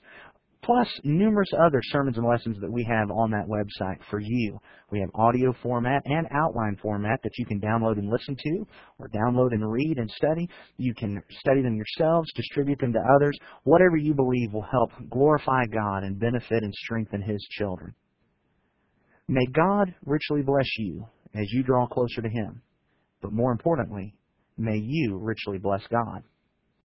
plus 0.63 0.87
numerous 1.03 1.49
other 1.57 1.81
sermons 1.83 2.17
and 2.17 2.27
lessons 2.27 2.57
that 2.61 2.71
we 2.71 2.83
have 2.89 3.09
on 3.11 3.31
that 3.31 3.47
website 3.47 3.97
for 4.09 4.19
you. 4.19 4.59
We 4.91 4.99
have 4.99 5.09
audio 5.15 5.53
format 5.61 6.01
and 6.05 6.27
outline 6.31 6.77
format 6.81 7.19
that 7.23 7.37
you 7.37 7.45
can 7.45 7.61
download 7.61 7.97
and 7.97 8.09
listen 8.09 8.35
to, 8.35 8.67
or 8.99 9.09
download 9.09 9.53
and 9.53 9.71
read 9.71 9.97
and 9.97 10.09
study. 10.11 10.49
You 10.77 10.93
can 10.93 11.21
study 11.39 11.61
them 11.61 11.75
yourselves, 11.75 12.31
distribute 12.35 12.79
them 12.79 12.93
to 12.93 12.99
others, 13.15 13.37
whatever 13.63 13.97
you 13.97 14.13
believe 14.13 14.53
will 14.53 14.67
help 14.69 14.91
glorify 15.09 15.65
God 15.65 16.03
and 16.03 16.19
benefit 16.19 16.63
and 16.63 16.73
strengthen 16.73 17.21
His 17.21 17.45
children. 17.51 17.93
May 19.27 19.45
God 19.45 19.93
richly 20.05 20.41
bless 20.41 20.67
you 20.77 21.05
as 21.35 21.51
you 21.51 21.63
draw 21.63 21.87
closer 21.87 22.21
to 22.21 22.29
Him. 22.29 22.61
But 23.21 23.33
more 23.33 23.51
importantly, 23.51 24.15
may 24.57 24.77
you 24.77 25.17
richly 25.17 25.57
bless 25.57 25.85
God. 25.87 26.23